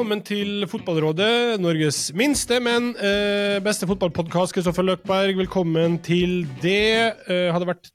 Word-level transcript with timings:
velkommen 0.00 0.22
til 0.24 0.64
Fotballrådet, 0.64 1.60
Norges 1.60 1.98
minste, 2.16 2.56
men 2.64 2.94
eh, 3.04 3.58
beste 3.60 3.84
fotballpodkast. 3.84 4.54
Kristoffer 4.56 4.86
Løkberg, 4.86 5.34
velkommen 5.36 5.98
til 6.00 6.46
det. 6.62 7.20
Eh, 7.28 7.50
har 7.52 7.66
vært 7.68 7.90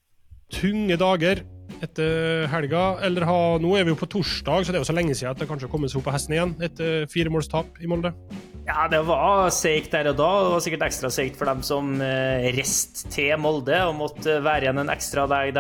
tunge 0.54 1.00
dager 1.02 1.42
etter 1.82 2.46
helga? 2.52 2.84
Eller 3.02 3.26
ha, 3.26 3.38
nå 3.58 3.72
er 3.74 3.88
vi 3.88 3.96
jo 3.96 3.98
på 3.98 4.10
torsdag, 4.20 4.68
så 4.68 4.70
det 4.70 4.78
er 4.78 4.84
jo 4.84 4.90
så 4.92 4.94
lenge 4.94 5.16
siden 5.18 5.32
at 5.34 5.42
det 5.42 5.48
kanskje 5.50 5.66
har 5.66 5.72
kommet 5.72 5.90
seg 5.90 5.98
opp 5.98 6.06
på 6.06 6.14
hesten 6.14 6.36
igjen 6.36 6.54
etter 6.68 7.08
firemålstap 7.10 7.82
i 7.82 7.90
Molde? 7.90 8.12
Ja, 8.70 8.86
det 8.92 9.00
var 9.10 9.50
seigt 9.56 9.90
der 9.96 10.12
og 10.12 10.20
da. 10.20 10.30
Det 10.46 10.52
var 10.54 10.62
sikkert 10.68 10.86
ekstra 10.86 11.12
seigt 11.16 11.40
for 11.40 11.50
dem 11.50 11.64
som 11.66 11.90
eh, 12.06 12.52
reiste 12.54 13.10
til 13.16 13.34
Molde 13.42 13.80
og 13.88 13.98
måtte 14.04 14.38
være 14.46 14.68
igjen 14.68 14.84
en 14.84 14.94
ekstra 14.94 15.26
dag 15.26 15.58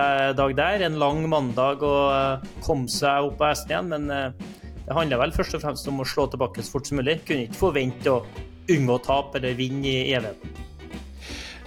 der. 0.61 0.85
En 0.91 1.01
lang 1.01 1.25
mandag 1.25 1.81
og 1.81 2.45
kom 2.59 2.85
komme 2.85 2.93
seg 2.99 3.31
opp 3.31 3.41
på 3.41 3.49
hesten 3.49 3.73
igjen. 3.73 3.91
Men 3.95 4.13
eh, 4.13 4.61
det 4.85 4.93
handla 4.93 5.17
vel 5.17 5.33
først 5.33 5.57
og 5.57 5.63
fremst 5.63 5.87
om 5.89 6.03
å 6.03 6.05
slå 6.07 6.27
tilbake 6.29 6.61
så 6.61 6.75
fort 6.75 6.89
som 6.89 6.99
mulig. 7.01 7.17
Kunne 7.25 7.47
ikke 7.47 7.57
forvente 7.57 8.13
å 8.13 8.21
unngå 8.69 8.99
tap 9.05 9.35
eller 9.37 9.57
vinne 9.57 9.89
i 9.89 10.13
evigheten. 10.13 10.61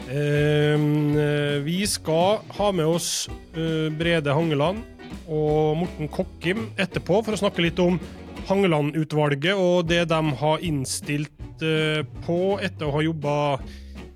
Eh, 0.09 1.59
vi 1.67 1.83
skal 1.91 2.39
ha 2.57 2.71
med 2.73 2.87
oss 2.89 3.27
uh, 3.59 3.91
Brede 3.93 4.33
Hangeland 4.33 4.81
og 5.29 5.83
Morten 5.83 6.09
Kokkim 6.09 6.71
etterpå 6.81 7.21
for 7.27 7.37
å 7.37 7.41
snakke 7.43 7.67
litt 7.67 7.83
om 7.83 7.99
Hangeland-utvalget 8.49 9.59
og 9.61 9.91
det 9.91 10.07
de 10.09 10.23
har 10.41 10.65
innstilt 10.65 11.61
uh, 11.61 12.01
på 12.25 12.57
etter 12.65 12.89
å 12.89 12.95
ha 12.95 13.05
jobba 13.05 13.35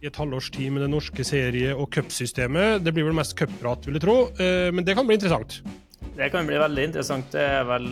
i 0.03 0.09
et 0.09 0.17
halvårs 0.17 0.49
tid 0.55 0.73
med 0.73 0.87
det 0.87 0.93
norske 0.95 1.27
serie- 1.27 1.77
og 1.77 1.91
cupsystemet. 1.93 2.81
Det 2.83 2.95
blir 2.95 3.05
vel 3.07 3.19
mest 3.19 3.37
cupprat, 3.39 3.85
vil 3.87 4.01
jeg 4.01 4.03
tro, 4.03 4.17
men 4.75 4.83
det 4.83 4.97
kan 4.99 5.07
bli 5.07 5.15
interessant. 5.15 5.61
Det 6.13 6.29
kan 6.29 6.45
bli 6.45 6.59
veldig 6.61 6.83
interessant. 6.91 7.31
Det 7.33 7.41
er 7.41 7.63
vel 7.65 7.87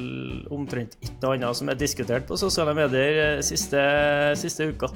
omtrent 0.53 0.99
ikke 1.01 1.17
noe 1.23 1.39
annet 1.39 1.57
som 1.57 1.71
er 1.73 1.79
diskutert 1.81 2.27
på 2.29 2.37
sosiale 2.37 2.75
medier 2.77 3.21
eh, 3.25 3.43
siste, 3.45 3.81
siste 4.37 4.67
uka. 4.69 4.91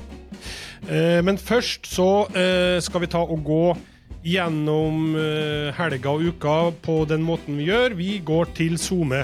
Eh, 0.84 1.22
men 1.24 1.40
først 1.40 1.88
så 1.88 2.26
eh, 2.36 2.76
skal 2.84 3.04
vi 3.04 3.08
ta 3.14 3.22
og 3.24 3.40
gå 3.46 3.62
gjennom 4.24 5.14
eh, 5.16 5.70
helga 5.76 6.12
og 6.12 6.26
uka 6.34 6.56
på 6.84 6.98
den 7.08 7.24
måten 7.24 7.56
vi 7.60 7.70
gjør. 7.70 7.96
Vi 7.96 8.18
går 8.24 8.52
til 8.60 8.76
SoMe. 8.80 9.22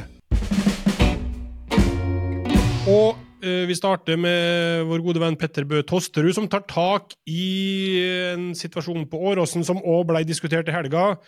Og 2.89 3.21
eh, 3.45 3.67
vi 3.69 3.77
starter 3.77 4.17
med 4.17 4.87
vår 4.89 5.05
gode 5.05 5.21
venn 5.21 5.37
Petter 5.41 5.69
Bø 5.69 5.83
Tosterud, 5.85 6.33
som 6.37 6.49
tar 6.49 6.65
tak 6.73 7.13
i 7.29 8.01
en 8.33 8.51
situasjon 8.57 9.05
på 9.13 9.21
Åråsen 9.29 9.69
som 9.69 9.85
òg 9.85 10.09
ble 10.09 10.25
diskutert 10.25 10.73
i 10.73 10.77
helga. 10.79 11.19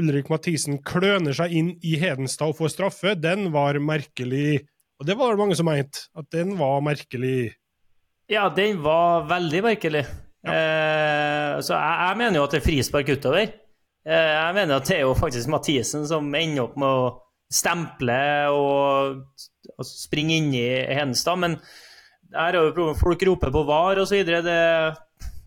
Ulrik 0.00 0.30
Mathisen 0.32 0.78
kløner 0.86 1.36
seg 1.36 1.52
inn 1.52 1.72
i 1.84 1.96
Hedenstad 2.00 2.52
og 2.52 2.58
får 2.60 2.72
straffe, 2.72 3.14
den 3.18 3.50
var 3.52 3.76
merkelig. 3.82 4.62
Og 5.00 5.08
det 5.08 5.16
var 5.18 5.32
det 5.32 5.42
mange 5.42 5.56
som 5.58 5.68
mente, 5.68 6.06
at 6.16 6.28
den 6.32 6.54
var 6.60 6.80
merkelig. 6.84 7.52
Ja, 8.30 8.46
den 8.54 8.80
var 8.84 9.26
veldig 9.28 9.62
merkelig. 9.66 10.04
Ja. 10.42 10.54
Eh, 10.54 11.58
så 11.62 11.76
jeg, 11.76 11.98
jeg, 12.06 12.18
mener 12.22 12.38
jo 12.38 12.46
at 12.46 12.54
det 12.54 12.62
er 12.62 12.66
frispark 12.66 13.12
utover. 13.12 13.52
Eh, 14.06 14.30
jeg 14.32 14.56
mener 14.56 14.78
at 14.78 14.88
det 14.88 14.96
er 14.96 15.04
jo 15.04 15.16
faktisk 15.18 15.52
Mathisen 15.52 16.06
som 16.08 16.32
ender 16.34 16.64
opp 16.64 16.78
med 16.80 16.88
å 16.88 17.10
stemple 17.52 18.18
og, 18.54 19.20
og 19.76 19.86
springe 19.86 20.38
inn 20.38 20.52
i 20.56 20.66
Hedenstad. 20.94 21.40
Men 21.42 21.58
her 22.32 22.56
er 22.56 22.72
jo 22.72 22.92
folk 22.98 23.26
roper 23.28 23.52
på 23.52 23.64
VAR 23.68 24.00
osv. 24.02 24.22
Det 24.24 24.58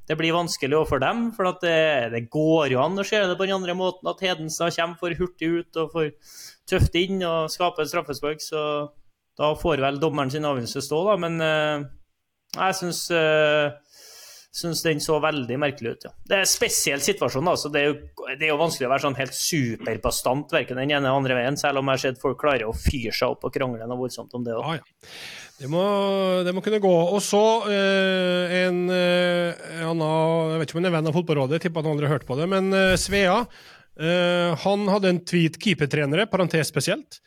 det 0.07 0.17
blir 0.19 0.35
vanskelig 0.35 0.83
for 0.89 1.01
dem. 1.01 1.29
For 1.35 1.49
det, 1.63 1.77
det, 2.13 2.25
går 2.33 2.75
jo 2.75 2.81
an 2.83 2.99
å 3.01 3.05
se 3.07 3.21
det 3.21 3.37
på 3.37 3.47
den 3.47 3.57
andre 3.57 3.77
måten, 3.77 4.09
at 4.09 4.21
Hedenstad 4.23 4.75
kommer 4.77 4.99
for 5.01 5.17
hurtig 5.17 5.51
ut 5.61 5.81
og 5.81 5.95
for 5.95 6.35
tøft 6.69 6.97
inn 6.99 7.23
og 7.25 7.49
skaper 7.53 7.89
straffespark. 7.89 8.43
Så 8.43 8.61
da 9.39 9.55
får 9.59 9.81
vel 9.83 10.01
dommeren 10.01 10.33
sin 10.33 10.45
avgjørelse 10.47 10.85
stå, 10.85 11.01
da. 11.09 11.17
Men 11.25 11.41
uh, 11.41 11.87
jeg 12.55 12.77
syns, 12.79 13.01
uh, 13.11 13.73
syns 14.55 14.83
den 14.85 15.01
så 15.03 15.17
veldig 15.23 15.57
merkelig 15.59 15.95
ut. 15.95 16.07
Ja. 16.07 16.13
Det 16.29 16.37
er 16.37 16.45
en 16.45 16.53
spesiell 16.53 17.01
situasjon. 17.03 17.49
Altså. 17.51 17.71
Det, 17.73 17.81
er 17.81 17.89
jo, 17.89 18.27
det 18.35 18.45
er 18.45 18.53
jo 18.53 18.61
vanskelig 18.61 18.87
å 18.87 18.93
være 18.93 19.07
sånn 19.07 19.17
helt 19.19 19.37
superbastant 19.37 20.53
verken 20.55 20.79
den 20.79 20.93
ene 20.93 21.01
eller 21.01 21.23
andre 21.23 21.39
veien, 21.41 21.59
selv 21.59 21.81
om 21.81 21.89
jeg 21.89 21.99
har 21.99 22.05
sett 22.05 22.21
folk 22.21 22.39
klare 22.45 22.69
å 22.69 22.77
fyre 22.77 23.15
seg 23.15 23.35
opp 23.35 23.49
og 23.49 23.57
krangle 23.57 23.89
noe 23.89 24.05
voldsomt 24.05 24.37
om 24.37 24.45
det 24.45 24.55
òg. 24.55 24.69
Ah, 24.69 24.77
ja. 24.79 25.09
Det 25.55 25.69
må, 25.71 25.83
det 26.43 26.51
må, 26.51 26.61
kunne 26.63 26.81
gå. 26.83 26.95
Og 27.15 27.21
så 27.23 27.43
eh, 27.71 28.55
en 28.65 28.81
eh, 28.91 29.85
annen 29.87 30.51
Jeg 30.51 30.59
vet 30.59 30.67
ikke 30.67 30.77
om 30.77 30.81
han 30.81 30.89
er 30.89 30.95
venn 30.97 31.09
av 31.11 31.15
Fotballrådet, 31.15 31.61
tipper 31.63 31.79
at 31.79 31.87
han 31.87 31.95
aldri 31.95 32.09
har 32.09 32.17
hørt 32.17 32.27
på 32.27 32.35
det, 32.39 32.49
men 32.51 32.69
eh, 32.75 32.99
Svea 32.99 33.45
han 33.95 34.81
hadde 34.91 35.07
en 35.07 35.21
tweet 35.23 35.55
keepertrenere, 35.55 36.25
parentes 36.27 36.67
spesielt. 36.67 37.21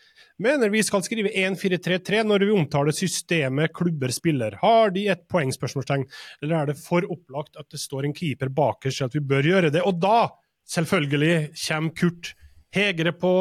Mener 0.45 0.69
vi 0.69 0.83
skal 0.85 1.01
skrive 1.01 1.31
1-4-3-3 1.33 2.19
når 2.29 2.43
vi 2.45 2.51
omtaler 2.53 2.93
systemet 2.93 3.73
klubber 3.73 4.13
spiller. 4.13 4.59
Har 4.61 4.93
de 4.93 5.07
et 5.09 5.23
poengspørsmålstegn, 5.33 6.05
eller 6.43 6.59
er 6.59 6.69
det 6.69 6.75
for 6.83 7.09
opplagt 7.09 7.57
at 7.57 7.71
det 7.73 7.81
står 7.81 8.05
en 8.05 8.13
keeper 8.13 8.53
bakerst 8.53 9.07
at 9.07 9.17
vi 9.17 9.25
bør 9.31 9.49
gjøre 9.49 9.73
det? 9.73 9.81
Og 9.81 9.97
da, 9.97 10.27
selvfølgelig, 10.69 11.55
kommer 11.63 11.97
Kurt 11.97 12.35
Hegre 12.77 13.17
på 13.17 13.33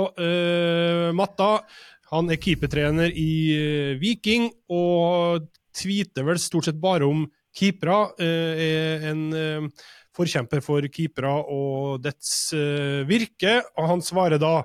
matta. 1.20 1.52
Han 2.14 2.32
er 2.32 2.40
keepertrener 2.40 3.12
i 3.12 3.32
uh, 3.52 4.00
Viking, 4.00 4.50
og 4.72 5.50
tweeter 5.76 6.26
vel 6.28 6.40
stort 6.42 6.70
sett 6.70 6.80
bare 6.82 7.08
om 7.08 7.26
keepere. 7.58 8.00
Uh, 8.22 8.62
er 8.64 9.08
en 9.12 9.24
uh, 9.36 9.88
forkjemper 10.18 10.64
for 10.66 10.88
keepere 10.90 11.34
og 11.54 12.00
dets 12.02 12.50
virke. 13.06 13.60
Og 13.78 13.92
han 13.92 14.02
svarer 14.02 14.42
da 14.42 14.62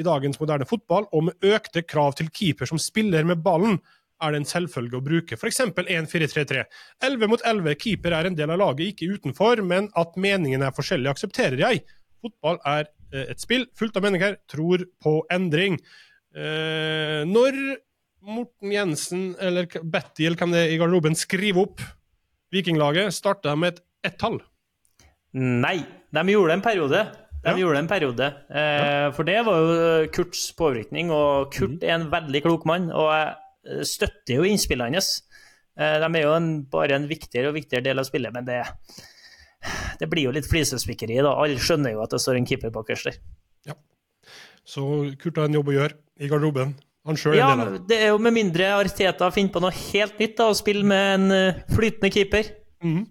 i 0.00 0.06
dagens 0.06 0.40
moderne 0.40 0.66
fotball, 0.66 1.04
og 1.12 1.28
med 1.28 1.50
økte 1.54 1.82
krav 1.84 2.16
til 2.16 2.30
keeper 2.32 2.70
som 2.70 2.80
spiller 2.80 3.26
med 3.28 3.42
ballen, 3.44 3.76
er 4.22 4.32
det 4.32 4.40
en 4.40 4.48
selvfølge 4.48 4.96
å 4.96 5.04
bruke 5.04 5.36
f.eks. 5.36 5.60
1-4-3-3. 5.74 6.64
11 7.04 7.28
mot 7.28 7.44
11, 7.44 7.76
keeper 7.82 8.16
er 8.16 8.30
en 8.30 8.38
del 8.38 8.54
av 8.54 8.62
laget, 8.62 8.94
ikke 8.94 9.18
utenfor, 9.18 9.60
men 9.66 9.90
at 10.00 10.16
meningene 10.16 10.70
er 10.70 10.76
forskjellige, 10.76 11.12
aksepterer 11.12 11.60
jeg. 11.60 11.84
Fotball 12.24 12.62
er 12.64 12.88
et 13.26 13.42
spill 13.42 13.66
fullt 13.76 14.00
av 14.00 14.06
meninger, 14.06 14.38
tror 14.50 14.86
på 15.04 15.18
endring. 15.34 15.76
Eh, 16.34 17.20
når 17.30 17.58
Morten 18.24 18.72
Jensen 18.72 19.26
eller 19.38 19.68
Betty 19.68 20.26
eller 20.26 20.40
hvem 20.40 20.54
det 20.54 20.64
er 20.64 20.72
i 20.74 20.78
garderoben 20.80 21.14
skriver 21.18 21.66
opp 21.66 21.84
Vikinglaget, 22.54 23.14
starter 23.14 23.52
de 23.52 23.60
med 23.60 23.74
et 23.74 23.84
ett-tall? 24.10 24.40
Nei, 25.34 25.78
de 26.14 26.22
gjorde 26.30 26.52
det 26.52 26.58
en 26.58 26.64
periode. 26.64 27.04
De 27.44 27.52
ja. 27.52 27.58
gjorde 27.60 27.76
det 27.76 27.82
en 27.82 27.90
periode. 27.90 28.28
Eh, 28.48 28.80
ja. 28.80 29.08
For 29.16 29.26
det 29.28 29.40
var 29.44 29.60
jo 29.60 30.10
Kurts 30.14 30.46
påvirkning, 30.56 31.10
og 31.12 31.50
Kurt 31.52 31.80
mm. 31.80 31.82
er 31.82 31.94
en 31.96 32.06
veldig 32.12 32.42
klok 32.46 32.66
mann. 32.68 32.86
Og 32.94 33.10
jeg 33.10 33.32
eh, 33.68 33.82
støtter 33.88 34.38
jo 34.38 34.46
innspillene 34.48 34.94
hans. 34.94 35.10
Eh, 35.74 35.98
de 36.00 36.08
er 36.08 36.24
jo 36.24 36.36
en, 36.36 36.52
bare 36.70 36.96
en 36.96 37.08
viktigere 37.10 37.50
og 37.50 37.58
viktigere 37.58 37.84
del 37.88 38.00
av 38.00 38.06
spillet, 38.08 38.32
men 38.32 38.46
det, 38.46 38.60
det 40.00 40.08
blir 40.12 40.28
jo 40.28 40.36
litt 40.36 40.48
flisespikkeri. 40.48 41.18
da. 41.20 41.34
Alle 41.34 41.60
skjønner 41.60 41.96
jo 41.96 42.04
at 42.06 42.14
det 42.14 42.22
står 42.24 42.40
en 42.40 42.48
keeper 42.48 42.72
bakerst 42.74 43.10
der. 43.10 43.20
Ja. 43.72 43.76
Så 44.64 44.82
Kurt 45.20 45.38
har 45.40 45.48
en 45.50 45.56
jobb 45.60 45.70
å 45.70 45.76
gjøre 45.76 45.96
i 46.20 46.30
garderoben. 46.30 46.74
Han 47.04 47.18
sjøl 47.20 47.36
ja, 47.36 47.50
det. 47.58 47.82
det 47.90 47.98
er 48.00 48.14
jo 48.14 48.20
med 48.22 48.32
mindre 48.32 48.70
Arteta 48.78 49.28
finner 49.34 49.52
på 49.52 49.60
noe 49.60 49.74
helt 49.76 50.20
nytt, 50.20 50.38
da, 50.38 50.48
å 50.48 50.56
spille 50.56 50.86
med 50.88 51.08
en 51.18 51.26
uh, 51.34 51.58
flytende 51.76 52.08
keeper. 52.14 52.48
Mm. 52.84 53.02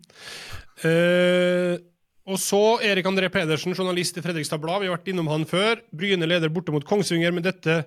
Eh, 0.84 1.76
og 2.24 2.40
så 2.42 2.62
Erik 2.86 3.08
André 3.10 3.30
Pedersen, 3.32 3.76
journalist 3.76 4.18
i 4.18 4.24
Fredrikstad 4.24 4.62
Blad. 4.64 4.82
Vi 4.82 4.90
har 4.90 4.98
vært 4.98 5.12
innom 5.12 5.30
han 5.30 5.46
før. 5.50 5.82
Bryne 5.94 6.30
leder 6.30 6.52
borte 6.54 6.74
mot 6.74 6.86
Kongsvinger, 6.88 7.34
men 7.36 7.46
dette 7.46 7.84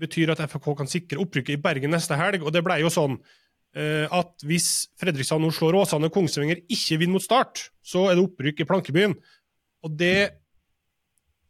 betyr 0.00 0.32
at 0.32 0.42
FK 0.48 0.70
kan 0.78 0.90
sikre 0.90 1.20
opprykket 1.22 1.56
i 1.56 1.62
Bergen 1.62 1.94
neste 1.94 2.16
helg. 2.18 2.42
Og 2.42 2.54
det 2.54 2.64
ble 2.66 2.80
jo 2.82 2.92
sånn 2.92 3.18
eh, 3.76 4.08
at 4.10 4.46
hvis 4.48 4.88
Fredrikstad 5.00 5.40
nå 5.42 5.52
slår 5.54 5.78
Åsane 5.82 6.10
og 6.10 6.16
Kongsvinger 6.16 6.64
ikke 6.64 6.98
vinner 7.02 7.18
mot 7.18 7.24
Start, 7.24 7.68
så 7.84 8.08
er 8.10 8.16
det 8.16 8.26
opprykk 8.26 8.64
i 8.64 8.68
Plankebyen. 8.68 9.16
Og 9.86 9.94
det 10.00 10.18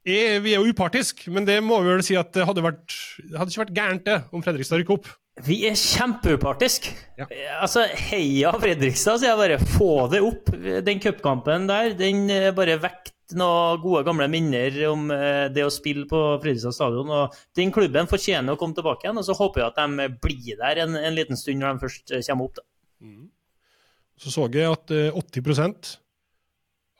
er, 0.06 0.41
vi 0.44 0.55
er 0.55 0.62
jo 0.62 0.73
upartiske, 0.73 1.31
men 1.35 1.47
det 1.47 1.58
må 1.64 1.81
vi 1.82 1.91
vel 1.91 2.05
si 2.06 2.17
at 2.19 2.32
det 2.37 2.47
hadde, 2.47 2.62
vært, 2.64 2.94
det 3.20 3.38
hadde 3.38 3.53
ikke 3.53 3.64
vært 3.64 3.76
gærent 3.76 4.05
det, 4.06 4.19
om 4.31 4.44
Fredrikstad 4.44 4.81
rykker 4.81 5.00
opp. 5.00 5.08
Vi 5.44 5.58
er 5.69 5.75
kjempeupartiske. 5.76 6.94
Ja. 7.19 7.26
Altså, 7.61 7.82
heia 8.08 8.55
Fredrikstad, 8.56 9.20
sier 9.20 9.35
jeg 9.35 9.41
bare. 9.41 9.58
Få 9.75 10.06
det 10.08 10.23
opp. 10.25 10.49
Den 10.87 11.03
cupkampen 11.03 11.67
der, 11.69 11.91
den 11.99 12.25
eh, 12.32 12.49
bare 12.56 12.79
vekt 12.81 13.12
noen 13.37 13.82
gode, 13.82 14.05
gamle 14.06 14.31
minner 14.32 14.79
om 14.88 15.11
eh, 15.12 15.49
det 15.53 15.67
å 15.67 15.73
spille 15.75 16.06
på 16.09 16.23
Fredrikstad 16.41 16.79
stadion. 16.79 17.12
Og 17.12 17.37
den 17.59 17.75
klubben 17.75 18.09
fortjener 18.09 18.56
å 18.56 18.61
komme 18.61 18.79
tilbake 18.79 19.05
igjen, 19.05 19.20
og 19.20 19.29
så 19.29 19.37
håper 19.37 19.64
jeg 19.64 19.75
at 19.75 19.82
de 19.82 20.09
blir 20.25 20.56
der 20.62 20.82
en, 20.87 20.97
en 20.97 21.19
liten 21.19 21.37
stund 21.37 21.61
når 21.61 21.76
de 21.76 21.85
først 21.85 22.17
eh, 22.17 22.25
kommer 22.31 22.49
opp. 22.49 22.64
Mm. 23.05 23.29
Så 24.17 24.32
så 24.32 24.49
jeg 24.49 24.73
at 24.73 24.88
80% 25.20 25.97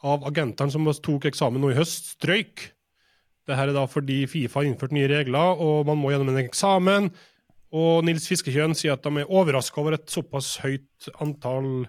av 0.05 0.27
agentene 0.29 0.75
som 0.75 0.85
tok 1.01 1.31
eksamen 1.31 1.63
nå 1.63 1.73
i 1.73 1.79
høst, 1.79 2.19
strøyk. 2.19 2.67
Dette 3.47 3.63
er 3.63 3.73
da 3.77 3.87
fordi 3.87 4.25
Fifa 4.27 4.61
har 4.61 4.67
innført 4.67 4.95
nye 4.97 5.09
regler, 5.11 5.61
og 5.63 5.87
man 5.87 5.99
må 6.01 6.11
gjennom 6.11 6.33
en 6.33 6.43
eksamen. 6.43 7.11
Og 7.77 8.05
Nils 8.07 8.27
Fiskekjøn 8.31 8.75
sier 8.79 8.97
at 8.97 9.07
de 9.07 9.23
er 9.23 9.31
overraska 9.31 9.83
over 9.83 9.97
et 9.97 10.11
såpass 10.11 10.57
høyt 10.65 11.11
antall 11.23 11.87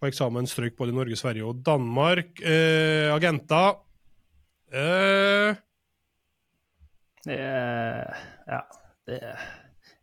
på 0.00 0.08
eksamen 0.08 0.48
strøyk 0.48 0.78
både 0.78 0.94
i 0.94 0.96
Norge, 0.96 1.18
Sverige 1.18 1.46
og 1.46 1.60
Danmark. 1.66 2.40
Eh, 2.40 3.10
agenter 3.12 3.74
eh. 4.72 5.58
Det 7.26 7.40
Ja. 8.50 8.62
Det, 9.06 9.18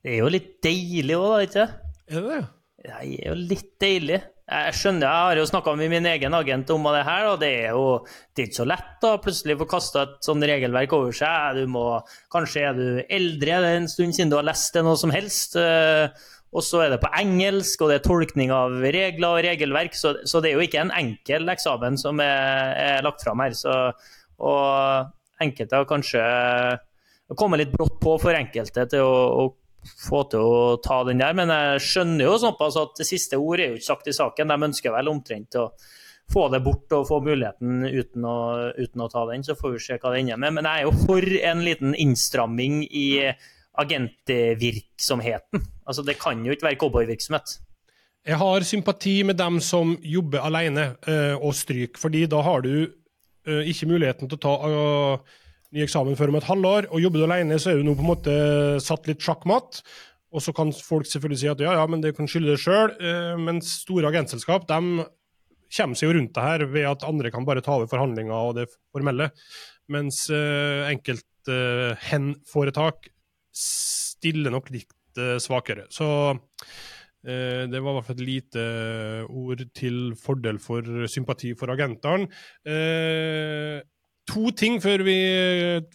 det, 0.04 0.12
er 0.12 0.18
jo 0.20 0.30
litt 0.32 0.58
deilig 0.64 1.16
òg, 1.16 1.30
da, 1.32 1.44
ikke 1.46 1.66
Er 2.08 2.24
det 2.24 2.28
det? 2.28 2.42
Det 2.84 2.92
er 2.98 3.30
jo 3.30 3.36
litt 3.40 3.72
deilig. 3.82 4.20
Jeg 4.48 4.76
skjønner, 4.80 5.04
jeg 5.04 5.26
har 5.28 5.40
jo 5.42 5.48
snakka 5.50 5.74
med 5.76 5.90
min 5.92 6.06
egen 6.08 6.36
agent 6.38 6.70
om 6.72 6.86
det 6.96 7.02
her, 7.04 7.26
og 7.34 7.42
det 7.42 7.50
er 7.66 7.74
jo 7.76 7.82
det 8.08 8.46
er 8.46 8.48
ikke 8.48 8.60
så 8.62 8.68
lett 8.72 8.94
da 9.04 9.10
plutselig 9.20 9.58
få 9.60 9.68
kasta 9.68 10.06
et 10.06 10.14
sånt 10.24 10.46
regelverk 10.48 10.94
over 10.96 11.12
seg. 11.12 11.60
Må, 11.68 11.84
kanskje 12.32 12.64
er 12.70 12.78
du 12.78 12.86
eldre, 13.04 13.58
det 13.66 13.74
er 13.74 13.82
en 13.82 13.92
stund 13.92 14.16
siden 14.16 14.32
du 14.32 14.38
har 14.40 14.48
lest 14.48 14.72
det 14.78 14.86
noe 14.88 14.96
som 15.00 15.12
helst. 15.12 15.58
eh, 15.60 16.08
Og 16.56 16.64
så 16.64 16.86
er 16.86 16.94
det 16.96 17.02
på 17.04 17.12
engelsk, 17.20 17.84
og 17.84 17.92
det 17.92 18.00
er 18.00 18.08
tolkning 18.08 18.56
av 18.56 18.80
regler 18.88 19.28
og 19.28 19.44
regelverk, 19.44 20.00
så, 20.00 20.16
så 20.24 20.40
det 20.40 20.54
er 20.54 20.56
jo 20.56 20.64
ikke 20.64 20.80
en 20.86 20.96
enkel 20.96 21.52
eksamen 21.52 22.00
som 22.00 22.24
er, 22.24 22.72
er 22.96 23.04
lagt 23.04 23.28
fram 23.28 23.44
her. 23.44 23.52
Så, 23.52 23.76
og 24.40 25.44
enkelte 25.44 25.76
har 25.76 25.92
kanskje 25.92 26.24
kommet 27.36 27.60
litt 27.66 27.76
brått 27.76 28.00
på 28.00 28.16
for 28.24 28.32
enkelte 28.32 28.88
til 28.96 29.04
å, 29.04 29.16
å 29.44 29.50
få 29.88 30.24
til 30.32 30.44
å 30.44 30.58
ta 30.84 31.02
den 31.08 31.22
der, 31.24 31.36
men 31.38 31.52
jeg 31.54 31.84
skjønner 31.86 32.28
jo 32.30 32.40
såpass 32.42 32.78
at 32.80 32.98
det 33.00 33.08
siste 33.10 33.40
ord 33.40 33.62
er 33.62 33.72
jo 33.72 33.80
ikke 33.80 33.90
sagt 33.92 34.12
i 34.12 34.16
saken. 34.16 34.52
De 34.52 34.68
ønsker 34.70 34.94
vel 34.94 35.12
omtrent 35.12 35.58
å 35.60 35.70
få 36.32 36.48
det 36.52 36.60
bort 36.66 36.92
og 36.96 37.08
få 37.08 37.22
muligheten 37.24 37.86
uten 37.88 38.26
å, 38.28 38.38
uten 38.76 39.04
å 39.04 39.10
ta 39.12 39.24
den. 39.30 39.46
Så 39.48 39.56
får 39.60 39.76
vi 39.76 39.84
se 39.86 40.00
hva 40.02 40.12
det 40.14 40.24
ender 40.24 40.42
med. 40.44 40.58
Men 40.58 40.68
jeg 40.68 40.84
er 40.84 40.90
jo 40.90 41.06
for 41.06 41.38
en 41.52 41.64
liten 41.66 41.96
innstramming 41.96 42.82
i 42.88 43.08
agentvirksomheten. 43.78 45.64
Altså, 45.88 46.04
det 46.04 46.18
kan 46.20 46.44
jo 46.46 46.56
ikke 46.56 46.72
være 46.72 46.82
cowboyvirksomhet. 46.82 47.58
Jeg 48.28 48.40
har 48.42 48.66
sympati 48.68 49.22
med 49.24 49.38
dem 49.40 49.62
som 49.64 49.94
jobber 50.04 50.44
alene 50.44 50.90
eh, 51.08 51.36
og 51.38 51.56
stryker, 51.56 52.00
fordi 52.02 52.26
da 52.28 52.42
har 52.44 52.66
du 52.66 52.74
eh, 52.84 53.70
ikke 53.72 53.88
muligheten 53.88 54.28
til 54.28 54.40
å 54.40 54.44
ta 54.44 54.56
ny 55.76 55.84
eksamen 55.84 56.18
før 56.20 56.32
om 56.32 56.40
et 56.40 56.48
halvår. 56.48 56.90
Og 56.92 57.04
jobber 57.04 57.24
du 57.24 57.28
alene, 57.28 57.60
så 57.60 57.72
er 57.72 57.80
du 57.80 57.88
nå 57.88 57.96
på 57.98 58.06
en 58.06 58.12
måte 58.14 58.36
satt 58.84 59.10
litt 59.10 59.24
sjakkmatt. 59.24 59.82
Og 60.36 60.44
så 60.44 60.54
kan 60.56 60.74
folk 60.76 61.08
selvfølgelig 61.08 61.40
si 61.42 61.52
at 61.52 61.62
ja, 61.64 61.74
ja, 61.80 61.86
men 61.90 62.04
det 62.04 62.14
kan 62.18 62.28
skylde 62.30 62.54
det 62.54 62.62
sjøl. 62.64 62.94
Men 63.42 63.62
store 63.66 64.12
agentselskap 64.12 64.68
de 64.70 64.82
kommer 65.68 66.00
seg 66.00 66.08
jo 66.08 66.16
rundt 66.16 66.36
det 66.36 66.44
her 66.46 66.66
ved 66.72 66.86
at 66.88 67.08
andre 67.08 67.32
kan 67.34 67.48
bare 67.48 67.64
ta 67.64 67.78
over 67.78 67.90
forhandlinger 67.92 68.36
og 68.36 68.60
det 68.60 68.68
formelle. 68.96 69.32
Mens 69.92 70.26
uh, 70.32 70.84
enkelte 70.88 71.56
uh, 71.56 71.96
hen-foretak 72.10 73.10
stiller 73.56 74.54
nok 74.54 74.72
litt 74.76 74.94
svakere. 75.42 75.88
Så 75.90 76.06
det 77.26 77.80
var 77.82 77.90
i 77.90 77.94
hvert 77.96 78.06
fall 78.06 78.20
et 78.20 78.28
lite 78.28 78.64
ord 79.26 79.64
til 79.76 80.12
fordel 80.22 80.60
for 80.62 81.08
sympati 81.10 81.56
for 81.58 81.74
agentene. 81.74 82.28
To 84.28 84.52
ting 84.52 84.82
før 84.84 85.04
vi 85.08 85.18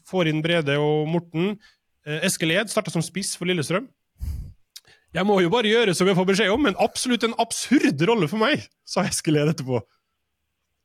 får 0.08 0.31
inn 0.31 0.43
Brede 0.44 0.79
og 0.81 1.08
Morten. 1.11 1.56
Eskil 2.02 2.55
Ed 2.56 2.70
starta 2.73 2.93
som 2.93 3.05
spiss 3.05 3.34
for 3.38 3.49
Lillestrøm. 3.49 3.88
Jeg 5.12 5.29
må 5.29 5.37
jo 5.44 5.50
bare 5.52 5.69
gjøre 5.69 5.93
som 5.94 6.08
jeg 6.08 6.17
får 6.17 6.29
beskjed 6.31 6.52
om, 6.55 6.62
men 6.64 6.79
absolutt 6.81 7.26
en 7.26 7.34
absurd 7.43 8.00
rolle 8.08 8.29
for 8.32 8.40
meg, 8.40 8.62
sa 8.88 9.05
Eskil 9.05 9.37
Ed 9.43 9.50
etterpå. 9.52 9.82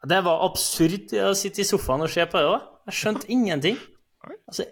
Det 0.07 0.17
var 0.25 0.44
absurd 0.45 1.13
å 1.23 1.31
sitte 1.38 1.63
i 1.63 1.67
sofaen 1.67 2.03
og 2.03 2.11
se 2.11 2.25
på 2.27 2.41
det 2.41 2.49
òg. 2.51 2.65
Jeg 2.91 2.99
skjønte 2.99 3.31
ingenting. 3.31 3.79
Altså, 4.49 4.67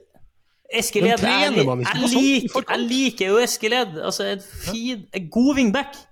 Eskil 0.76 1.08
Ed 1.08 1.24
jeg, 1.24 1.32
jeg, 1.46 1.54
liker, 2.12 2.68
jeg 2.68 2.84
liker 2.84 3.32
jo 3.32 3.40
Eskil 3.46 3.78
Ed. 3.80 3.96
Altså, 4.04 4.28
en 4.36 4.44
fin, 4.44 5.08
en 5.16 5.32
god 5.32 5.54
wingback. 5.62 6.04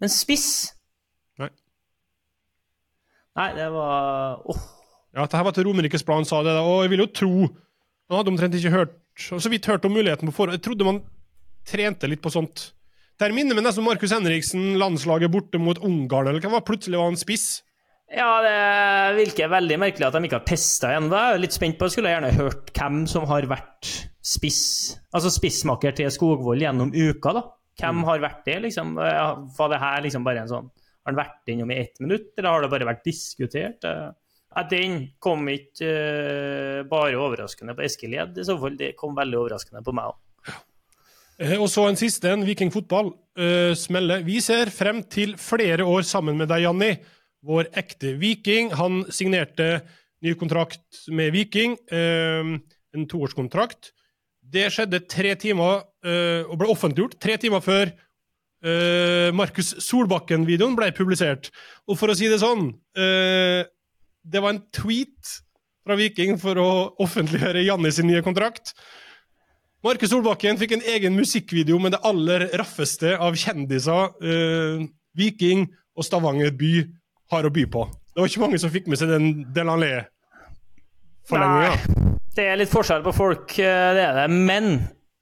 Men 0.00 0.10
spiss 0.12 0.48
Nei. 3.34 3.48
Det 3.56 3.66
var 3.74 4.42
oh. 4.46 4.58
Ja, 5.14 5.22
dette 5.22 5.42
var 5.46 5.54
til 5.54 5.68
Romerikes 5.68 6.02
Blad 6.06 6.26
sa 6.26 6.42
det, 6.42 6.54
og 6.58 6.82
jeg 6.82 6.90
vil 6.90 7.04
jo 7.04 7.10
tro 7.14 7.34
Han 8.10 8.18
hadde 8.18 8.32
omtrent 8.32 8.56
ikke 8.58 8.74
hørt 8.74 9.00
så 9.14 9.38
vidt 9.46 9.68
hørt 9.70 9.84
om 9.86 9.94
muligheten 9.94 10.26
på 10.26 10.34
forhånd. 10.34 10.58
Jeg 10.58 10.64
trodde 10.66 10.86
man 10.88 10.96
trente 11.68 12.08
litt 12.10 12.22
på 12.22 12.32
sånt. 12.34 12.72
Det 13.14 13.28
minner 13.30 13.54
meg 13.54 13.62
nesten 13.62 13.86
Markus 13.86 14.10
Henriksen, 14.10 14.74
landslaget 14.80 15.30
borte 15.30 15.60
mot 15.62 15.78
Ungarn, 15.86 16.32
eller 16.32 16.42
hva 16.42 16.56
var 16.56 16.64
plutselig 16.66 16.98
var 16.98 17.12
han 17.12 17.20
spiss? 17.20 17.62
Ja, 18.10 18.42
det 18.42 19.18
virker 19.20 19.52
veldig 19.52 19.78
merkelig 19.80 20.08
at 20.08 20.16
de 20.18 20.26
ikke 20.26 20.40
har 20.40 20.48
testa 20.50 20.90
ennå. 20.96 21.14
Jeg 21.14 21.36
er 21.36 21.44
litt 21.44 21.56
spent 21.56 21.78
på, 21.78 21.86
jeg 21.86 21.94
skulle 21.94 22.12
gjerne 22.12 22.32
hørt 22.34 22.74
hvem 22.74 22.98
som 23.10 23.26
har 23.30 23.46
vært 23.50 23.92
spiss, 24.24 24.64
altså 25.14 25.30
spissmaker 25.32 25.94
til 25.96 26.10
Skogvold 26.12 26.66
gjennom 26.66 26.90
uka, 26.90 27.36
da. 27.38 27.44
Hvem 27.80 28.02
mm. 28.02 28.04
har 28.10 28.26
vært 28.26 28.44
det, 28.50 28.58
liksom? 28.66 28.92
Var 28.98 29.72
det 29.72 29.80
her 29.82 30.04
liksom 30.04 30.26
bare 30.26 30.44
en 30.44 30.50
sånn 30.50 30.68
Har 30.70 31.10
han 31.10 31.18
vært 31.18 31.50
innom 31.54 31.72
i 31.74 31.78
ett 31.80 32.02
minutt, 32.02 32.28
eller 32.36 32.50
har 32.50 32.62
det 32.66 32.74
bare 32.74 32.90
vært 32.90 33.06
diskutert? 33.06 33.86
Den 34.70 35.00
kom 35.22 35.48
ikke 35.50 35.88
uh, 35.88 36.84
bare 36.90 37.18
overraskende 37.18 37.74
på 37.74 37.84
Eskil 37.88 38.14
i 38.14 38.46
så 38.46 38.58
fall. 38.60 38.78
Det 38.78 38.94
kom 38.98 39.16
veldig 39.16 39.40
overraskende 39.40 39.82
på 39.84 39.94
meg 39.96 40.12
òg. 40.12 40.20
Og 41.58 41.66
så 41.70 41.88
en 41.88 41.98
siste 41.98 42.30
en. 42.30 42.44
Viking 42.46 42.70
fotball 42.70 43.10
uh, 43.10 43.74
smeller. 43.74 44.22
Vi 44.26 44.38
ser 44.44 44.70
frem 44.70 45.02
til 45.10 45.34
flere 45.40 45.86
år 45.86 46.06
sammen 46.06 46.38
med 46.38 46.50
deg, 46.52 46.62
Janni. 46.68 46.92
Vår 47.44 47.72
ekte 47.76 48.14
viking. 48.20 48.70
Han 48.78 49.02
signerte 49.12 49.82
ny 50.24 50.36
kontrakt 50.38 51.02
med 51.10 51.34
Viking. 51.34 51.76
Uh, 51.90 52.54
en 52.94 53.10
toårskontrakt. 53.10 53.90
Det 54.54 54.68
skjedde 54.70 55.02
tre 55.10 55.34
timer, 55.40 55.82
uh, 56.06 56.46
og 56.46 56.58
ble 56.60 56.70
offentliggjort 56.70 57.18
tre 57.20 57.38
timer 57.40 57.64
før 57.64 57.94
Markus 59.36 59.74
Solbakken-videoen 59.84 60.72
ble 60.72 60.86
publisert. 60.96 61.50
Og 61.84 61.98
for 62.00 62.08
å 62.08 62.14
si 62.16 62.30
det 62.32 62.38
sånn 62.40 62.70
Det 64.24 64.40
var 64.40 64.54
en 64.54 64.62
tweet 64.72 65.34
fra 65.84 65.96
Viking 66.00 66.38
for 66.40 66.56
å 66.60 66.96
offentliggjøre 67.04 67.64
Janni 67.66 67.90
sin 67.92 68.08
nye 68.08 68.22
kontrakt. 68.24 68.72
Markus 69.84 70.10
Solbakken 70.14 70.56
fikk 70.56 70.72
en 70.78 70.86
egen 70.94 71.12
musikkvideo 71.18 71.76
med 71.82 71.92
det 71.92 72.00
aller 72.08 72.40
raffeste 72.56 73.10
av 73.20 73.36
kjendiser 73.36 74.16
uh, 74.16 74.80
Viking 75.18 75.66
og 75.94 76.04
Stavanger 76.06 76.50
by 76.56 76.86
har 77.34 77.44
å 77.44 77.52
by 77.52 77.64
på. 77.68 77.84
Det 78.14 78.20
var 78.22 78.28
ikke 78.30 78.44
mange 78.46 78.58
som 78.62 78.70
fikk 78.72 78.86
med 78.88 78.98
seg 79.00 79.08
den 79.12 79.26
Delanlé-forlenginga. 79.52 81.72
Det 82.34 82.44
er 82.48 82.56
litt 82.58 82.72
forskjell 82.72 83.02
på 83.04 83.12
folk, 83.14 83.56
det 83.60 84.04
er 84.04 84.14
det. 84.22 84.28
Men 84.32 84.64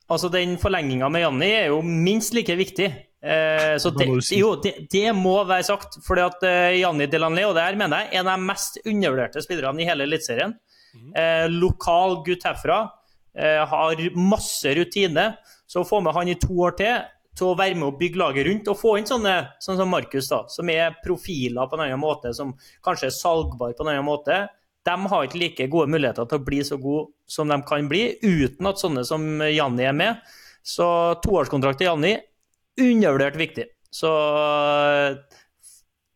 altså, 0.06 0.28
den 0.32 0.58
forlenginga 0.62 1.08
med 1.12 1.20
Janni 1.26 1.50
er 1.56 1.66
jo 1.72 1.78
minst 1.82 2.34
like 2.37 2.56
viktig. 2.56 2.88
Eh, 3.22 3.76
så 3.78 3.92
det, 3.94 4.08
jo, 4.34 4.56
det, 4.62 4.74
det, 4.90 5.06
må 5.14 5.36
være 5.46 5.66
sagt. 5.69 6.00
fordi 6.02 6.24
at 6.26 6.42
uh, 6.42 6.74
Janni 6.74 7.06
og 7.06 7.55
det 7.55 7.62
her 7.62 7.79
mener 7.79 8.02
jeg, 8.02 8.10
er 8.10 8.20
en 8.20 8.29
av 8.29 8.38
de 8.38 8.50
mest 8.50 8.81
undervurderte 8.82 9.44
spillerne 9.44 9.82
i 9.82 9.88
hele 9.88 10.08
Eliteserien. 10.08 10.56
Mm. 10.93 11.12
Eh, 11.17 11.46
lokal 11.48 12.20
gutt 12.26 12.44
herfra. 12.44 12.84
Eh, 13.32 13.62
har 13.69 14.02
masse 14.19 14.74
rutine. 14.76 15.32
Så 15.67 15.82
å 15.82 15.88
få 15.88 16.02
med 16.05 16.14
han 16.17 16.29
i 16.29 16.38
to 16.41 16.52
år 16.67 16.79
til 16.79 17.02
til 17.32 17.48
å 17.48 17.56
være 17.56 17.79
med 17.79 17.86
og 17.86 17.94
bygge 17.96 18.20
laget 18.20 18.44
rundt, 18.44 18.67
og 18.69 18.76
få 18.76 18.91
inn 19.00 19.06
sånne 19.08 19.34
sånn 19.64 19.79
som 19.79 19.88
Markus, 19.88 20.26
da, 20.29 20.43
som 20.52 20.69
er 20.69 20.98
profiler 21.00 21.64
på 21.64 21.79
en 21.79 21.86
annen 21.86 22.00
måte, 22.00 22.29
som 22.36 22.50
kanskje 22.84 23.08
er 23.08 23.14
salgbare 23.17 23.72
på 23.79 23.86
en 23.86 23.93
annen 23.94 24.05
måte, 24.05 24.36
de 24.84 24.96
har 25.08 25.24
ikke 25.24 25.41
like 25.41 25.69
gode 25.72 25.88
muligheter 25.94 26.26
til 26.29 26.41
å 26.41 26.44
bli 26.44 26.58
så 26.67 26.76
gode 26.82 27.14
som 27.31 27.48
de 27.48 27.56
kan 27.64 27.88
bli, 27.88 28.02
uten 28.20 28.69
at 28.69 28.82
sånne 28.82 29.06
som 29.08 29.24
Janni 29.46 29.86
er 29.88 29.96
med. 29.96 30.34
Så 30.60 30.86
toårskontrakt 31.24 31.81
til 31.81 31.88
Janni, 31.88 32.12
undervurdert 32.81 33.36
viktig. 33.41 33.69
Så 33.93 34.10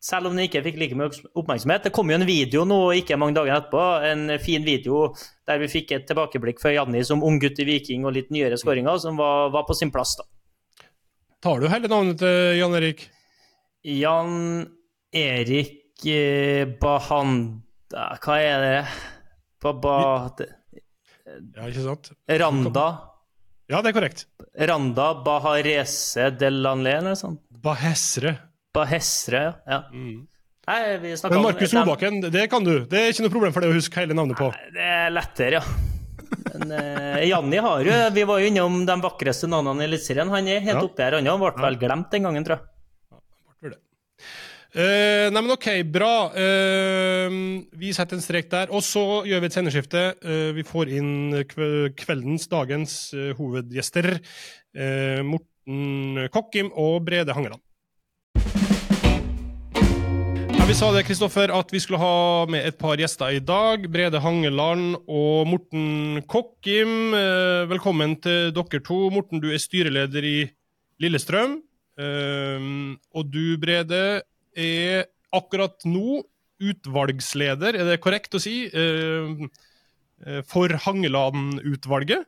selv 0.06 0.28
om 0.28 0.36
den 0.36 0.46
ikke 0.46 0.62
fikk 0.64 0.78
like 0.80 0.96
mye 0.98 1.10
oppmerksomhet. 1.34 1.86
Det 1.86 1.94
kom 1.94 2.10
jo 2.10 2.18
en 2.18 2.26
video 2.28 2.64
nå 2.68 2.78
ikke 3.00 3.18
mange 3.18 3.36
dager 3.38 3.56
etterpå, 3.56 3.82
en 4.06 4.36
fin 4.42 4.64
video 4.66 5.08
der 5.48 5.60
vi 5.62 5.70
fikk 5.70 5.96
et 5.96 6.06
tilbakeblikk 6.08 6.62
fra 6.62 6.75
Janni 6.76 7.02
som 7.06 7.25
ung 7.26 7.40
gutt 7.42 7.58
i 7.62 7.66
Viking 7.66 8.06
og 8.06 8.14
litt 8.14 8.30
nyere 8.34 8.58
skåringer, 8.60 9.00
som 9.02 9.18
var, 9.18 9.50
var, 9.54 9.66
på 9.66 9.76
sin 9.78 9.92
plass, 9.94 10.16
da. 10.20 10.26
Tar 11.42 11.60
du 11.60 11.68
hele 11.70 11.90
navnet 11.90 12.20
til 12.22 12.56
Jan 12.58 12.78
Erik? 12.78 13.02
Jan 13.86 14.38
Erik 15.14 16.06
eh, 16.10 16.64
Bahanda 16.80 18.06
Hva 18.22 18.38
er 18.42 18.64
det? 18.64 18.78
Baba... 19.62 19.98
Ja, 21.26 21.66
ikke 21.66 21.84
sant? 21.84 22.10
Randa? 22.30 22.86
Ja, 23.66 23.80
det 23.82 23.90
er 23.90 23.96
korrekt. 23.96 24.26
Randa 24.70 25.08
Baharese 25.26 26.30
Delanlé, 26.38 26.96
eller 27.00 27.12
noe 27.12 27.18
sånt? 27.18 27.40
Bahesre. 27.50 28.37
Bahesre, 28.76 29.42
ja. 29.66 29.80
Mm. 29.90 30.26
Nei, 30.66 30.78
vi 31.02 31.14
Men 31.30 31.42
Markus 31.42 31.70
Solbakken, 31.70 32.20
det 32.30 32.46
kan 32.50 32.64
du. 32.66 32.80
Det 32.90 32.99
er 33.00 33.12
ikke 33.12 33.26
noe 33.26 33.35
problem 33.35 33.54
for 33.54 33.62
deg 33.62 33.75
å 33.75 33.76
huske 33.76 34.00
hele 34.02 34.14
navnet 34.18 34.38
på. 34.38 34.49
Det 34.75 34.87
er 34.87 35.12
lettere, 35.14 35.61
ja. 35.61 35.64
Men 36.56 36.73
uh, 36.75 37.20
Janni 37.23 37.58
har 37.62 37.85
jo 37.87 37.99
Vi 38.16 38.25
var 38.26 38.40
jo 38.42 38.49
innom 38.50 38.80
de 38.88 38.96
vakreste 38.99 39.46
navnene 39.50 39.85
i 39.85 39.87
Eliteserien. 39.87 40.30
Han 40.32 40.49
er 40.50 40.64
helt 40.64 40.80
ja. 40.80 40.87
oppi 40.87 41.04
her, 41.06 41.18
han 41.18 41.30
òg. 41.30 41.44
Ble 41.44 41.68
vel 41.68 41.78
glemt 41.82 42.11
den 42.14 42.26
gangen, 42.26 42.46
tror 42.46 42.58
jeg. 42.58 42.66
Ja, 43.14 43.82
Uh, 44.75 45.30
nei, 45.30 45.40
men 45.40 45.52
OK, 45.54 45.68
bra. 45.88 46.28
Uh, 46.35 47.62
vi 47.78 47.92
setter 47.94 48.18
en 48.18 48.25
strek 48.25 48.50
der. 48.52 48.73
Og 48.75 48.82
så 48.85 49.23
gjør 49.28 49.44
vi 49.44 49.49
et 49.49 49.54
sendeskifte. 49.56 50.02
Uh, 50.25 50.50
vi 50.56 50.64
får 50.66 50.90
inn 50.99 51.12
kveldens, 51.46 52.49
dagens 52.50 52.99
hovedgjester. 53.38 54.16
Morten 55.25 56.26
Kokkim 56.35 56.68
og 56.76 56.99
Brede 57.06 57.32
Hangeland. 57.32 57.62
Vi 60.66 60.75
sa 60.75 60.90
det, 60.92 61.06
Kristoffer, 61.06 61.49
at 61.54 61.70
vi 61.73 61.80
skulle 61.80 62.02
ha 62.02 62.44
med 62.50 62.66
et 62.66 62.76
par 62.76 62.99
gjester 63.00 63.38
i 63.38 63.40
dag. 63.40 63.87
Brede 63.88 64.20
Hangeland 64.20 64.99
og 65.06 65.46
Morten 65.49 66.20
Kokkim. 66.28 67.14
velkommen 67.70 68.18
til 68.20 68.50
dere 68.52 68.82
to. 68.85 69.06
Morten, 69.14 69.40
du 69.40 69.49
er 69.49 69.62
styreleder 69.62 70.26
i 70.26 70.38
Lillestrøm. 71.00 71.61
Og 71.96 73.30
du, 73.32 73.56
Brede, 73.62 74.26
er 74.56 75.06
akkurat 75.36 75.84
nå 75.88 76.22
utvalgsleder, 76.56 77.76
er 77.76 77.90
det 77.90 78.00
korrekt 78.00 78.34
å 78.36 78.40
si, 78.40 78.62
for 80.48 80.72
Hangeland-utvalget? 80.86 82.25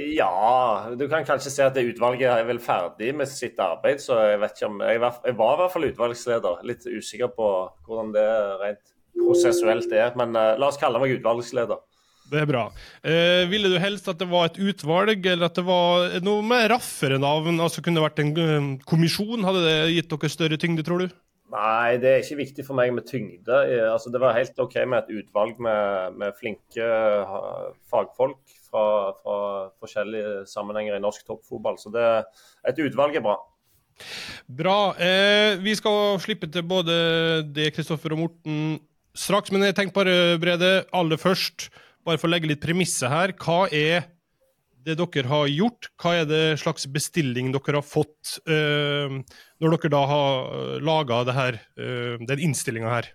Ja, 0.00 0.86
du 0.96 1.08
kan 1.10 1.24
kanskje 1.26 1.50
si 1.52 1.62
at 1.64 1.74
det 1.76 1.84
utvalget 1.90 2.30
er 2.30 2.46
vel 2.48 2.60
ferdig 2.62 3.10
med 3.16 3.28
sitt 3.28 3.58
arbeid. 3.60 4.00
Så 4.02 4.16
jeg 4.30 4.40
vet 4.40 4.56
ikke 4.56 4.70
om 4.70 4.80
Jeg 4.86 5.00
var, 5.02 5.18
i 5.26 5.34
hvert 5.34 5.72
fall 5.74 5.88
utvalgsleder. 5.90 6.64
Litt 6.68 6.86
usikker 6.86 7.32
på 7.34 7.48
hvordan 7.86 8.12
det 8.14 8.26
rent 8.62 8.94
prosessuelt 9.18 9.92
er. 9.92 10.14
Men 10.18 10.36
uh, 10.36 10.54
la 10.60 10.70
oss 10.70 10.80
kalle 10.80 11.00
meg 11.02 11.18
utvalgsleder. 11.18 11.82
Det 12.30 12.38
er 12.38 12.46
bra. 12.46 12.68
Eh, 13.02 13.44
ville 13.50 13.72
du 13.72 13.78
helst 13.82 14.06
at 14.10 14.20
det 14.20 14.28
var 14.30 14.50
et 14.50 14.60
utvalg, 14.62 15.24
eller 15.26 15.48
at 15.48 15.56
det 15.58 15.64
var 15.66 16.20
noe 16.22 16.44
med 16.46 16.68
raffere 16.70 17.18
navn? 17.18 17.58
Altså 17.58 17.82
kunne 17.82 17.98
det 17.98 18.06
vært 18.06 18.22
en 18.22 18.30
um, 18.38 18.70
kommisjon? 18.86 19.42
Hadde 19.46 19.64
det 19.66 19.78
gitt 19.96 20.14
dere 20.14 20.30
større 20.30 20.60
tyngde, 20.60 20.86
tror 20.86 21.02
du? 21.02 21.18
Nei, 21.50 21.98
det 21.98 22.10
er 22.10 22.20
ikke 22.22 22.38
viktig 22.44 22.64
for 22.68 22.78
meg 22.78 22.92
med 22.94 23.08
tyngde. 23.08 23.56
Eh, 23.66 23.86
altså, 23.90 24.12
det 24.14 24.20
var 24.22 24.36
helt 24.36 24.58
OK 24.62 24.76
med 24.84 25.00
et 25.00 25.22
utvalg 25.22 25.58
med, 25.58 26.18
med 26.20 26.36
flinke 26.38 26.86
fagfolk 27.90 28.38
fra, 28.70 28.84
fra, 29.18 29.38
forskjellige 29.82 30.44
sammenhenger 30.50 30.94
i 30.94 31.02
norsk 31.02 31.26
toppfotball. 31.26 31.80
Så 31.82 31.90
det, 31.94 32.06
et 32.70 32.78
utvalg 32.86 33.18
er 33.18 33.26
bra. 33.26 33.40
Bra. 34.46 34.78
Eh, 35.02 35.58
vi 35.64 35.74
skal 35.74 36.20
slippe 36.22 36.46
til 36.46 36.62
både 36.62 36.94
det, 37.50 37.72
Kristoffer 37.74 38.14
og 38.14 38.22
Morten 38.22 38.78
straks. 39.18 39.50
Men 39.50 39.66
jeg 39.66 39.78
tenkte 39.80 39.98
bare, 39.98 40.38
Brede, 40.38 40.72
aller 40.94 41.18
først, 41.20 41.68
bare 42.10 42.20
for 42.20 42.30
å 42.30 42.34
legge 42.34 42.50
litt 42.50 42.62
premisser 42.62 43.12
her. 43.12 43.34
Hva 43.38 43.68
er 43.70 44.10
det 44.80 44.96
dere 44.96 45.28
har 45.30 45.46
gjort? 45.52 45.90
Hva 46.00 46.16
er 46.22 46.28
det 46.28 46.42
slags 46.60 46.88
bestilling 46.90 47.52
dere 47.54 47.78
har 47.78 47.86
fått 47.86 48.36
uh, 48.48 49.20
når 49.60 49.76
dere 49.76 49.92
da 49.92 50.04
har 50.08 50.82
laga 50.82 51.22
uh, 51.22 52.20
den 52.26 52.46
innstillinga 52.48 52.92
her? 52.92 53.10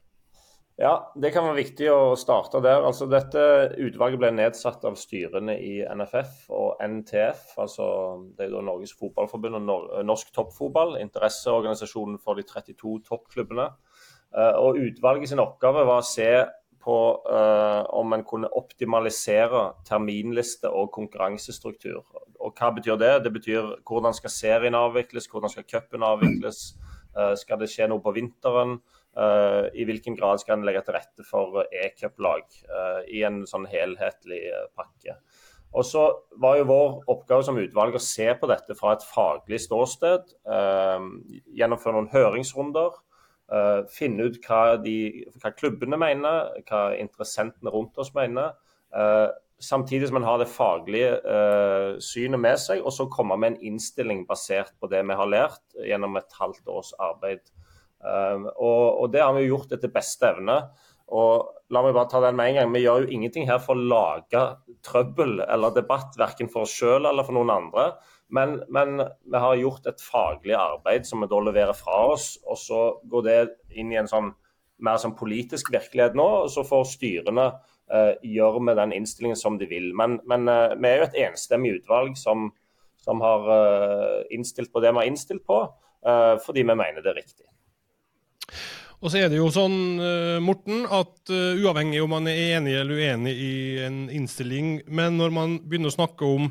Ja, 0.75 1.11
Det 1.15 1.29
kan 1.31 1.45
være 1.47 1.61
viktig 1.61 1.85
å 1.87 2.17
starte 2.19 2.59
der. 2.59 2.83
Altså, 2.83 3.07
dette 3.07 3.39
Utvalget 3.79 4.19
ble 4.19 4.31
nedsatt 4.35 4.83
av 4.83 4.97
styrene 4.99 5.55
i 5.55 5.77
NFF 5.87 6.49
og 6.51 6.81
NTF, 6.83 7.53
altså 7.63 7.85
det 8.35 8.49
er 8.49 8.51
da 8.57 8.63
Norges 8.67 8.91
Fotballforbund 8.99 9.55
og 9.71 9.93
Norsk 10.03 10.33
Toppfotball, 10.35 10.97
interesseorganisasjonen 10.99 12.19
for 12.19 12.35
de 12.35 12.43
32 12.49 12.97
toppklubbene. 13.07 13.69
Eh, 14.35 14.55
og 14.59 14.81
Utvalget 14.81 15.31
sin 15.31 15.39
oppgave 15.39 15.85
var 15.87 16.03
å 16.03 16.07
se 16.07 16.27
på 16.85 16.97
uh, 17.25 17.83
om 17.97 18.13
en 18.13 18.23
kunne 18.27 18.51
optimalisere 18.53 19.71
terminliste 19.87 20.69
og 20.69 20.91
konkurransestruktur. 20.93 22.03
Og 22.39 22.53
Hva 22.53 22.69
betyr 22.75 22.99
det? 23.01 23.13
Det 23.25 23.31
betyr 23.33 23.71
hvordan 23.87 24.13
skal 24.13 24.33
serien 24.33 24.77
avvikles, 24.77 25.29
hvordan 25.31 25.53
skal 25.53 25.65
cupen 25.69 26.05
avvikles, 26.05 26.75
uh, 27.17 27.33
skal 27.39 27.61
det 27.61 27.71
skje 27.73 27.89
noe 27.89 28.03
på 28.05 28.13
vinteren? 28.15 28.77
Uh, 29.15 29.71
I 29.73 29.87
hvilken 29.87 30.17
grad 30.19 30.43
skal 30.43 30.59
en 30.59 30.67
legge 30.67 30.83
til 30.85 30.97
rette 30.97 31.25
for 31.25 31.63
e-cuplag 31.71 32.45
i 33.07 33.23
en 33.25 33.45
sånn 33.49 33.65
helhetlig 33.71 34.43
pakke. 34.75 35.17
Og 35.75 35.83
så 35.87 36.03
var 36.39 36.59
jo 36.59 36.67
Vår 36.69 36.91
oppgave 37.11 37.43
som 37.47 37.57
utvalg 37.59 37.97
å 37.97 38.03
se 38.03 38.27
på 38.39 38.47
dette 38.47 38.75
fra 38.77 38.93
et 38.95 39.03
faglig 39.03 39.59
ståsted. 39.65 40.29
Gjennomføre 40.45 41.97
noen 41.97 42.11
høringsrunder. 42.13 42.95
Finne 43.93 44.25
ut 44.25 44.37
hva, 44.41 44.75
de, 44.81 45.25
hva, 45.37 45.51
klubbene 45.53 45.99
mener, 46.01 46.53
hva 46.65 46.87
interessentene 46.97 47.73
rundt 47.73 47.99
oss 48.01 48.09
mener. 48.15 48.55
Samtidig 49.61 50.09
som 50.09 50.17
en 50.17 50.25
har 50.25 50.39
det 50.41 50.49
faglige 50.49 51.19
synet 52.03 52.41
med 52.41 52.57
seg, 52.59 52.81
og 52.81 52.91
så 52.95 53.05
komme 53.11 53.37
med 53.37 53.53
en 53.53 53.69
innstilling 53.69 54.25
basert 54.27 54.73
på 54.81 54.89
det 54.91 55.03
vi 55.05 55.19
har 55.19 55.29
lært 55.29 55.77
gjennom 55.77 56.17
et 56.17 56.39
halvt 56.39 56.73
års 56.73 56.91
arbeid 56.97 57.45
og, 58.05 59.01
og, 59.01 59.07
det 59.13 59.23
har 59.23 59.33
vi 59.35 59.47
gjort 59.47 59.73
etter 59.75 59.93
beste 59.93 60.29
evne. 60.29 60.59
Og 61.15 61.69
la 61.73 61.81
meg 61.85 61.93
bare 61.93 62.09
ta 62.09 62.21
den 62.23 62.37
med 62.37 62.51
en 62.51 62.59
gang. 62.59 62.73
Vi 62.73 62.83
gjør 62.85 63.05
jo 63.05 63.13
ingenting 63.13 63.47
her 63.49 63.59
for 63.61 63.77
å 63.77 63.89
lage 63.93 64.41
trøbbel 64.85 65.39
eller 65.45 65.73
debatt, 65.75 66.17
verken 66.17 66.49
for 66.51 66.65
oss 66.65 66.73
sjøl 66.73 67.05
eller 67.05 67.25
for 67.25 67.37
noen 67.37 67.53
andre. 67.53 67.91
Men, 68.33 68.57
men, 68.73 68.97
vi 69.31 69.37
har 69.37 69.55
gjort 69.59 69.85
et 69.87 70.01
faglig 70.01 70.55
arbeid 70.57 71.05
som 71.05 71.21
vi 71.21 71.29
da 71.29 71.39
leverer 71.45 71.77
fra 71.77 72.01
oss. 72.13 72.35
Og 72.45 72.59
så 72.59 72.81
går 73.11 73.25
det 73.27 73.37
inn 73.77 73.93
i 73.93 73.99
en 74.01 74.09
sånn 74.11 74.33
mer 74.83 74.99
sånn 74.99 75.15
politisk 75.15 75.71
virkelighet 75.73 76.17
nå. 76.17 76.27
og 76.43 76.51
Så 76.51 76.65
får 76.67 76.87
styrene 76.95 77.47
eh, 77.93 78.13
gjøre 78.35 78.63
med 78.65 78.79
den 78.81 78.95
innstillingen 78.97 79.39
som 79.39 79.59
de 79.61 79.69
vil. 79.71 79.91
Men, 79.95 80.19
men 80.27 80.49
eh, 80.51 80.75
vi 80.75 80.91
er 80.91 81.01
jo 81.01 81.09
et 81.09 81.19
enstemmig 81.29 81.77
utvalg 81.79 82.17
som, 82.19 82.49
som 83.05 83.23
har 83.23 83.51
eh, 83.59 84.21
innstilt 84.35 84.73
på 84.73 84.83
det 84.83 84.91
vi 84.93 85.03
har 85.03 85.11
innstilt 85.11 85.45
på, 85.47 85.65
fordi 86.45 86.61
vi 86.61 86.73
mener 86.77 87.01
det 87.01 87.09
er 87.09 87.15
riktig. 87.17 87.47
Og 89.03 89.11
så 89.11 89.19
er 89.21 89.31
det 89.31 89.39
jo 89.39 89.51
sånn, 89.53 89.99
eh, 90.01 90.37
Morten, 90.41 90.85
at 90.87 91.29
uh, 91.29 91.57
uavhengig 91.59 91.99
om 92.03 92.13
man 92.15 92.29
er 92.31 92.55
enig 92.55 92.75
eller 92.79 93.01
uenig 93.01 93.33
i 93.37 93.55
en 93.85 93.97
innstilling, 94.09 94.79
men 94.87 95.19
når 95.19 95.35
man 95.35 95.57
begynner 95.61 95.91
å 95.91 95.97
snakke 95.97 96.25
om 96.25 96.47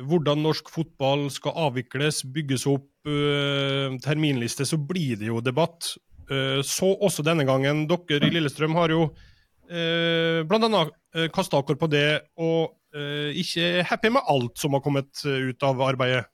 hvordan 0.00 0.40
norsk 0.44 0.70
fotball 0.72 1.26
skal 1.32 1.56
avvikles, 1.68 2.22
bygges 2.32 2.66
opp, 2.70 2.88
uh, 3.08 3.92
terminliste, 4.04 4.66
så 4.68 4.78
blir 4.80 5.18
det 5.20 5.28
jo 5.28 5.42
debatt. 5.44 5.94
Uh, 6.30 6.60
så 6.64 6.94
også 6.94 7.24
denne 7.26 7.44
gangen. 7.48 7.84
Dere 7.90 8.28
i 8.28 8.32
Lillestrøm 8.32 8.76
har 8.78 8.94
jo 8.94 9.08
uh, 9.08 10.38
bl.a. 10.48 10.84
Uh, 11.12 11.26
kasta 11.34 11.60
dere 11.60 11.80
på 11.80 11.90
det, 11.92 12.06
og 12.40 12.78
ikke 12.92 13.40
ikke 13.40 13.84
happy 13.88 14.10
med 14.12 14.26
alt 14.28 14.58
som 14.60 14.74
har 14.76 14.82
kommet 14.84 15.22
ut 15.24 15.64
av 15.64 15.78
arbeidet. 15.80 16.26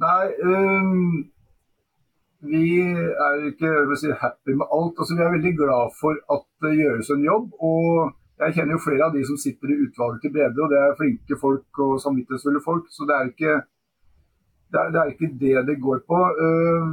Nei, 0.00 0.30
um 0.40 1.26
vi 2.44 2.64
er 2.80 3.46
ikke 3.48 3.70
si, 4.00 4.10
happy 4.20 4.56
med 4.58 4.68
alt. 4.68 4.98
Altså, 5.00 5.16
vi 5.16 5.24
er 5.24 5.34
veldig 5.36 5.54
glad 5.60 5.94
for 6.00 6.18
at 6.34 6.44
det 6.64 6.76
gjøres 6.80 7.10
en 7.14 7.24
jobb. 7.24 7.46
og 7.60 8.12
Jeg 8.42 8.56
kjenner 8.56 8.74
jo 8.74 8.82
flere 8.82 9.06
av 9.06 9.14
de 9.14 9.22
som 9.28 9.38
sitter 9.38 9.70
i 9.70 9.78
utvalget 9.84 10.24
til 10.24 10.32
Brede, 10.34 10.58
og 10.58 10.72
det 10.72 10.80
er 10.80 10.96
flinke 10.98 11.36
folk 11.38 11.80
og 11.86 12.00
samvittighetsfulle 12.02 12.62
folk. 12.64 12.88
Så 12.90 13.06
det 13.06 13.14
er 13.14 13.30
ikke 13.30 13.54
det 14.74 14.80
er, 14.80 14.88
det 14.90 15.00
er, 15.00 15.10
ikke 15.12 15.28
det 15.38 15.60
det 15.68 15.76
går 15.86 16.00
på. 16.10 16.18
Uh, 16.18 16.88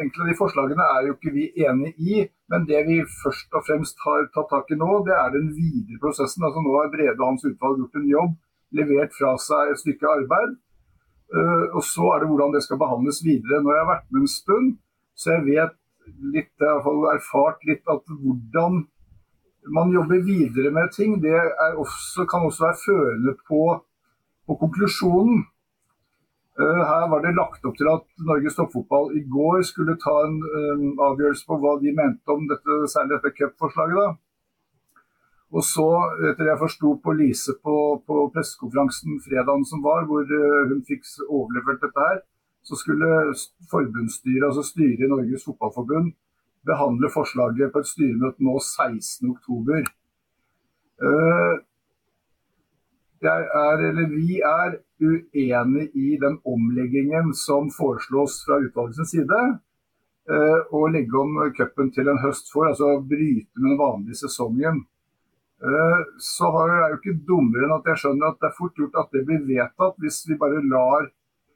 enkelte 0.00 0.24
av 0.24 0.30
de 0.30 0.36
forslagene 0.38 0.86
er 0.94 1.08
jo 1.08 1.16
ikke 1.16 1.34
vi 1.34 1.44
enig 1.66 1.90
i, 2.00 2.22
men 2.48 2.64
det 2.70 2.80
vi 2.88 3.02
først 3.24 3.58
og 3.58 3.66
fremst 3.66 4.00
har 4.06 4.24
tatt 4.32 4.48
tak 4.54 4.72
i 4.72 4.78
nå, 4.80 4.88
det 5.04 5.12
er 5.12 5.34
den 5.34 5.50
videre 5.52 6.00
prosessen. 6.04 6.46
Altså 6.48 6.62
Nå 6.64 6.72
har 6.78 6.88
Brede 6.94 7.18
og 7.18 7.26
hans 7.26 7.44
utvalg 7.44 7.82
gjort 7.82 8.00
en 8.00 8.08
jobb, 8.14 8.32
levert 8.80 9.12
fra 9.18 9.34
seg 9.44 9.74
et 9.74 9.82
stykke 9.82 10.08
arbeid. 10.14 10.56
Uh, 11.28 11.66
og 11.76 11.82
Så 11.84 12.08
er 12.14 12.24
det 12.24 12.30
hvordan 12.32 12.56
det 12.56 12.64
skal 12.64 12.80
behandles 12.80 13.20
videre. 13.26 13.60
Når 13.60 13.76
jeg 13.76 13.84
har 13.84 13.92
vært 13.92 14.08
med 14.08 14.24
en 14.24 14.34
stund, 14.38 14.70
så 15.12 15.34
jeg 15.36 15.46
vet 15.50 15.76
litt, 16.32 16.54
jeg 16.56 16.80
har 16.86 17.10
erfart 17.12 17.68
litt 17.68 17.84
at 17.92 18.08
hvordan 18.08 18.86
man 19.66 19.92
jobber 19.92 20.24
videre 20.24 20.70
med 20.70 20.92
ting, 20.92 21.22
det 21.22 21.34
også, 21.76 22.26
kan 22.30 22.46
også 22.46 22.64
være 22.66 22.82
førende 22.86 23.34
på, 23.48 23.62
på 24.46 24.54
konklusjonen. 24.62 25.46
Uh, 26.58 26.82
her 26.90 27.04
var 27.10 27.20
det 27.22 27.36
lagt 27.38 27.66
opp 27.68 27.76
til 27.78 27.86
at 27.86 28.06
Norges 28.26 28.56
toppfotball 28.58 29.12
i 29.14 29.22
går 29.30 29.60
skulle 29.62 29.94
ta 30.02 30.14
en 30.26 30.40
um, 30.42 30.88
avgjørelse 31.08 31.46
på 31.46 31.58
hva 31.62 31.76
de 31.82 31.92
mente 31.94 32.34
om 32.34 32.48
dette, 32.50 32.78
særlig 32.90 33.14
dette 33.14 33.34
cupforslaget. 33.36 34.16
Og 35.54 35.62
så, 35.64 35.86
etter 36.28 36.50
jeg 36.50 36.60
forsto 36.60 36.96
på 37.04 37.14
Lise 37.16 37.54
på, 37.64 37.76
på 38.06 38.24
pressekonferansen 38.34 39.20
fredagen 39.24 39.64
som 39.70 39.84
var, 39.86 40.02
hvor 40.10 40.26
uh, 40.26 40.66
hun 40.72 40.82
fikk 40.88 41.06
overlevert 41.28 41.84
dette 41.84 42.08
her, 42.08 42.18
så 42.66 42.76
skulle 42.76 43.06
forbundsstyret, 43.70 44.48
altså 44.48 44.66
styret 44.66 45.06
i 45.06 45.12
Norges 45.12 45.46
Fotballforbund, 45.46 46.10
behandle 46.68 47.10
forslaget 47.12 47.72
på 47.72 47.82
et 47.82 47.90
styremøte 47.90 48.44
nå 48.44 48.58
16.10. 48.60 49.88
Eh, 51.08 51.54
vi 53.18 54.40
er 54.46 54.76
uenig 55.02 55.86
i 55.94 56.18
den 56.22 56.36
omleggingen 56.46 57.32
som 57.34 57.72
foreslås 57.74 58.44
fra 58.46 58.60
utvalgets 58.62 59.10
side. 59.14 59.40
Eh, 60.28 60.60
å 60.76 60.84
legge 60.92 61.16
om 61.18 61.40
cupen 61.56 61.90
til 61.94 62.10
en 62.12 62.20
høst 62.20 62.52
for, 62.52 62.68
altså 62.68 62.98
bryte 63.00 63.56
med 63.56 63.72
den 63.72 63.80
vanlige 63.80 64.22
sesongen. 64.26 64.84
Eh, 65.58 66.02
så 66.22 66.50
er 66.62 66.74
jeg 66.74 66.98
ikke 66.98 67.20
dummere 67.26 67.66
enn 67.66 67.78
at 67.78 67.88
jeg 67.90 68.02
skjønner 68.04 68.30
at 68.30 68.42
det 68.42 68.50
er 68.50 68.58
fort 68.58 68.76
gjort 68.78 68.98
at 69.00 69.16
det 69.16 69.24
blir 69.26 69.46
vedtatt 69.48 69.96
hvis 69.98 70.20
vi 70.28 70.36
bare 70.38 70.60
lar 70.62 71.08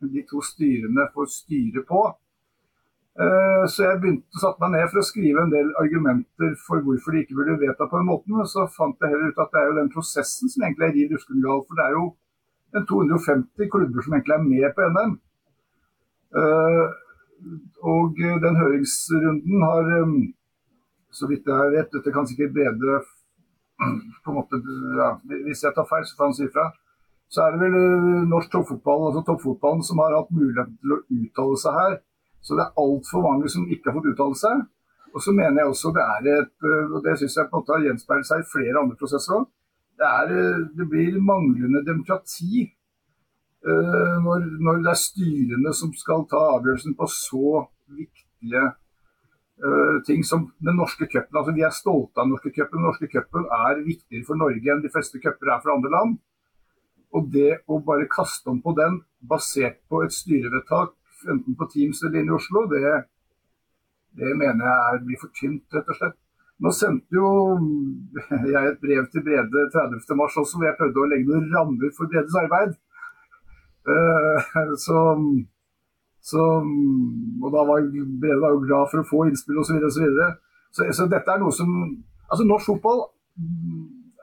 de 0.03 0.25
to 0.27 0.43
styrene 0.43 1.07
få 1.15 1.29
styre 1.31 1.85
på. 1.87 2.03
Eh, 3.13 3.65
så 3.69 3.85
jeg 3.85 4.01
begynte 4.01 4.41
satte 4.41 4.63
meg 4.63 4.73
ned 4.73 4.87
for 4.89 5.03
å 5.03 5.05
skrive 5.05 5.43
en 5.45 5.53
del 5.53 5.69
argumenter 5.83 6.55
for 6.65 6.81
hvorfor 6.87 7.13
de 7.13 7.21
ikke 7.21 7.37
burde 7.37 7.59
vedta 7.61 7.89
på 7.89 8.01
den 8.01 8.09
måten. 8.09 8.37
Men 8.39 8.49
så 8.49 8.65
fant 8.73 8.97
jeg 9.01 9.13
heller 9.13 9.33
ut 9.33 9.43
at 9.45 9.53
det 9.53 9.61
er 9.61 9.69
jo 9.69 9.79
den 9.81 9.93
prosessen 9.93 10.53
som 10.53 10.65
egentlig 10.65 10.89
er 10.89 10.95
riv 10.97 11.15
ruskende 11.17 11.45
gal. 11.45 11.65
For 11.69 11.81
det 11.81 11.87
er 11.87 11.97
jo 11.99 12.05
en 12.73 12.89
250 12.89 13.73
klubber 13.75 14.07
som 14.07 14.17
egentlig 14.17 14.37
er 14.39 14.47
med 14.49 14.77
på 14.77 14.91
NM. 14.97 15.17
Eh, 16.43 16.85
og 17.93 18.23
den 18.47 18.61
høringsrunden 18.63 19.67
har, 19.67 19.91
eh, 19.99 20.15
så 21.13 21.29
vidt 21.29 21.51
jeg 21.53 21.75
vet, 21.77 21.93
dette 21.93 22.15
kan 22.15 22.29
sikkert 22.29 22.55
Brede 22.57 23.03
på 24.23 24.31
en 24.31 24.39
måte, 24.39 24.63
ja, 24.97 25.17
Hvis 25.45 25.65
jeg 25.65 25.75
tar 25.75 25.85
feil, 25.91 26.07
så 26.07 26.17
får 26.17 26.31
han 26.31 26.39
si 26.39 26.47
ifra 26.47 26.71
så 27.33 27.47
er 27.47 27.55
det 27.55 27.61
vel 27.63 27.77
norsk 28.29 28.51
toppfotball, 28.53 29.07
altså 29.09 29.23
toppfotballen 29.25 29.85
som 29.89 30.03
har 30.03 30.13
hatt 30.13 30.35
mulighet 30.37 30.73
til 30.83 30.93
å 30.93 30.99
uttale 31.17 31.61
seg 31.63 31.79
her. 31.79 31.95
Så 32.43 32.59
det 32.59 32.65
er 32.65 32.83
altfor 32.83 33.25
mange 33.25 33.51
som 33.53 33.67
ikke 33.71 33.91
har 33.91 33.99
fått 33.99 34.11
uttale 34.13 34.39
seg. 34.39 34.63
Og 35.13 35.23
så 35.23 35.35
mener 35.37 35.61
jeg 35.61 35.71
også 35.71 35.93
det 35.95 36.05
er 36.05 36.29
et 36.41 36.69
og 36.91 37.01
det 37.05 37.19
synes 37.21 37.37
jeg 37.37 37.49
på 37.49 37.59
en 37.59 37.61
måte 37.61 37.75
har 37.77 37.87
gjenspeilet 37.87 38.29
seg 38.29 38.43
i 38.43 38.51
flere 38.53 38.81
andre 38.81 38.99
prosesser 38.99 39.39
òg. 39.39 39.49
Det, 40.03 40.39
det, 40.79 40.87
blir 40.91 41.19
manglende 41.23 41.83
demokrati 41.87 42.65
uh, 43.69 44.15
når, 44.25 44.47
når, 44.65 44.81
det 44.83 44.91
er 44.91 44.99
styrene 44.99 45.75
som 45.77 45.93
skal 45.95 46.25
ta 46.31 46.41
avgjørelsen 46.57 46.97
på 46.99 47.11
så 47.13 47.67
viktige 47.93 48.71
ting 50.09 50.25
som 50.27 50.49
den 50.59 50.75
norske 50.75 51.07
cupen. 51.07 51.37
Altså, 51.39 51.53
vi 51.55 51.63
er 51.63 51.75
stolte 51.77 52.19
av 52.19 52.25
den 52.25 52.33
norske 52.35 52.51
cupen. 52.51 52.81
Den 52.81 52.87
norske 52.89 53.07
cupen 53.13 53.45
er 53.47 53.85
viktigere 53.87 54.27
for 54.27 54.41
Norge 54.41 54.73
enn 54.73 54.83
de 54.83 54.91
fleste 54.91 55.21
cuper 55.23 55.53
er 55.53 55.61
for 55.63 55.77
andre 55.77 55.93
land. 55.93 56.17
Og 57.15 57.29
det 57.31 57.61
å 57.71 57.79
bare 57.85 58.09
kaste 58.11 58.51
om 58.51 58.59
på 58.65 58.73
den 58.75 58.99
basert 59.29 59.79
på 59.93 60.01
et 60.03 60.17
styrevedtak, 60.17 60.97
enten 61.31 61.57
på 61.59 61.69
Teams 61.73 62.03
eller 62.03 62.21
inne 62.21 62.33
i 62.33 62.37
Oslo, 62.37 62.65
det, 62.71 62.83
det 64.19 64.35
mener 64.37 64.67
jeg 64.67 64.91
er, 64.91 65.01
blir 65.07 65.21
for 65.21 65.35
tynt, 65.39 65.65
rett 65.75 65.91
og 65.93 65.99
slett. 65.99 66.19
Nå 66.63 66.71
sendte 66.77 67.17
jo 67.17 67.29
jeg 68.53 68.63
et 68.69 68.81
brev 68.83 69.07
til 69.11 69.25
Brede 69.27 69.67
30. 69.75 70.03
mars 70.19 70.37
også, 70.39 70.59
hvor 70.59 70.69
jeg 70.69 70.79
prøvde 70.79 71.03
å 71.03 71.09
legge 71.11 71.31
noen 71.31 71.49
rammer 71.55 71.95
for 71.97 72.11
Bredes 72.13 72.37
arbeid. 72.39 72.77
Eh, 73.83 74.53
så, 74.85 75.01
så, 76.23 76.45
og 77.43 77.49
da 77.51 77.65
var 77.67 77.89
Brede 78.23 78.39
var 78.45 78.55
jo 78.55 78.63
glad 78.63 78.93
for 78.93 79.03
å 79.03 79.09
få 79.09 79.25
innspill 79.31 79.59
osv. 79.63 79.81
Så, 79.89 80.05
videre, 80.05 80.29
så, 80.71 80.87
så, 80.95 81.09
dette 81.11 81.35
er 81.35 81.43
noe 81.43 81.55
som 81.55 81.75
Altså, 82.33 82.47
norsk 82.49 82.71
fotball 82.71 83.03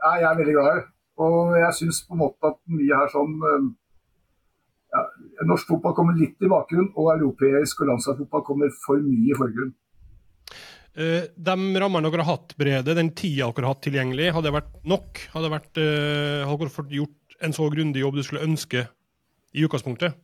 er 0.10 0.22
jeg 0.24 0.38
veldig 0.40 0.54
glad 0.56 0.80
i. 0.80 0.86
Og 1.22 1.52
jeg 1.60 1.76
syns 1.78 2.00
på 2.08 2.16
en 2.16 2.22
måte 2.24 2.50
at 2.50 2.56
mye 2.74 3.02
her 3.02 3.12
sånn 3.12 3.36
eh, 3.46 3.68
Norsk 5.48 5.70
fotball 5.72 5.96
kommer 5.96 6.18
litt 6.20 6.42
i 6.44 6.50
bakgrunn, 6.52 6.90
og 7.00 7.14
europeisk 7.14 7.84
og 7.84 7.94
landslagsfotball 7.94 8.44
kommer 8.48 8.74
for 8.84 9.00
mye 9.04 9.32
i 9.32 9.38
forgrunn. 9.38 9.72
Uh, 11.00 11.30
de 11.32 11.56
rammene 11.80 12.10
dere 12.10 12.26
har 12.26 12.34
hatt, 12.34 12.56
Brede, 12.60 12.96
den 12.98 13.14
tida 13.16 13.48
dere 13.48 13.68
har 13.68 13.76
hatt 13.76 13.86
tilgjengelig, 13.86 14.32
hadde 14.36 14.50
det 14.50 14.56
vært 14.58 14.74
nok? 14.90 15.22
Hadde, 15.36 15.46
det 15.46 15.54
vært, 15.54 15.80
uh, 15.80 16.48
hadde 16.50 16.60
dere 16.66 16.76
fått 16.76 16.98
gjort 16.98 17.38
en 17.46 17.56
så 17.56 17.70
grundig 17.72 18.04
jobb 18.04 18.18
du 18.20 18.26
skulle 18.26 18.44
ønske 18.44 18.84
i 19.56 19.64
utgangspunktet? 19.64 20.18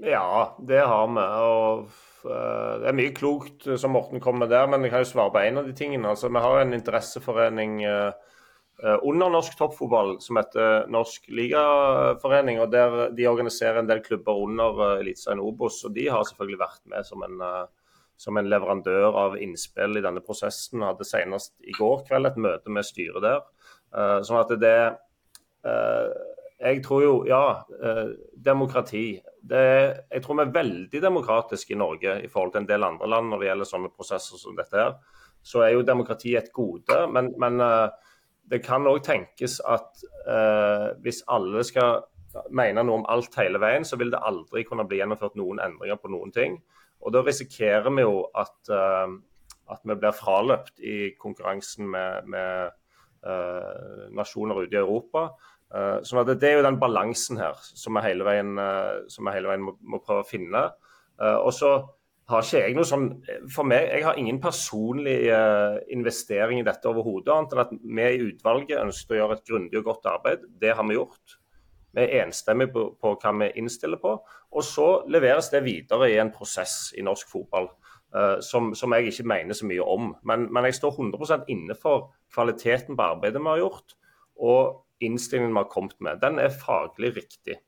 Ja, 0.00 0.54
det 0.64 0.80
har 0.80 1.10
vi. 1.10 1.24
og 1.24 1.84
uh, 2.24 2.80
Det 2.80 2.88
er 2.90 2.96
mye 2.96 3.16
klokt 3.16 3.68
som 3.80 3.92
Morten 3.94 4.24
kommer 4.24 4.46
med 4.46 4.54
der, 4.56 4.70
men 4.70 4.86
jeg 4.86 4.94
kan 4.94 5.04
jo 5.04 5.10
svare 5.12 5.34
på 5.34 5.44
en 5.44 5.60
av 5.60 5.68
de 5.68 5.76
tingene. 5.76 6.14
Altså, 6.14 6.32
Vi 6.32 6.46
har 6.46 6.62
en 6.62 6.78
interesseforening 6.78 7.82
under 8.82 9.30
norsk 9.30 9.54
toppfotball 9.58 10.16
som 10.20 10.40
heter 10.40 10.88
Norsk 10.90 11.28
ligaforening. 11.30 12.58
og 12.60 12.72
der 12.72 13.10
De 13.14 13.28
organiserer 13.30 13.78
en 13.78 13.86
del 13.86 14.02
klubber 14.02 14.40
under 14.42 14.98
Eliteserien 14.98 15.40
Obos, 15.40 15.78
og 15.86 15.94
de 15.94 16.08
har 16.10 16.24
selvfølgelig 16.26 16.58
vært 16.58 16.82
med 16.90 17.06
som 17.06 17.22
en 17.22 17.38
som 18.16 18.38
en 18.38 18.48
leverandør 18.48 19.16
av 19.18 19.36
innspill 19.42 19.98
i 19.98 20.04
denne 20.04 20.22
prosessen. 20.24 20.84
Hadde 20.86 21.06
senest 21.06 21.54
i 21.66 21.74
går 21.76 22.04
kveld 22.08 22.30
et 22.30 22.40
møte 22.40 22.72
med 22.72 22.86
styret 22.86 23.24
der. 23.24 23.42
Sånn 24.26 24.40
at 24.42 24.54
det 24.60 24.76
Jeg 26.64 26.80
tror 26.84 27.02
jo, 27.02 27.14
ja, 27.28 27.64
demokrati. 28.36 29.20
Det, 29.42 29.64
jeg 30.08 30.22
tror 30.24 30.38
vi 30.38 30.44
er 30.46 30.54
veldig 30.54 31.00
demokratiske 31.02 31.74
i 31.74 31.78
Norge 31.78 32.14
i 32.24 32.30
forhold 32.30 32.54
til 32.54 32.62
en 32.62 32.70
del 32.70 32.86
andre 32.86 33.08
land 33.10 33.28
når 33.28 33.42
det 33.42 33.48
gjelder 33.50 33.68
sånne 33.68 33.90
prosesser 33.92 34.40
som 34.40 34.56
dette 34.56 34.78
her. 34.78 34.94
Så 35.44 35.60
er 35.60 35.74
jo 35.74 35.84
demokrati 35.84 36.36
et 36.38 36.52
gode. 36.54 37.00
Men, 37.12 37.34
men 37.42 37.60
det 38.50 38.60
kan 38.64 38.86
òg 38.86 39.00
tenkes 39.06 39.60
at 39.64 40.02
hvis 41.04 41.22
alle 41.32 41.62
skal 41.64 42.02
mene 42.54 42.82
noe 42.84 43.00
om 43.00 43.06
alt 43.10 43.36
hele 43.38 43.60
veien, 43.62 43.84
så 43.86 43.98
vil 44.00 44.10
det 44.12 44.22
aldri 44.26 44.64
kunne 44.66 44.86
bli 44.88 44.98
gjennomført 45.00 45.36
noen 45.38 45.60
endringer 45.62 45.98
på 46.00 46.10
noen 46.12 46.32
ting. 46.34 46.58
Og 47.04 47.12
Da 47.12 47.22
risikerer 47.22 47.90
vi 47.92 48.04
jo 48.04 48.24
at, 48.34 48.56
uh, 48.72 49.12
at 49.72 49.82
vi 49.84 49.96
blir 49.96 50.16
fraløpt 50.16 50.80
i 50.80 51.14
konkurransen 51.20 51.90
med, 51.90 52.30
med 52.30 52.72
uh, 53.26 54.06
nasjoner 54.16 54.64
ute 54.64 54.78
i 54.78 54.82
Europa. 54.82 55.28
Uh, 55.74 56.00
sånn 56.06 56.22
at 56.22 56.32
Det 56.40 56.50
er 56.50 56.58
jo 56.58 56.66
den 56.68 56.80
balansen 56.80 57.40
her 57.40 57.60
som 57.60 57.98
vi 57.98 58.06
hele 58.06 58.26
veien, 58.26 58.56
vi 58.56 59.36
hele 59.36 59.52
veien 59.52 59.66
må, 59.68 59.76
må, 59.80 60.00
prøve 60.04 60.24
å 60.24 60.28
finne. 60.28 60.70
og 61.20 61.52
så 61.54 61.76
har 62.30 62.44
ikke 62.44 62.60
jeg 62.62 62.74
noe 62.76 62.88
sånn 62.88 63.08
For 63.52 63.68
meg, 63.68 63.90
jeg 63.92 64.04
har 64.06 64.18
ingen 64.20 64.38
personlig 64.40 65.16
investering 65.92 66.62
i 66.62 66.66
dette 66.66 66.88
overhodet, 66.88 67.32
annet 67.34 67.52
enn 67.52 67.62
at 67.64 67.72
vi 67.74 68.06
i 68.08 68.28
utvalget 68.30 68.80
ønsket 68.80 69.12
å 69.12 69.18
gjøre 69.18 69.36
et 69.38 69.48
grundig 69.50 69.80
og 69.80 69.90
godt 69.90 70.08
arbeid. 70.14 70.46
Det 70.60 70.72
har 70.72 70.88
vi 70.88 70.96
gjort. 70.96 71.38
Vi 71.94 72.02
er 72.02 72.24
enstemmige 72.24 72.72
på, 72.74 72.84
på, 73.00 73.14
hva 73.22 73.32
vi 73.38 73.50
innstiller 73.60 74.00
på. 74.02 74.16
Og 74.54 74.66
så 74.66 74.88
leveres 75.10 75.50
det 75.52 75.62
videre 75.66 76.10
i 76.10 76.18
en 76.18 76.32
prosess 76.34 76.92
i 76.98 77.04
norsk 77.06 77.30
fotball 77.30 77.68
uh, 78.16 78.40
som, 78.42 78.72
som, 78.78 78.94
jeg 78.96 79.12
ikke 79.12 79.28
mener 79.30 79.58
så 79.58 79.68
mye 79.68 79.84
om. 79.94 80.10
Men, 80.26 80.48
men 80.52 80.68
jeg 80.68 80.80
står 80.80 80.96
100% 80.96 81.52
inne 81.54 81.76
for 81.78 82.10
kvaliteten 82.34 82.98
på 82.98 83.06
arbeidet 83.14 83.42
vi 83.42 83.52
har 83.52 83.62
gjort, 83.62 83.94
og 84.42 85.06
innstillingen 85.06 85.54
vi 85.54 85.62
har 85.62 85.70
kommet 85.70 85.96
med. 86.02 86.18
Den 86.22 86.42
er 86.42 86.54
faglig 86.54 87.14
riktig. 87.20 87.60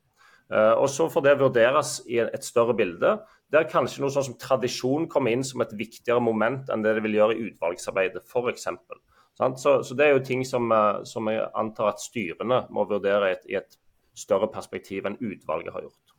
Uh, 0.51 0.75
og 0.75 0.89
Så 0.91 1.07
får 1.11 1.23
det 1.23 1.39
vurderes 1.39 1.97
i 2.07 2.19
et 2.23 2.43
større 2.43 2.75
bilde, 2.75 3.17
der 3.53 3.67
kanskje 3.71 4.03
noe 4.03 4.11
sånn 4.11 4.25
som 4.29 4.39
tradisjon 4.41 5.07
kommer 5.11 5.31
inn 5.31 5.45
som 5.47 5.63
et 5.63 5.75
viktigere 5.79 6.23
moment 6.23 6.67
enn 6.73 6.83
det 6.83 6.97
det 6.97 7.03
vil 7.05 7.15
gjøre 7.19 7.37
i 7.37 7.45
utvalgsarbeidet, 7.51 8.25
f.eks. 8.27 8.67
Så, 9.37 9.73
så 9.85 9.95
det 9.95 10.07
er 10.07 10.15
jo 10.15 10.25
ting 10.25 10.43
som, 10.45 10.71
eh, 10.73 11.03
som, 11.05 11.29
jeg 11.29 11.45
antar 11.55 11.93
at 11.93 12.01
styrene 12.01 12.63
må 12.73 12.87
vurdere 12.89 13.29
i 13.29 13.35
et, 13.35 13.49
i 13.53 13.57
et 13.59 13.77
større 14.17 14.49
perspektiv 14.51 15.05
enn 15.05 15.19
utvalget 15.21 15.75
har 15.75 15.85
gjort. 15.85 16.15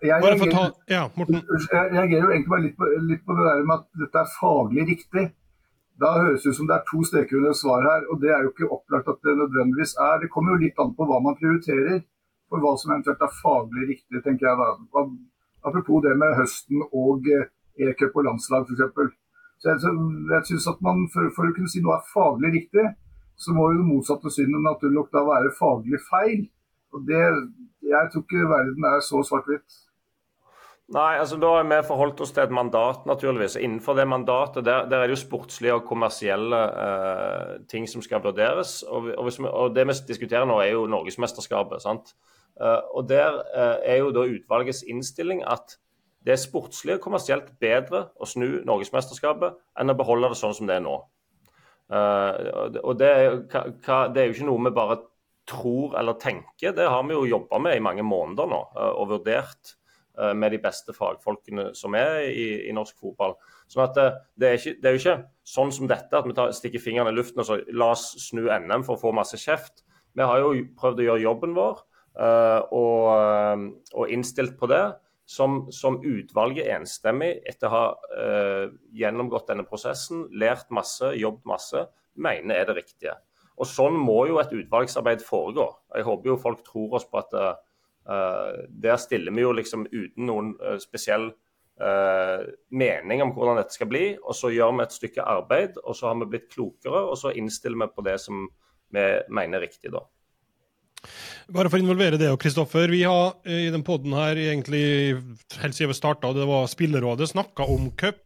Jeg 0.00 0.20
reagerer, 0.22 0.70
ja, 0.88 1.06
jeg 1.12 1.88
reagerer 1.92 2.22
jo 2.22 2.30
egentlig 2.32 2.52
bare 2.52 2.64
litt 2.64 2.76
på, 2.78 2.90
litt 3.08 3.24
på, 3.24 3.36
det 3.36 3.48
der 3.48 3.66
med 3.68 3.82
at 3.82 4.04
dette 4.04 4.20
er 4.22 4.30
faglig 4.36 4.86
riktig. 4.92 5.24
Da 6.00 6.12
høres 6.16 6.44
det 6.44 6.52
ut 6.52 6.58
som 6.58 6.68
det 6.68 6.76
er 6.76 6.86
to 6.88 7.02
streker 7.06 7.38
under 7.40 7.56
svar 7.56 7.84
her, 7.86 8.06
og 8.10 8.22
det 8.22 8.32
er 8.32 8.44
jo 8.44 8.52
ikke 8.52 8.70
opplagt 8.76 9.10
at 9.12 9.20
det 9.26 9.36
nødvendigvis 9.40 9.94
er. 10.06 10.22
Det 10.22 10.30
kommer 10.32 10.54
jo 10.54 10.62
litt 10.64 10.80
an 10.82 10.94
på 10.96 11.06
hva 11.08 11.20
man 11.24 11.36
prioriterer, 11.40 12.00
for 12.48 12.64
hva 12.64 12.72
som 12.80 12.94
eventuelt 12.94 13.22
er 13.24 13.36
faglig 13.42 13.90
riktig, 13.92 14.24
tenker 14.24 14.48
jeg 14.48 14.60
da. 14.60 15.04
Apropos 15.64 16.02
det 16.04 16.14
med 16.20 16.36
høsten 16.38 16.82
og 16.92 17.28
eh, 17.32 17.48
e-cup 17.88 18.16
og 18.20 18.26
landslag 18.28 18.66
f.eks. 18.68 19.14
Så 19.62 19.70
jeg, 19.70 19.94
jeg 20.32 20.46
synes 20.50 20.66
at 20.74 20.82
man, 20.84 21.06
for, 21.12 21.30
for, 21.36 21.48
å 21.48 21.54
kunne 21.56 21.70
si 21.72 21.80
noe 21.84 21.96
er 21.96 22.10
faglig 22.10 22.50
riktig, 22.58 22.84
så 23.40 23.54
må 23.56 23.70
jo 23.72 23.80
det 23.80 23.86
motsatte 23.88 24.32
synet 24.32 24.62
naturlig 24.62 24.98
nok 24.98 25.14
da 25.14 25.24
være 25.26 25.54
faglig 25.56 26.00
feil. 26.10 26.44
Og 26.94 27.06
det, 27.08 27.24
Jeg 27.84 28.10
tror 28.12 28.22
ikke 28.22 28.50
verden 28.50 28.86
er 28.88 29.00
så 29.04 29.22
svart-hvitt. 29.26 29.80
Nei, 30.92 31.14
altså 31.16 31.38
da 31.40 31.48
har 31.54 31.64
vi 31.64 31.78
forholdt 31.88 32.18
oss 32.20 32.34
til 32.36 32.42
et 32.44 32.52
mandat, 32.52 33.06
naturligvis. 33.08 33.56
Innenfor 33.56 33.96
det 33.96 34.04
mandatet 34.08 34.66
der, 34.66 34.84
der 34.90 35.00
er 35.00 35.08
det 35.08 35.14
jo 35.16 35.22
sportslige 35.22 35.78
og 35.78 35.86
kommersielle 35.88 36.58
eh, 36.82 37.54
ting 37.72 37.88
som 37.88 38.04
skal 38.04 38.20
vurderes. 38.24 38.82
Og, 38.82 39.08
og, 39.16 39.30
vi, 39.30 39.46
og, 39.48 39.72
det 39.72 39.86
vi 39.88 39.96
diskuterer 40.10 40.44
nå, 40.44 40.58
er 40.60 40.74
jo 40.74 40.84
Norgesmesterskapet. 40.92 41.80
sant? 41.82 42.12
Eh, 42.60 42.82
og 42.92 43.08
Der 43.08 43.40
eh, 43.54 43.94
er 43.94 44.02
jo 44.02 44.12
da 44.12 44.26
utvalgets 44.28 44.84
innstilling 44.84 45.40
at 45.48 45.78
det 46.24 46.36
er 46.36 46.40
sportslig 46.40 46.98
og 46.98 47.02
kommersielt 47.04 47.48
bedre 47.60 48.10
å 48.20 48.28
snu 48.28 48.60
Norgesmesterskapet 48.64 49.56
enn 49.80 49.92
å 49.92 49.96
beholde 49.96 50.32
det 50.32 50.40
sånn 50.40 50.54
som 50.56 50.68
det 50.68 50.78
er 50.78 50.84
nå. 50.84 51.00
Uh, 51.92 52.80
og 52.80 52.94
det, 52.96 53.10
det, 53.52 54.22
er 54.22 54.30
jo 54.30 54.32
ikke 54.32 54.46
noe 54.48 54.62
vi 54.64 54.70
bare 54.72 54.96
tror 55.44 55.98
eller 56.00 56.16
tenker, 56.16 56.72
det 56.72 56.86
har 56.88 57.02
vi 57.04 57.12
jo 57.12 57.26
jobba 57.28 57.58
med 57.60 57.76
i 57.76 57.82
mange 57.84 58.04
måneder 58.06 58.48
nå. 58.48 58.60
Eh, 58.72 58.92
og 58.96 59.10
vurdert 59.12 59.74
eh, 59.74 59.74
med 60.14 60.54
de 60.54 60.60
beste 60.62 60.94
fagfolkene 60.94 61.72
som 61.74 61.94
er 61.98 62.28
i, 62.28 62.46
i 62.68 62.74
norsk 62.74 62.98
fotball. 63.00 63.34
Sånn 63.70 63.84
at 63.86 63.96
det, 63.96 64.04
eh, 64.06 64.18
det, 64.36 64.48
er 64.48 64.58
ikke, 64.60 64.74
det, 64.80 64.88
er 64.88 64.94
jo 64.94 65.02
ikke 65.02 65.16
sånn 65.54 65.72
som 65.74 65.90
dette, 65.90 66.18
at 66.18 66.28
vi 66.28 66.36
tar, 66.36 66.52
stikker 66.56 66.82
fingrene 66.82 67.14
i 67.14 67.16
luften 67.16 67.42
og 67.42 67.48
så 67.48 67.58
la 67.72 67.90
oss 67.94 68.10
snu 68.28 68.44
NM 68.46 68.86
for 68.86 68.96
å 68.96 69.02
få 69.06 69.14
masse 69.16 69.40
kjeft. 69.40 69.84
Vi 70.14 70.26
har 70.26 70.42
jo 70.42 70.52
prøvd 70.78 71.02
å 71.02 71.08
gjøre 71.08 71.24
jobben 71.24 71.56
vår 71.56 71.82
og, 72.14 73.62
og 73.98 74.12
innstilt 74.14 74.54
på 74.60 74.70
det. 74.70 74.84
Som, 75.26 75.70
som, 75.72 75.96
utvalget 76.04 76.68
enstemmig, 76.68 77.30
etter 77.48 77.70
å 77.70 77.72
ha 77.72 77.84
uh, 77.96 78.66
gjennomgått 78.92 79.48
denne 79.48 79.64
prosessen, 79.64 80.26
lært 80.36 80.68
masse, 80.68 81.14
jobbet 81.16 81.48
masse, 81.48 81.80
mener 82.20 82.58
er 82.58 82.68
det 82.68 82.74
riktige. 82.82 83.14
Og 83.56 83.64
Sånn 83.70 83.96
må 83.96 84.18
jo 84.28 84.36
et 84.42 84.52
utvalgsarbeid 84.52 85.24
foregå. 85.24 85.64
Jeg 85.96 86.04
håper 86.04 86.28
jo 86.28 86.36
folk 86.42 86.60
tror 86.66 86.98
oss 86.98 87.08
på 87.08 87.22
at 87.22 87.32
uh, 87.40 87.54
der 88.04 88.98
stiller 89.00 89.32
vi 89.32 89.44
jo 89.44 89.52
liksom 89.56 89.86
uten 89.88 90.26
noen 90.28 90.50
uh, 90.60 90.76
spesiell 90.82 91.30
uh, 91.80 92.42
mening 92.68 93.22
om 93.24 93.32
hvordan 93.32 93.60
dette 93.62 93.76
skal 93.76 93.88
bli. 93.88 94.06
Og 94.20 94.36
så 94.36 94.52
gjør 94.52 94.74
vi 94.76 94.84
et 94.84 94.98
stykke 94.98 95.24
arbeid, 95.24 95.78
og 95.84 95.96
så 95.96 96.10
har 96.10 96.18
vi 96.20 96.28
blitt 96.34 96.50
klokere, 96.52 97.06
og 97.08 97.16
så 97.20 97.32
innstiller 97.32 97.80
vi 97.80 97.94
på 97.94 98.04
det 98.04 98.18
som 98.22 98.44
vi 98.94 99.06
mener 99.32 99.58
er 99.58 99.66
riktig 99.66 99.94
da. 99.94 100.04
Bare 101.52 101.68
for 101.68 101.76
å 101.76 101.84
involvere 101.84 102.16
det, 102.20 102.30
Kristoffer. 102.40 102.88
Vi 102.88 103.02
har 103.04 103.34
i 103.48 103.68
den 103.72 103.82
poden 103.84 104.14
her 104.16 104.38
egentlig 104.40 104.84
helt 105.60 105.76
siden 105.76 105.90
vi 105.92 105.96
starta, 105.98 106.32
det 106.32 106.46
var 106.48 106.68
Spillerådet, 106.70 107.28
snakka 107.32 107.66
om 107.68 107.90
cup 108.00 108.22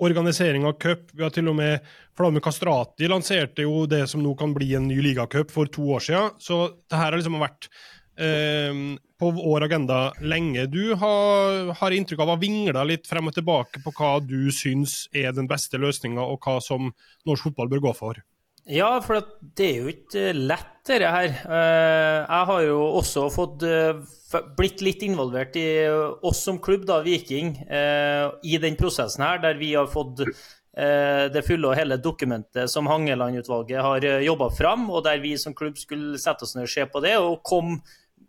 organisering 0.00 0.64
av 0.66 0.72
cup. 0.72 1.10
Vi 1.12 1.22
har 1.22 1.32
til 1.34 1.48
og 1.50 1.56
med 1.58 1.86
Flamme 2.16 2.40
Kastrati 2.44 3.08
lanserte 3.10 3.66
jo 3.66 3.84
det 3.90 4.06
som 4.10 4.22
nå 4.24 4.32
kan 4.38 4.54
bli 4.56 4.72
en 4.76 4.88
ny 4.88 5.00
ligacup 5.04 5.52
for 5.52 5.70
to 5.72 5.84
år 5.96 6.04
siden. 6.06 6.36
Så 6.40 6.62
det 6.88 6.96
her 6.96 7.10
har 7.10 7.18
liksom 7.20 7.40
vært 7.40 7.68
eh, 7.68 7.99
på 8.16 9.28
vår 9.36 9.64
agenda 9.64 10.00
lenge. 10.20 10.66
Du 10.68 10.94
har, 10.98 11.70
har 11.78 11.94
inntrykk 11.96 12.20
av 12.20 12.32
å 12.32 12.34
ha 12.34 12.40
vingla 12.40 12.82
litt 12.84 13.06
frem 13.08 13.30
og 13.30 13.36
tilbake 13.36 13.80
på 13.84 13.92
hva 13.96 14.18
du 14.20 14.50
syns 14.52 15.06
er 15.16 15.32
den 15.36 15.48
beste 15.48 15.80
løsninga, 15.80 16.20
og 16.20 16.44
hva 16.44 16.58
som 16.64 16.90
norsk 17.28 17.48
fotball 17.48 17.70
bør 17.72 17.86
gå 17.86 17.94
for. 17.96 18.20
Ja, 18.68 18.90
for 19.00 19.22
det 19.56 19.66
er 19.66 19.78
jo 19.80 19.92
ikke 19.94 20.26
lett, 20.36 20.80
dette 20.90 21.10
her. 21.12 21.32
Eh, 21.44 22.18
jeg 22.24 22.46
har 22.50 22.62
jo 22.64 22.78
også 23.00 23.26
fått 23.32 23.64
eh, 23.66 24.00
blitt 24.56 24.82
litt 24.84 25.02
involvert 25.06 25.56
i 25.58 25.66
oss 26.26 26.42
som 26.46 26.60
klubb, 26.62 26.86
da, 26.88 27.00
Viking, 27.04 27.54
eh, 27.68 28.30
i 28.42 28.58
den 28.62 28.78
prosessen 28.80 29.24
her, 29.24 29.40
der 29.42 29.60
vi 29.60 29.74
har 29.74 29.90
fått 29.90 30.24
det 30.70 31.42
fulle 31.44 31.66
og 31.66 31.74
hele 31.76 31.96
dokumentet 31.98 32.70
som 32.70 32.86
Hangeland-utvalget 32.88 33.82
har 33.82 34.04
jobba 34.22 34.46
fram, 34.54 34.84
og 34.88 35.02
der 35.04 35.18
vi 35.20 35.34
som 35.36 35.52
klubb 35.52 35.76
skulle 35.76 36.16
sette 36.16 36.46
oss 36.46 36.54
ned 36.54 36.68
og 36.68 36.70
se 36.72 36.84
på 36.86 37.02
det, 37.04 37.16
og 37.18 37.42
kom 37.44 37.74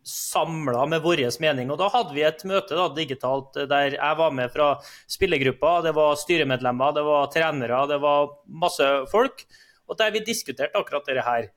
samla 0.08 0.86
med 0.90 1.04
vår 1.04 1.24
mening. 1.40 1.72
Og 1.72 1.78
Da 1.82 1.90
hadde 1.94 2.16
vi 2.16 2.24
et 2.26 2.46
møte 2.46 2.78
da, 2.78 2.88
digitalt 2.96 3.58
der 3.70 3.98
jeg 3.98 4.18
var 4.18 4.32
med 4.32 4.54
fra 4.54 4.76
spillergruppa. 5.08 5.82
Det 5.86 5.96
var 5.96 6.16
styremedlemmer, 6.16 6.96
det 6.96 7.04
var 7.06 7.28
trenere, 7.34 7.84
det 7.88 8.00
var 8.02 8.32
masse 8.46 8.88
folk 9.12 9.46
og 9.92 10.00
der 10.00 10.14
vi 10.16 10.24
diskuterte 10.24 10.80
akkurat 10.80 11.08
dette 11.08 11.26
her. 11.26 11.50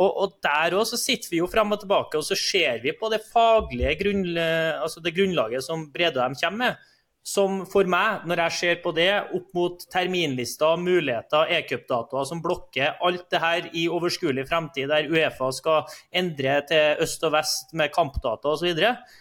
Og, 0.00 0.10
og 0.22 0.36
der 0.44 0.76
òg 0.78 0.86
sitter 0.94 1.32
vi 1.32 1.40
jo 1.40 1.48
frem 1.50 1.74
og 1.74 1.82
tilbake 1.82 2.20
og 2.20 2.24
så 2.24 2.38
ser 2.38 2.78
vi 2.84 2.94
på 2.96 3.10
det 3.12 3.24
faglige 3.26 3.96
grunn, 4.04 4.22
altså 4.38 5.02
det 5.02 5.16
grunnlaget 5.16 5.66
som 5.66 5.88
Bredøy 5.92 6.22
kommer 6.38 6.60
med. 6.62 6.86
Som 7.26 7.64
for 7.68 7.84
meg, 7.90 8.24
når 8.26 8.40
jeg 8.46 8.56
ser 8.56 8.78
på 8.82 8.94
det 8.96 9.10
opp 9.36 9.50
mot 9.54 9.82
terminlister, 9.92 10.80
muligheter, 10.80 11.52
e-cupdatoer 11.58 12.26
som 12.26 12.40
blokker 12.42 12.96
alt 13.04 13.26
det 13.30 13.42
her 13.42 13.68
i 13.76 13.84
overskuelig 13.92 14.46
fremtid, 14.48 14.88
der 14.88 15.10
Uefa 15.10 15.50
skal 15.52 15.98
endre 16.16 16.56
til 16.70 17.04
øst 17.04 17.26
og 17.28 17.34
vest 17.36 17.74
med 17.76 17.92
kampdata 17.94 18.54
osv., 18.54 18.72
og, 18.72 19.16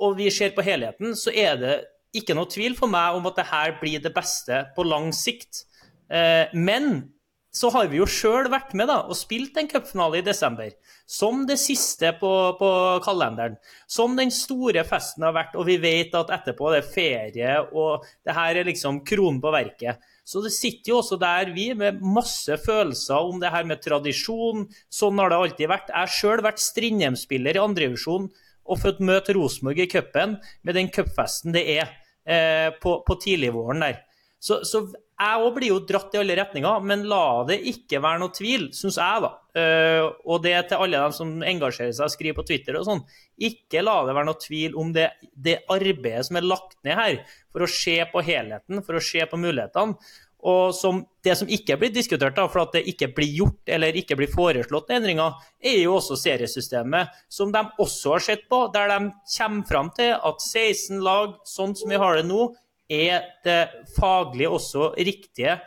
og 0.00 0.16
vi 0.16 0.30
ser 0.32 0.56
på 0.56 0.64
helheten, 0.64 1.12
så 1.12 1.32
er 1.36 1.60
det 1.60 1.74
ikke 2.16 2.34
noe 2.34 2.48
tvil 2.50 2.74
for 2.78 2.90
meg 2.90 3.18
om 3.18 3.28
at 3.28 3.36
det 3.38 3.50
her 3.52 3.76
blir 3.82 4.02
det 4.02 4.14
beste 4.16 4.64
på 4.74 4.86
lang 4.88 5.10
sikt. 5.14 5.66
Eh, 6.10 6.48
men 6.56 7.04
så 7.50 7.70
har 7.74 7.88
vi 7.90 7.98
jo 7.98 8.06
sjøl 8.06 8.46
vært 8.50 8.76
med 8.78 8.86
da, 8.90 9.00
og 9.10 9.18
spilt 9.18 9.56
en 9.58 9.68
cupfinale 9.70 10.20
i 10.20 10.26
desember. 10.26 10.70
Som 11.10 11.42
det 11.48 11.56
siste 11.58 12.12
på, 12.20 12.30
på, 12.60 12.70
kalenderen. 13.02 13.56
Som 13.90 14.14
den 14.18 14.30
store 14.34 14.84
festen 14.86 15.26
har 15.26 15.34
vært, 15.34 15.56
og 15.58 15.66
vi 15.66 15.80
vet 15.82 16.14
at 16.14 16.30
etterpå 16.36 16.70
det 16.70 16.82
er 16.82 16.92
ferie, 16.94 17.56
og 17.74 18.06
det 18.26 18.36
her 18.36 18.60
er 18.60 18.70
liksom 18.70 19.02
kronen 19.06 19.40
på 19.42 19.50
verket. 19.54 19.98
Så 20.22 20.42
det 20.44 20.52
sitter 20.54 20.92
jo 20.92 21.00
også 21.00 21.18
der, 21.18 21.50
vi, 21.56 21.72
med 21.74 21.98
masse 22.04 22.54
følelser 22.62 23.18
om 23.18 23.42
det 23.42 23.50
her 23.50 23.66
med 23.66 23.82
tradisjon. 23.82 24.68
Sånn 24.86 25.18
har 25.18 25.32
det 25.32 25.40
alltid 25.40 25.72
vært. 25.72 25.90
Jeg 25.90 25.98
har 26.04 26.14
sjøl 26.20 26.44
vært 26.46 26.62
Strindheim-spiller 26.62 27.58
i 27.58 27.64
andrevisjon 27.64 28.30
og 28.70 28.78
fått 28.78 29.02
møte 29.02 29.34
Rosenborg 29.34 29.82
i 29.82 29.88
cupen 29.90 30.36
med 30.62 30.78
den 30.78 30.92
cupfesten 30.94 31.56
det 31.56 31.64
er 31.74 31.90
eh, 32.22 32.70
på, 32.78 33.00
på 33.02 33.18
tidligvåren 33.24 33.82
der. 33.82 33.98
Så, 34.40 34.62
så 34.64 34.86
jeg 35.20 35.40
òg 35.44 35.50
blir 35.58 35.68
jo 35.68 35.82
dratt 35.84 36.14
i 36.16 36.20
alle 36.22 36.36
retninger, 36.38 36.84
men 36.88 37.04
la 37.08 37.42
det 37.48 37.58
ikke 37.68 38.00
være 38.00 38.22
noe 38.22 38.32
tvil, 38.32 38.70
syns 38.72 38.96
jeg, 38.96 39.24
da. 39.26 39.34
Uh, 39.50 40.06
og 40.30 40.40
det 40.46 40.54
til 40.70 40.80
alle 40.80 41.02
dem 41.02 41.12
som 41.12 41.34
engasjerer 41.44 41.92
seg 41.92 42.06
og 42.06 42.14
skriver 42.14 42.38
på 42.38 42.46
Twitter 42.48 42.78
og 42.78 42.86
sånn. 42.86 43.04
Ikke 43.50 43.82
la 43.84 43.98
det 44.06 44.16
være 44.16 44.30
noe 44.30 44.40
tvil 44.40 44.78
om 44.80 44.94
det, 44.96 45.10
det, 45.34 45.58
arbeidet 45.68 46.24
som 46.28 46.40
er 46.40 46.48
lagt 46.48 46.78
ned 46.86 46.96
her 46.96 47.20
for 47.52 47.66
å 47.66 47.70
se 47.70 47.98
på 48.12 48.24
helheten, 48.24 48.80
for 48.86 48.96
å 48.96 49.04
se 49.04 49.26
på 49.28 49.40
mulighetene. 49.42 50.16
Og 50.40 50.72
som, 50.72 51.02
det 51.20 51.34
som 51.36 51.50
ikke 51.52 51.76
blir 51.76 51.92
diskutert, 51.92 52.32
da, 52.38 52.46
for 52.48 52.62
at 52.62 52.78
det 52.78 52.86
ikke 52.88 53.10
blir 53.12 53.28
gjort 53.42 53.74
eller 53.76 53.98
ikke 54.00 54.16
blir 54.16 54.30
foreslått 54.32 54.88
endringer, 54.96 55.36
er 55.60 55.82
jo 55.82 55.98
også 55.98 56.16
seriesystemet, 56.16 57.12
som 57.28 57.52
de 57.52 57.60
også 57.76 58.14
har 58.16 58.24
sett 58.24 58.48
på, 58.48 58.62
der 58.72 58.88
de 58.88 59.12
kommer 59.36 59.68
fram 59.68 59.92
til 59.98 60.14
at 60.16 60.40
16 60.40 61.04
lag, 61.04 61.36
sånn 61.44 61.76
som 61.76 61.92
vi 61.92 62.00
har 62.00 62.16
det 62.16 62.24
nå, 62.30 62.48
er 62.90 63.28
det 63.46 63.60
faglig 63.96 64.48
også 64.50 64.92
riktige 64.98 65.58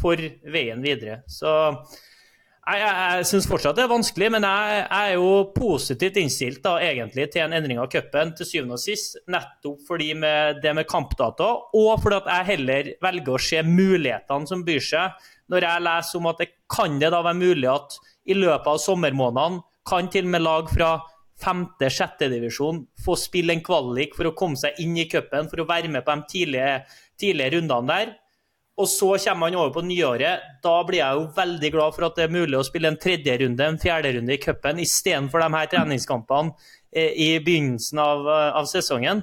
for 0.00 0.18
veien 0.52 0.82
videre. 0.82 1.20
Så 1.30 1.50
jeg, 2.62 2.78
jeg, 2.78 2.92
jeg 3.18 3.26
syns 3.26 3.48
fortsatt 3.50 3.78
det 3.78 3.84
er 3.84 3.90
vanskelig, 3.90 4.28
men 4.36 4.46
jeg, 4.46 4.76
jeg, 4.78 5.10
er 5.12 5.16
jo 5.16 5.30
positivt 5.54 6.18
innstilt 6.20 6.62
da, 6.64 6.76
egentlig 6.82 7.28
til 7.32 7.42
en 7.44 7.56
endring 7.58 7.80
av 7.82 7.90
cupen 7.92 8.32
til 8.38 8.48
syvende 8.48 8.78
og 8.78 8.82
sist. 8.82 9.18
Nettopp 9.30 9.82
fordi 9.88 10.12
med 10.18 10.62
det 10.62 10.74
med 10.78 10.88
kampdata, 10.90 11.50
og 11.78 11.92
fordi 12.02 12.20
at 12.20 12.30
jeg 12.32 12.50
heller 12.52 12.92
velger 13.02 13.34
å 13.34 13.42
se 13.50 13.62
mulighetene 13.66 14.50
som 14.50 14.64
byr 14.66 14.88
seg. 14.92 15.28
Når 15.52 15.68
jeg 15.68 15.86
leser 15.88 16.20
om 16.20 16.30
at 16.30 16.42
det 16.42 16.50
kan 16.70 16.98
det 17.02 17.10
da 17.12 17.22
være 17.24 17.40
mulig 17.42 17.68
at 17.72 17.98
i 18.30 18.38
løpet 18.38 18.70
av 18.70 18.80
sommermånedene 18.80 19.66
kan 19.88 20.06
til 20.06 20.28
og 20.28 20.34
med 20.36 20.44
lag 20.46 20.68
fra 20.70 20.92
femte-sjette 21.40 22.28
divisjon 22.30 22.82
få 23.04 23.16
spille 23.18 23.54
en 23.56 23.62
kvalik 23.64 24.16
for 24.16 24.28
å 24.28 24.34
komme 24.36 24.58
seg 24.60 24.78
inn 24.82 24.96
i 25.00 25.08
cupen, 25.10 25.48
for 25.50 25.62
å 25.62 25.68
være 25.68 25.90
med 25.92 26.04
på 26.06 26.16
de 26.16 26.34
tidlige, 26.34 26.74
tidlige 27.20 27.56
rundene 27.56 27.88
der. 27.92 28.12
Og 28.80 28.88
så 28.88 29.10
kommer 29.20 29.50
han 29.50 29.58
over 29.58 29.72
på 29.74 29.84
nyåret. 29.84 30.46
Da 30.64 30.78
blir 30.88 31.02
jeg 31.02 31.18
jo 31.18 31.26
veldig 31.36 31.70
glad 31.74 31.96
for 31.96 32.06
at 32.08 32.16
det 32.16 32.24
er 32.24 32.34
mulig 32.34 32.56
å 32.56 32.64
spille 32.64 32.88
en 32.88 32.98
tredje 33.00 33.34
runde, 33.42 33.66
en 33.68 33.80
fjerde 33.80 34.14
runde 34.16 34.32
i 34.32 34.40
cupen, 34.40 34.80
istedenfor 34.80 35.44
de 35.44 35.48
her 35.52 35.70
treningskampene 35.74 36.54
eh, 36.88 37.12
i 37.12 37.28
begynnelsen 37.44 38.00
av, 38.00 38.24
eh, 38.32 38.48
av, 38.62 38.68
sesongen. 38.70 39.22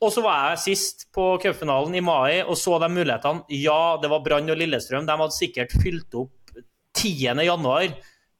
Og 0.00 0.12
så 0.12 0.24
var 0.24 0.54
jeg 0.54 0.62
sist 0.64 1.06
på 1.14 1.34
cupfinalen 1.44 1.94
i 1.96 2.02
mai 2.04 2.40
og 2.42 2.56
så 2.60 2.78
de 2.82 2.88
mulighetene. 2.92 3.44
Ja, 3.60 3.96
det 4.00 4.10
var 4.12 4.24
Brann 4.24 4.50
og 4.52 4.58
Lillestrøm. 4.60 5.06
De 5.06 5.18
hadde 5.20 5.36
sikkert 5.36 5.76
fylt 5.84 6.16
opp 6.18 6.56
10. 6.96 7.36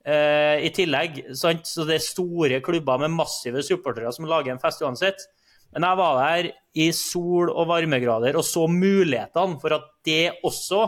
Uh, 0.04 0.60
I 0.60 0.68
tillegg, 0.76 1.22
sant? 1.32 1.64
så 1.64 1.86
det 1.88 1.96
er 1.96 2.04
store 2.04 2.58
klubber 2.64 3.00
med 3.00 3.14
massive 3.14 3.62
supportere 3.64 4.12
som 4.12 4.28
lager 4.28 4.52
en 4.52 4.60
fest 4.60 4.82
uansett. 4.84 5.22
Men 5.74 5.88
jeg 5.88 5.98
var 5.98 6.18
der 6.20 6.50
i 6.78 6.90
sol 6.94 7.48
og 7.50 7.70
varmegrader 7.70 8.36
og 8.38 8.44
så 8.46 8.66
mulighetene 8.70 9.58
for 9.62 9.74
at 9.74 9.88
det 10.06 10.36
også 10.46 10.84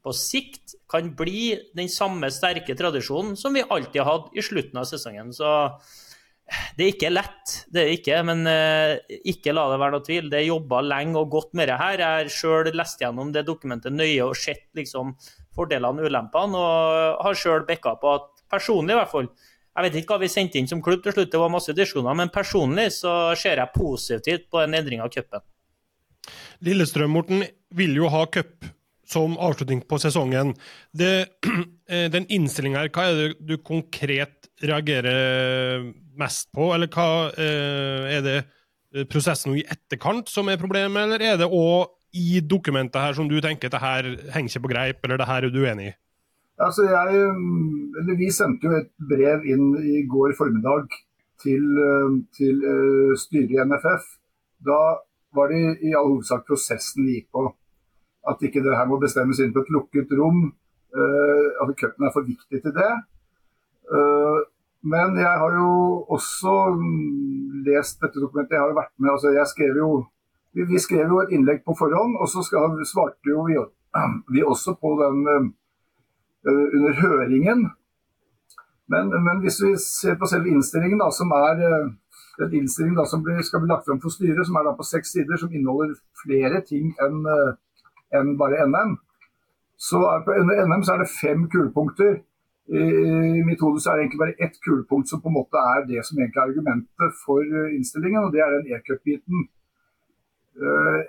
på 0.00 0.14
sikt 0.16 0.76
kan 0.88 1.10
bli 1.16 1.50
den 1.76 1.90
samme 1.92 2.30
sterke 2.32 2.76
tradisjonen 2.78 3.34
som 3.36 3.52
vi 3.52 3.66
alltid 3.66 4.00
har 4.00 4.08
hatt 4.08 4.38
i 4.38 4.44
slutten 4.44 4.80
av 4.80 4.88
sesongen. 4.88 5.34
Så 5.36 5.50
det 6.78 6.86
er 6.86 6.92
ikke 6.94 7.12
lett, 7.12 7.52
det 7.70 7.82
er 7.82 7.90
det 7.90 7.98
ikke, 8.00 8.22
men 8.26 8.42
uh, 8.48 9.18
ikke 9.28 9.54
la 9.54 9.66
det 9.70 9.78
være 9.82 9.94
noe 9.94 10.06
tvil. 10.06 10.30
Det 10.32 10.40
er 10.40 10.48
jobba 10.48 10.80
lenge 10.86 11.20
og 11.20 11.30
godt 11.34 11.52
med 11.58 11.70
det 11.70 11.78
her. 11.78 12.00
Jeg 12.00 12.24
har 12.24 12.32
sjøl 12.34 12.72
lest 12.74 13.02
gjennom 13.02 13.30
det 13.34 13.44
dokumentet 13.46 13.94
nøye 13.94 14.24
og 14.24 14.38
sett 14.38 14.66
liksom, 14.78 15.12
fordelene 15.56 16.02
og 16.02 16.10
ulempene, 16.10 16.58
og 16.58 17.24
har 17.26 17.38
sjøl 17.38 17.66
backa 17.68 17.94
på 18.00 18.16
at 18.16 18.39
personlig 18.50 18.96
i 18.96 18.98
hvert 19.00 19.12
fall. 19.12 19.30
Jeg 19.70 19.86
vet 19.86 20.00
ikke 20.00 20.16
hva 20.16 20.24
vi 20.24 20.32
sendte 20.32 20.58
inn 20.58 20.68
som 20.68 20.82
klubb 20.82 21.04
til 21.04 21.14
slutt, 21.14 21.30
det 21.32 21.40
var 21.40 21.52
masse 21.52 21.74
diskusjoner, 21.76 22.16
men 22.18 22.32
personlig 22.34 22.88
så 22.96 23.14
ser 23.38 23.62
jeg 23.62 23.74
positivt 23.76 24.48
på 24.50 24.60
en 24.64 24.74
endring 24.76 25.02
av 25.02 25.12
cupen. 25.14 25.44
Lillestrøm 26.66 27.14
Morten, 27.14 27.46
vil 27.70 27.94
jo 27.94 28.08
ha 28.10 28.24
cup 28.26 28.66
som 29.10 29.36
avslutning 29.38 29.82
på 29.86 29.98
sesongen. 30.02 30.52
Det, 30.90 31.12
eh, 31.90 32.08
den 32.10 32.26
innstillinga 32.30 32.82
her, 32.82 32.90
hva 32.94 33.06
er 33.06 33.20
det 33.20 33.46
du 33.46 33.56
konkret 33.62 34.50
reagerer 34.62 35.86
mest 36.18 36.50
på? 36.54 36.72
Eller 36.74 36.90
hva 36.92 37.30
eh, 37.30 38.18
er 38.18 38.26
det 38.26 38.38
prosessen 39.10 39.54
i 39.54 39.64
etterkant 39.70 40.30
som 40.30 40.50
er 40.50 40.58
problemet, 40.60 40.98
eller 41.04 41.22
er 41.22 41.40
det 41.40 41.46
òg 41.46 41.94
i 42.18 42.40
dokumentet 42.42 42.98
her 42.98 43.14
som 43.14 43.28
du 43.30 43.36
tenker 43.42 43.70
det 43.70 43.82
her 43.82 44.06
henger 44.34 44.50
ikke 44.50 44.64
på 44.64 44.72
greip, 44.72 45.04
eller 45.06 45.20
det 45.20 45.28
her 45.30 45.46
er 45.46 45.54
du 45.54 45.60
uenig 45.62 45.92
i? 45.92 45.96
Altså 46.60 46.84
jeg, 46.84 47.20
eller 48.00 48.18
vi 48.18 48.28
sendte 48.34 48.68
jo 48.68 48.74
et 48.76 48.90
brev 49.10 49.46
inn 49.48 49.70
i 49.80 50.02
går 50.08 50.34
formiddag 50.36 50.90
til, 51.40 51.62
eh, 51.84 52.16
til 52.36 52.60
uh, 52.60 53.12
styret 53.16 53.54
i 53.54 53.62
NFF. 53.64 54.08
Da 54.68 54.80
var 55.36 55.48
det 55.48 55.78
i 55.88 55.94
all 55.96 56.10
hovedsak 56.10 56.44
prosessen 56.48 57.06
vi 57.06 57.16
gikk 57.16 57.30
på. 57.32 57.46
At 58.28 58.42
ikke 58.44 58.60
det 58.64 58.76
her 58.76 58.88
må 58.90 58.98
bestemmes 59.00 59.40
inn 59.40 59.54
på 59.54 59.62
et 59.64 59.72
lukket 59.72 60.12
rom. 60.18 60.50
Uh, 60.92 61.48
at 61.62 61.72
cupen 61.80 62.08
er 62.08 62.12
for 62.12 62.28
viktig 62.28 62.60
til 62.60 62.76
det. 62.76 62.92
Men 64.90 65.16
jeg 65.18 65.38
har 65.42 65.54
jo 65.58 65.70
også 66.14 66.52
mm, 66.76 67.64
lest 67.66 67.98
dette 68.04 68.20
dokumentet. 68.22 68.54
Jeg 68.54 68.62
har 68.62 68.70
jo 68.70 68.76
vært 68.76 68.92
med. 68.98 69.10
altså 69.10 69.32
jeg 69.34 69.46
skrev 69.50 69.80
jo 69.80 69.88
vi, 70.54 70.78
skrev 70.78 71.10
jo 71.10 71.18
et 71.22 71.32
innlegg 71.34 71.64
på 71.66 71.74
forhånd, 71.78 72.14
og 72.20 72.28
så 72.30 72.44
svarte 72.44 73.32
jo 73.32 73.42
vi, 73.48 73.58
vi 74.34 74.44
også 74.46 74.76
på 74.78 74.94
den 75.00 75.26
Eh, 75.30 75.50
under 76.46 76.96
høringen. 77.00 77.66
Men, 78.90 79.10
men, 79.26 79.42
hvis 79.44 79.60
vi 79.62 79.74
ser 79.78 80.16
på 80.18 80.28
selve 80.30 80.50
innstillingen, 80.50 80.98
da, 80.98 81.10
som 81.14 81.30
er 81.36 81.60
eh, 81.62 81.90
innstilling 82.40 82.62
innstillingen 82.62 82.98
da, 82.98 83.04
som 83.06 83.22
blir, 83.22 83.42
skal 83.46 83.62
bli 83.62 83.70
lagt 83.70 83.86
fram 83.86 84.00
for 84.02 84.14
styret, 84.14 84.42
som 84.46 84.56
er 84.58 84.66
da 84.66 84.72
på 84.78 84.86
seks 84.88 85.12
sider, 85.14 85.38
som 85.38 85.52
inneholder 85.52 85.94
flere 86.24 86.62
ting 86.66 86.90
enn 87.04 87.20
eh, 87.34 87.52
en 88.18 88.32
bare 88.40 88.66
NM. 88.66 88.96
Så 89.78 90.00
er 90.10 90.24
på 90.26 90.34
NM 90.34 90.82
så 90.82 90.96
er 90.96 91.04
det 91.04 91.12
fem 91.12 91.46
kulepunkter. 91.52 92.18
I, 92.70 92.82
I 93.40 93.44
mitt 93.46 93.62
hode 93.62 93.82
er 93.82 93.98
det 93.98 94.04
egentlig 94.04 94.22
bare 94.24 94.42
ett 94.46 94.58
kulepunkt 94.64 95.10
som 95.10 95.22
på 95.22 95.30
en 95.30 95.38
måte 95.38 95.62
er 95.76 95.86
det 95.86 96.02
som 96.06 96.18
egentlig 96.18 96.42
er 96.42 96.50
argumentet 96.50 97.16
for 97.22 97.46
innstillingen, 97.76 98.26
og 98.26 98.34
det 98.34 98.42
er 98.44 98.56
den 98.56 98.74
e-cup-biten. 98.74 99.48
Eh, 100.60 101.00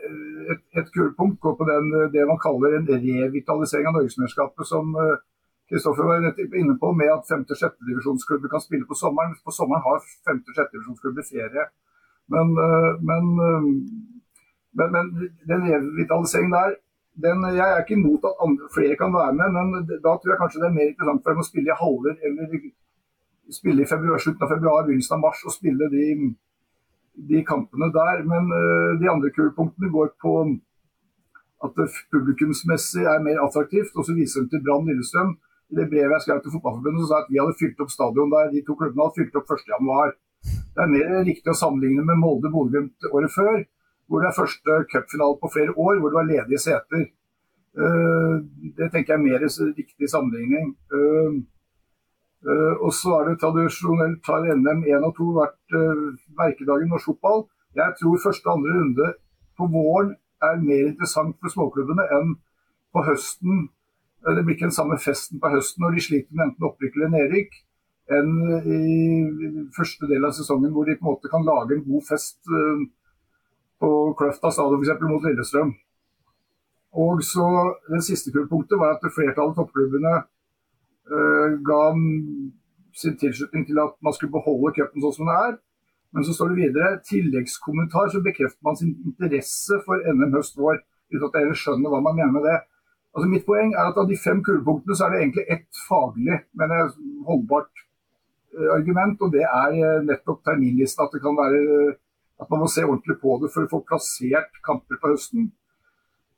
et, 0.53 0.61
et 0.79 0.91
kulepunkt 0.95 1.39
går 1.43 1.55
på 1.59 1.67
den, 1.67 1.91
det 2.13 2.27
man 2.29 2.39
kaller 2.45 2.77
en 2.77 2.87
revitalisering 2.87 3.89
av 3.89 3.97
norgesmesterskapet, 3.97 4.67
som 4.67 4.95
eh, 5.03 5.17
Kristoffer 5.71 6.07
var 6.07 6.23
inne 6.61 6.75
på 6.79 6.91
med 6.99 7.11
at 7.13 7.27
5. 7.31 7.45
og 7.47 7.57
6. 7.57 7.75
divisjonsklubber 7.87 8.51
kan 8.51 8.63
spille 8.63 8.87
på 8.87 8.97
sommeren. 9.01 9.37
På 9.45 9.53
sommeren 9.55 9.85
har 9.87 9.99
5. 10.27 10.41
og 10.49 10.55
6. 10.57 10.71
divisjonsklubber 10.73 11.27
ferie. 11.29 11.63
Men, 12.31 12.51
men, 13.09 13.29
men, 14.77 14.89
men 14.95 15.07
den 15.47 15.63
revitaliseringen 15.67 16.51
der 16.57 16.75
den, 17.23 17.43
Jeg 17.55 17.67
er 17.71 17.79
ikke 17.79 17.99
imot 17.99 18.23
at 18.29 18.39
andre, 18.43 18.67
flere 18.75 18.95
kan 19.01 19.13
være 19.13 19.33
med, 19.39 19.49
men 19.57 19.67
da 20.05 20.11
tror 20.15 20.31
jeg 20.31 20.41
kanskje 20.41 20.61
det 20.61 20.67
er 20.69 20.77
mer 20.77 20.91
interessant 20.91 21.23
for 21.23 21.31
dem 21.31 21.43
å 21.43 21.49
spille 21.49 21.71
i 21.71 21.81
halver 21.83 22.13
eller 22.27 22.45
spille 23.57 23.83
i 23.83 23.89
februar, 23.93 24.21
slutten 24.23 24.45
av 24.45 24.53
februar, 24.53 24.85
begynnelsen 24.87 25.17
av 25.17 25.23
mars 25.25 25.41
og 25.47 25.55
spille 25.55 25.89
de, 25.91 26.05
de 27.15 27.43
kampene 27.47 27.91
der. 27.93 28.23
Men 28.27 28.49
uh, 28.51 28.99
de 29.01 29.09
andre 29.11 29.31
kulepunktene 29.35 29.91
går 29.93 30.13
på 30.21 30.35
at 31.65 31.77
det 31.77 31.87
publikumsmessig 32.13 33.05
er 33.05 33.23
mer 33.23 33.41
attraktivt. 33.45 33.93
Og 33.95 34.07
så 34.07 34.17
viser 34.17 34.43
de 34.43 34.53
til 34.53 34.63
Brann 34.65 34.87
Lillestrøm. 34.89 35.37
I 35.71 35.79
det 35.79 35.87
brevet 35.91 36.15
jeg 36.17 36.25
skrev 36.25 36.41
til 36.43 36.53
Fotballforbundet, 36.55 37.01
så 37.03 37.07
sa 37.07 37.19
jeg 37.19 37.25
at 37.25 37.31
vi 37.31 37.39
hadde 37.39 37.59
fylt 37.61 37.83
opp 37.83 37.93
stadion 37.93 38.33
der. 38.33 38.49
De 38.51 38.63
to 38.67 38.75
klubbene 38.79 39.05
hadde 39.05 39.19
fylt 39.19 39.37
opp 39.39 39.53
1.1. 39.55 40.17
Det 40.75 40.83
er 40.83 40.91
mer 40.91 41.13
riktig 41.27 41.53
å 41.53 41.55
sammenligne 41.55 42.03
med 42.07 42.19
Molde-Bodø-Glimt 42.19 43.07
året 43.11 43.31
før, 43.31 43.61
hvor 44.09 44.23
det 44.23 44.29
er 44.31 44.35
første 44.35 44.77
cupfinale 44.91 45.37
på 45.39 45.51
flere 45.53 45.75
år, 45.75 45.99
hvor 46.01 46.11
det 46.11 46.19
var 46.19 46.27
ledige 46.27 46.59
seter. 46.65 47.05
Uh, 47.71 48.43
det 48.75 48.89
tenker 48.91 49.13
jeg 49.13 49.19
er 49.19 49.23
mer 49.23 49.45
riktig 49.77 50.11
sammenligning. 50.11 50.73
Uh, 52.41 52.75
og 52.81 52.93
så 52.97 53.19
er 53.19 53.27
det 53.29 53.39
tradisjonelt 53.41 54.25
har 54.25 54.47
NM 54.57 54.85
1 54.89 55.07
og 55.07 55.17
2 55.17 55.27
vært 55.35 55.75
verkedag 56.39 56.85
i 56.85 56.89
norsk 56.89 57.11
fotball. 57.11 57.45
Jeg 57.77 57.93
tror 57.99 58.23
første 58.23 58.49
og 58.49 58.57
andre 58.57 58.77
runde 58.79 59.11
på 59.57 59.67
våren 59.71 60.15
er 60.41 60.63
mer 60.63 60.87
interessant 60.89 61.37
for 61.41 61.53
småklubbene 61.53 62.07
enn 62.17 62.33
på 62.93 63.03
høsten. 63.05 63.67
Det 64.21 64.43
blir 64.45 64.55
ikke 64.55 64.69
den 64.69 64.79
samme 64.79 64.97
festen 65.01 65.41
på 65.41 65.51
høsten 65.53 65.83
når 65.83 65.95
de 65.97 66.05
sliter 66.05 66.35
med 66.35 66.49
enten 66.49 66.67
opprykk 66.67 66.97
eller 66.97 67.13
nedrykk, 67.15 67.55
enn 68.17 68.33
i 68.77 68.89
første 69.75 70.09
del 70.09 70.27
av 70.27 70.35
sesongen 70.37 70.73
hvor 70.73 70.85
de 70.85 70.97
på 70.97 71.05
en 71.05 71.11
måte 71.13 71.31
kan 71.31 71.45
lage 71.47 71.77
en 71.77 71.85
god 71.87 72.03
fest 72.09 72.51
eh, 72.51 72.83
på 73.81 73.91
Kløfta 74.19 74.51
stadion 74.53 74.83
f.eks. 74.83 75.01
mot 75.07 75.25
Lillestrøm. 75.25 75.71
Og 77.01 77.23
så 77.23 77.47
Det 77.87 78.03
siste 78.03 78.33
punktet 78.35 78.77
var 78.77 78.97
at 78.97 79.13
flertallet 79.15 79.55
av 79.55 79.57
toppklubbene 79.61 80.15
ga 81.67 81.81
sin 82.95 83.17
tilslutning 83.19 83.65
til 83.67 83.79
at 83.83 83.93
man 84.03 84.13
skulle 84.15 84.33
beholde 84.33 84.73
cupen 84.77 85.03
sånn 85.03 85.15
som 85.17 85.29
det 85.29 85.37
er. 85.47 85.59
Men 86.11 86.25
så 86.27 86.35
står 86.35 86.51
det 86.51 86.59
videre 86.59 86.89
tilleggskommentar 87.07 88.11
så 88.11 88.21
bekrefter 88.23 88.59
man 88.67 88.77
sin 88.79 88.95
interesse 89.07 89.79
for 89.85 90.01
NM 90.03 90.35
høst-vår. 90.35 90.81
Uten 91.11 91.27
at 91.27 91.37
dere 91.37 91.55
skjønner 91.59 91.91
hva 91.91 92.01
man 92.03 92.17
mener 92.17 92.33
med 92.35 92.47
det. 92.47 92.57
Altså 93.11 93.27
Mitt 93.31 93.45
poeng 93.47 93.73
er 93.75 93.89
at 93.89 93.99
av 93.99 94.07
de 94.07 94.17
fem 94.19 94.39
kulepunktene 94.43 94.95
så 94.95 95.07
er 95.07 95.13
det 95.13 95.21
egentlig 95.21 95.45
ett 95.55 95.79
faglig, 95.87 96.37
men 96.59 96.75
holdbart 97.27 97.71
uh, 98.55 98.69
argument. 98.77 99.23
Og 99.23 99.33
det 99.35 99.43
er 99.47 99.75
uh, 99.79 100.03
nettopp 100.07 100.43
terminlisten. 100.47 101.03
At 101.07 101.15
det 101.15 101.23
kan 101.23 101.39
være 101.39 101.95
at 102.41 102.49
man 102.51 102.63
må 102.63 102.69
se 102.71 102.83
ordentlig 102.87 103.19
på 103.21 103.37
det 103.41 103.51
for 103.53 103.67
å 103.67 103.71
få 103.71 103.81
plassert 103.87 104.61
kamper 104.65 104.99
på 104.99 105.13
høsten. 105.13 105.51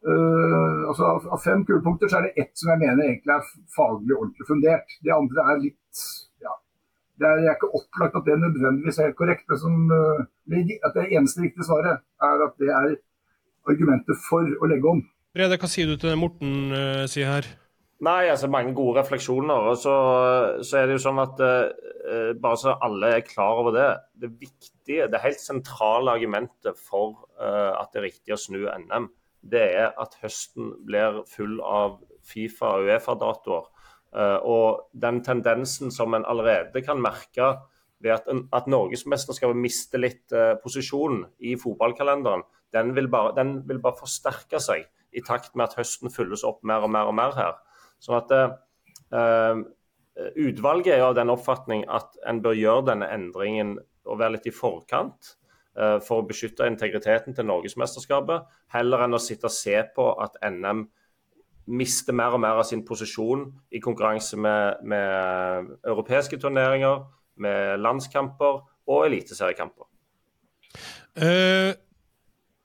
Altså 0.03 1.05
av, 1.07 1.27
av 1.31 1.39
fem 1.39 1.61
kulepunkter 1.63 2.09
så 2.11 2.17
er 2.19 2.25
det 2.27 2.43
ett 2.43 2.59
som 2.59 2.73
jeg 2.73 2.81
mener 2.81 3.05
egentlig 3.05 3.33
er 3.37 3.45
faglig 3.71 4.17
ordentlig 4.17 4.47
fundert. 4.49 4.95
De 5.05 5.13
andre 5.15 5.45
er 5.53 5.61
litt 5.61 6.03
ja, 6.43 6.57
det 7.21 7.29
er, 7.29 7.53
ikke 7.53 7.71
opplagt 7.77 8.19
at 8.19 8.27
det 8.27 8.37
nødvendigvis 8.41 8.99
er 8.99 9.09
helt 9.09 9.19
korrekt. 9.19 9.47
Det, 9.49 9.59
som, 9.61 9.79
eh, 9.95 10.75
at 10.83 10.95
det 10.97 11.09
eneste 11.11 11.43
riktige 11.45 11.67
svaret 11.67 12.03
er 12.29 12.45
at 12.47 12.55
det 12.61 12.71
er 12.73 12.95
argumentet 13.69 14.19
for 14.27 14.47
å 14.59 14.69
legge 14.69 14.89
om. 14.91 15.03
Brede, 15.33 15.57
hva 15.57 15.69
sier 15.71 15.89
du 15.89 15.97
til 15.97 16.11
det 16.11 16.19
Morten 16.19 16.73
uh, 16.75 17.05
sier 17.09 17.29
her? 17.29 17.47
Nei, 18.03 18.27
altså 18.27 18.49
Mange 18.51 18.73
gode 18.75 18.99
refleksjoner. 18.99 19.69
og 19.71 19.79
Så, 19.79 19.93
så 20.67 20.77
er 20.77 20.89
det 20.89 20.97
jo 20.97 21.05
sånn 21.05 21.21
at 21.23 21.39
uh, 21.41 22.33
bare 22.43 22.59
så 22.59 22.75
alle 22.83 23.15
er 23.17 23.25
klar 23.25 23.61
over 23.63 23.73
det 23.73 23.87
Det 24.19 24.29
viktige, 24.41 25.07
det 25.09 25.23
helt 25.23 25.41
sentrale 25.41 26.13
argumentet 26.13 26.77
for 26.77 27.23
uh, 27.39 27.79
at 27.79 27.93
det 27.93 28.01
er 28.01 28.07
riktig 28.11 28.35
å 28.35 28.41
snu 28.41 28.65
NM, 28.67 29.07
det 29.43 29.63
er 29.75 29.93
at 29.99 30.15
høsten 30.21 30.73
blir 30.87 31.23
full 31.29 31.59
av 31.61 31.99
Fifa- 32.23 32.77
og 32.77 32.87
Uefa-datoer 32.87 33.65
Eh, 34.13 34.39
og 34.45 34.89
den 34.93 35.23
tendensen 35.25 35.91
som 35.91 36.13
en 36.13 36.25
allerede 36.29 36.83
kan 36.85 37.01
merke 37.01 37.55
ved 38.03 38.11
at, 38.13 38.27
at 38.53 38.67
norgesmesterskapet 38.69 39.57
mister 39.57 40.01
litt 40.01 40.33
uh, 40.35 40.57
posisjon 40.59 41.21
i 41.39 41.53
fotballkalenderen, 41.55 42.41
den 42.75 42.89
vil, 42.97 43.07
bare, 43.07 43.31
den 43.37 43.53
vil, 43.63 43.79
bare, 43.79 43.95
forsterke 43.95 44.59
seg 44.59 44.83
i 45.15 45.23
takt 45.23 45.55
med 45.55 45.69
at 45.69 45.77
høsten 45.79 46.11
fylles 46.11 46.43
opp 46.43 46.59
mer 46.67 46.83
og 46.83 46.91
mer 46.91 47.07
og 47.07 47.15
mer 47.15 47.31
her. 47.37 47.55
Sånn 48.03 48.19
at 48.19 48.35
uh, 49.15 49.63
Utvalget 50.43 50.97
er 50.97 51.05
av 51.07 51.15
den 51.17 51.31
oppfatning 51.31 51.87
at 51.89 52.19
en 52.27 52.43
bør 52.43 52.59
gjøre 52.59 52.89
denne 52.91 53.07
endringen 53.09 53.77
og 54.03 54.19
være 54.19 54.35
litt 54.35 54.51
i 54.51 54.53
forkant 54.53 55.31
for 55.73 56.21
å 56.21 56.25
beskytte 56.29 56.67
integriteten 56.69 57.33
til 57.33 57.47
norgesmesterskapet, 57.49 58.43
heller 58.75 59.07
enn 59.07 59.17
å 59.17 59.21
sitte 59.21 59.49
og 59.49 59.55
se 59.55 59.79
på 59.95 60.05
at 60.21 60.35
NM 60.45 60.83
mister 61.71 62.15
mer 62.15 62.35
og 62.35 62.41
mer 62.43 62.59
av 62.59 62.67
sin 62.67 62.83
posisjon 62.85 63.45
i 63.71 63.81
konkurranse 63.83 64.37
med, 64.39 64.83
med 64.83 65.71
europeiske 65.87 66.39
turneringer, 66.41 67.05
med 67.39 67.79
landskamper 67.81 68.61
og 68.63 69.05
eliteseriekamper. 69.07 69.87
Uh, 71.13 71.71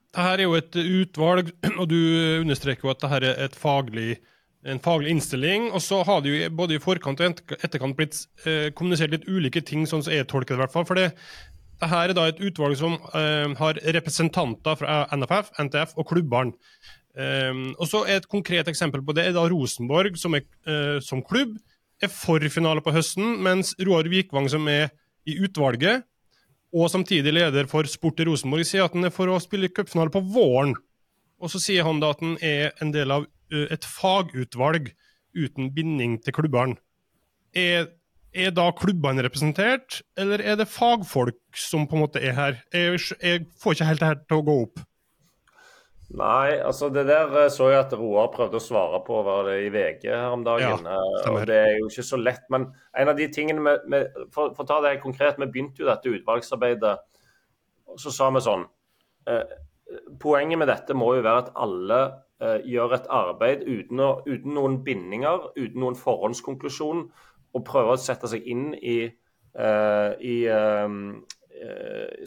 dette 0.09 0.33
er 0.33 0.43
jo 0.43 0.57
et 0.57 0.75
utvalg, 0.75 1.53
og 1.77 1.85
du 1.91 1.99
understreker 2.41 2.87
jo 2.87 2.93
at 2.93 3.05
dette 3.05 3.33
er 3.45 3.55
faglig, 3.55 4.17
en 4.67 4.81
faglig 4.83 5.13
innstilling. 5.13 5.69
Og 5.71 5.83
så 5.85 6.01
har 6.03 6.23
det 6.25 6.33
jo 6.33 6.49
både 6.57 6.75
i 6.75 6.83
forkant 6.83 7.21
og 7.23 7.53
etterkant 7.59 7.97
blitt 7.97 8.17
uh, 8.45 8.67
kommunisert 8.75 9.13
litt 9.15 9.29
ulike 9.29 9.63
ting, 9.63 9.87
sånn 9.87 10.03
som 10.03 10.15
jeg 10.15 10.27
tolker 10.27 10.55
det. 10.55 10.59
i 10.59 10.63
hvert 10.65 10.75
fall, 10.75 10.89
for 10.89 10.99
det, 10.99 11.11
dette 11.79 11.95
er 11.95 12.13
da 12.15 12.27
et 12.27 12.41
utvalg 12.43 12.75
som 12.79 12.97
uh, 13.13 13.55
har 13.59 13.79
representanter 13.95 14.79
fra 14.79 15.01
NFF, 15.15 15.53
NTF 15.63 15.95
og 15.97 16.09
klubbene. 16.11 16.55
Um, 17.19 17.73
og 17.79 17.87
så 17.89 18.05
Et 18.07 18.27
konkret 18.29 18.67
eksempel 18.67 19.01
på 19.03 19.13
det 19.17 19.25
er 19.27 19.33
da 19.35 19.47
Rosenborg, 19.49 20.17
som, 20.17 20.35
er, 20.35 20.45
uh, 20.67 20.99
som 21.03 21.23
klubb, 21.23 21.57
er 22.01 22.07
for 22.07 22.39
finale 22.51 22.83
på 22.83 22.93
høsten, 22.95 23.39
mens 23.43 23.73
Roar 23.79 24.07
Vikvang, 24.07 24.47
som 24.49 24.67
er 24.71 24.89
i 25.27 25.35
utvalget, 25.43 26.05
og 26.71 26.89
samtidig 26.91 27.33
leder 27.33 27.67
for 27.67 27.83
Sport 27.89 28.21
i 28.21 28.27
Rosenborg, 28.29 28.63
sier 28.67 28.85
at 28.85 28.93
han 28.95 29.09
er 29.09 29.11
for 29.11 29.27
å 29.27 29.39
spille 29.41 29.71
cupfinale 29.73 30.13
på 30.13 30.21
våren. 30.21 30.75
Og 31.39 31.51
så 31.51 31.59
sier 31.59 31.87
han 31.87 31.99
da 31.99 32.13
at 32.13 32.21
han 32.23 32.37
er 32.45 32.75
en 32.83 32.93
del 32.95 33.11
av 33.11 33.25
uh, 33.25 33.67
et 33.71 33.87
fagutvalg 33.87 34.91
uten 35.35 35.71
binding 35.73 36.19
til 36.23 36.35
klubbene. 36.35 36.77
Er, 37.57 37.89
er, 38.33 38.51
da 38.55 38.69
klubbene 38.77 39.23
representert, 39.25 40.01
eller 40.19 40.41
er 40.43 40.59
det 40.59 40.69
fagfolk 40.69 41.39
som 41.57 41.87
på 41.89 41.97
en 41.97 42.05
måte 42.05 42.21
er 42.21 42.35
her? 42.37 42.61
Jeg, 42.73 43.01
jeg 43.23 43.47
får 43.61 43.77
ikke 43.77 43.89
helt 43.89 44.03
det 44.03 44.11
her 44.11 44.21
til 44.25 44.39
å 44.39 44.45
gå 44.47 44.57
opp. 44.67 44.85
Nei, 46.09 46.57
altså 46.65 46.87
det 46.89 47.03
der 47.05 47.29
eh, 47.37 47.51
så 47.53 47.67
jeg 47.69 47.83
at 47.83 47.91
Roar 47.93 48.31
prøvde 48.33 48.57
å 48.57 48.63
svare 48.63 48.97
på 49.05 49.19
var 49.27 49.43
det 49.45 49.59
i 49.67 49.69
VG 49.69 50.07
her 50.09 50.33
om 50.33 50.41
dagen. 50.45 50.87
Ja, 50.87 50.95
eh, 50.97 51.27
og 51.29 51.43
Det 51.45 51.57
er 51.57 51.75
jo 51.77 51.89
ikke 51.91 52.05
så 52.07 52.17
lett. 52.17 52.47
Men 52.49 52.65
en 52.97 53.11
av 53.11 53.19
de 53.19 53.27
tingene 53.29 53.61
med, 53.61 53.85
med, 53.85 54.15
for, 54.33 54.55
for, 54.55 54.65
å 54.65 54.69
ta 54.71 54.79
det 54.81 54.95
helt 54.95 55.05
konkret, 55.05 55.37
vi 55.37 55.45
begynte 55.45 55.83
jo 55.83 55.89
dette 55.89 56.09
utvalgsarbeidet. 56.09 56.95
og 57.93 58.01
Så 58.01 58.13
sa 58.15 58.31
vi 58.33 58.41
sånn 58.41 58.65
eh, 59.29 59.57
Poenget 60.21 60.59
med 60.61 60.69
dette 60.69 60.93
må 60.97 61.15
jo 61.17 61.21
være 61.25 61.45
at 61.45 61.53
alle 61.57 62.01
eh, 62.41 62.65
gjør 62.73 62.97
et 62.97 63.07
arbeid 63.13 63.63
uten, 63.65 64.01
å, 64.01 64.09
uten, 64.25 64.53
noen 64.57 64.81
bindinger, 64.85 65.47
uten 65.57 65.81
noen 65.81 65.97
forhåndskonklusjon, 65.97 67.07
og 67.55 67.65
prøve 67.67 67.95
å 67.95 68.01
sette 68.01 68.29
seg 68.31 68.45
inn 68.49 68.71
i, 68.75 68.99
uh, 69.57 70.11
i 70.21 70.37
eh, 70.49 70.93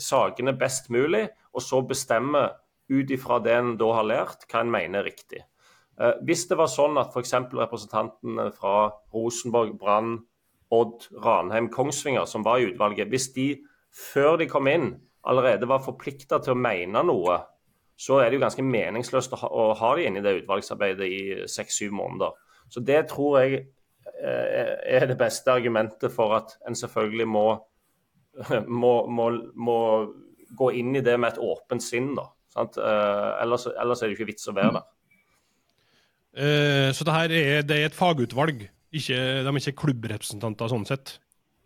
sakene 0.03 0.53
best 0.59 0.91
mulig, 0.93 1.25
og 1.53 1.65
så 1.65 1.81
bestemme 1.87 2.49
ut 2.93 3.13
ifra 3.15 3.39
det 3.41 3.55
en 3.57 3.75
da 3.81 3.89
har 3.97 4.09
lært, 4.09 4.47
hva 4.51 4.65
en 4.65 4.73
mener 4.73 5.01
er 5.01 5.09
riktig. 5.13 5.45
Uh, 6.01 6.17
hvis 6.27 6.47
det 6.51 6.59
var 6.59 6.71
sånn 6.73 6.99
at 7.01 7.15
f.eks. 7.15 7.37
representantene 7.55 8.51
fra 8.57 8.91
Rosenborg, 9.15 9.77
Brann, 9.81 10.19
Odd, 10.73 11.09
Ranheim, 11.25 11.69
Kongsvinger, 11.73 12.27
som 12.29 12.45
var 12.47 12.61
i 12.61 12.71
utvalget, 12.71 13.11
hvis 13.13 13.31
de 13.37 13.47
før 13.93 14.39
de 14.41 14.49
kom 14.49 14.69
inn 14.73 14.95
allerede 15.29 15.69
var 15.69 15.85
forplikta 15.85 16.41
til 16.43 16.55
å 16.55 16.59
mene 16.59 17.05
noe, 17.07 17.37
så 18.03 18.19
er 18.19 18.31
det 18.31 18.39
jo 18.39 18.43
ganske 18.47 18.65
meningsløst 18.65 19.37
å 19.37 19.41
ha, 19.45 19.51
å 19.53 19.67
ha 19.79 19.93
de 19.97 20.07
inne 20.09 20.23
i 20.23 20.25
det 20.25 20.41
utvalgsarbeidet 20.41 21.07
i 21.07 21.21
seks-syv 21.51 21.93
måneder. 21.95 22.33
Så 22.73 22.83
det 22.83 23.05
tror 23.13 23.39
jeg 23.43 23.67
er 24.23 25.07
det 25.11 25.19
beste 25.19 25.51
argumentet 25.51 26.13
for 26.15 26.37
at 26.37 26.57
en 26.69 26.77
selvfølgelig 26.79 27.27
må, 27.29 27.47
må, 28.83 28.93
må, 29.11 29.29
må 29.55 29.79
gå 30.59 30.71
inn 30.79 30.95
i 30.97 31.05
det 31.05 31.17
med 31.21 31.35
et 31.35 31.43
åpent 31.43 31.85
sinn. 31.85 32.13
da. 32.19 32.29
Uh, 32.53 33.41
ellers, 33.41 33.67
ellers, 33.71 34.03
er 34.03 34.11
det 34.11 34.19
ikke 34.19 34.29
vits 34.33 34.51
å 34.51 34.57
være 34.57 34.77
der. 34.77 34.89
Uh, 36.33 36.89
så 36.97 37.05
det 37.09 37.17
her 37.17 37.35
er, 37.37 37.67
det 37.67 37.79
er 37.79 37.91
et 37.91 37.97
fagutvalg, 37.97 38.67
ikke, 38.93 39.19
de 39.45 39.49
er 39.49 39.61
ikke 39.61 39.79
klubbrepresentanter 39.87 40.73
sånn 40.73 40.89
sett? 40.89 41.17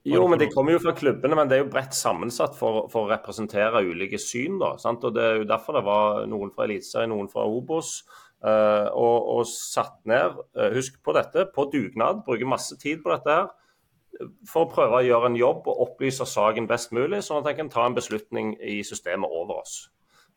Jo, 0.07 0.23
men 0.31 0.39
De 0.39 0.47
kommer 0.53 0.77
jo 0.77 0.83
fra 0.85 0.93
klubbene, 0.95 1.35
men 1.35 1.49
det 1.51 1.57
er 1.57 1.65
jo 1.65 1.73
bredt 1.73 1.97
sammensatt 1.99 2.55
for, 2.55 2.85
for 2.93 3.07
å 3.07 3.11
representere 3.11 3.83
ulike 3.83 4.21
syn. 4.23 4.61
da, 4.63 4.77
sant? 4.79 5.03
og 5.03 5.17
Det 5.17 5.25
er 5.25 5.41
jo 5.41 5.49
derfor 5.51 5.81
det 5.81 5.83
var 5.89 6.29
noen 6.31 6.53
fra 6.55 6.69
Eliteserien, 6.69 7.11
noen 7.11 7.31
fra 7.33 7.43
Obos. 7.51 7.99
Uh, 8.07 8.26
og, 8.45 9.29
og, 9.33 9.47
satt 9.49 9.97
ned, 10.09 10.37
uh, 10.59 10.69
husk 10.75 10.99
på 11.05 11.15
dette, 11.17 11.47
på 11.55 11.69
dugnad, 11.73 12.23
bruker 12.27 12.49
masse 12.49 12.77
tid 12.83 13.01
på 13.05 13.15
dette 13.15 13.33
her. 13.33 13.49
For 14.49 14.65
å 14.65 14.71
prøve 14.73 15.01
å 15.01 15.05
gjøre 15.05 15.31
en 15.33 15.37
jobb 15.37 15.67
og 15.69 15.81
opplyse 15.89 16.25
saken 16.29 16.69
best 16.71 16.95
mulig, 16.97 17.21
sånn 17.25 17.43
at 17.43 17.51
en 17.51 17.59
kan 17.59 17.73
ta 17.73 17.85
en 17.89 17.97
beslutning 17.97 18.55
i 18.65 18.79
systemet 18.87 19.29
over 19.29 19.61
oss. 19.61 19.87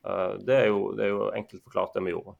Uh, 0.03 0.39
det, 0.47 0.55
er 0.55 0.67
jo, 0.71 0.89
det, 0.95 1.05
er 1.05 1.13
jo, 1.13 1.29
enkelt 1.35 1.63
forklart 1.63 1.95
det 1.95 2.03
vi 2.07 2.15
gjorde. 2.15 2.35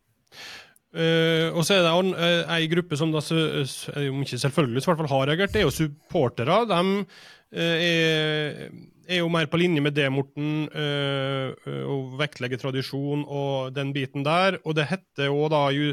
Uh, 0.89 1.53
og 1.53 1.61
så 1.67 1.75
er 1.75 1.83
det 1.85 1.91
uh, 1.93 2.53
ei 2.55 2.65
gruppe 2.71 2.97
som 2.97 3.11
da, 3.13 3.21
om 3.21 4.23
ikke 4.23 4.39
selvfølgelig, 4.41 4.81
så 4.81 4.89
i 4.89 4.91
hvert 4.91 5.03
fall 5.03 5.11
har 5.11 5.27
reagert, 5.29 5.53
det 5.53 5.61
er 5.61 5.67
jo 5.67 5.75
supportere. 5.75 6.63
De 6.71 6.79
uh, 7.03 7.59
er, 7.59 8.71
er, 9.09 9.19
jo 9.21 9.31
mer 9.33 9.49
på 9.49 9.59
linje 9.59 9.81
med 9.83 9.95
det, 9.97 10.07
Morten, 10.13 10.67
og 10.69 12.15
vektlegge 12.19 12.59
tradisjon 12.61 13.25
og 13.25 13.73
den 13.75 13.93
biten 13.95 14.25
der. 14.25 14.59
Og 14.63 14.77
det 14.77 14.89
heter 14.91 15.31
jo 15.31 15.47
da 15.51 15.65
i 15.73 15.91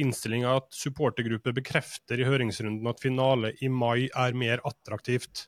innstillinga 0.00 0.56
at 0.58 0.70
supportergrupper 0.74 1.54
bekrefter 1.54 2.18
i 2.18 2.26
høringsrunden 2.26 2.88
at 2.90 3.02
finale 3.02 3.52
i 3.62 3.70
mai 3.70 4.08
er 4.08 4.34
mer 4.34 4.64
attraktivt. 4.66 5.46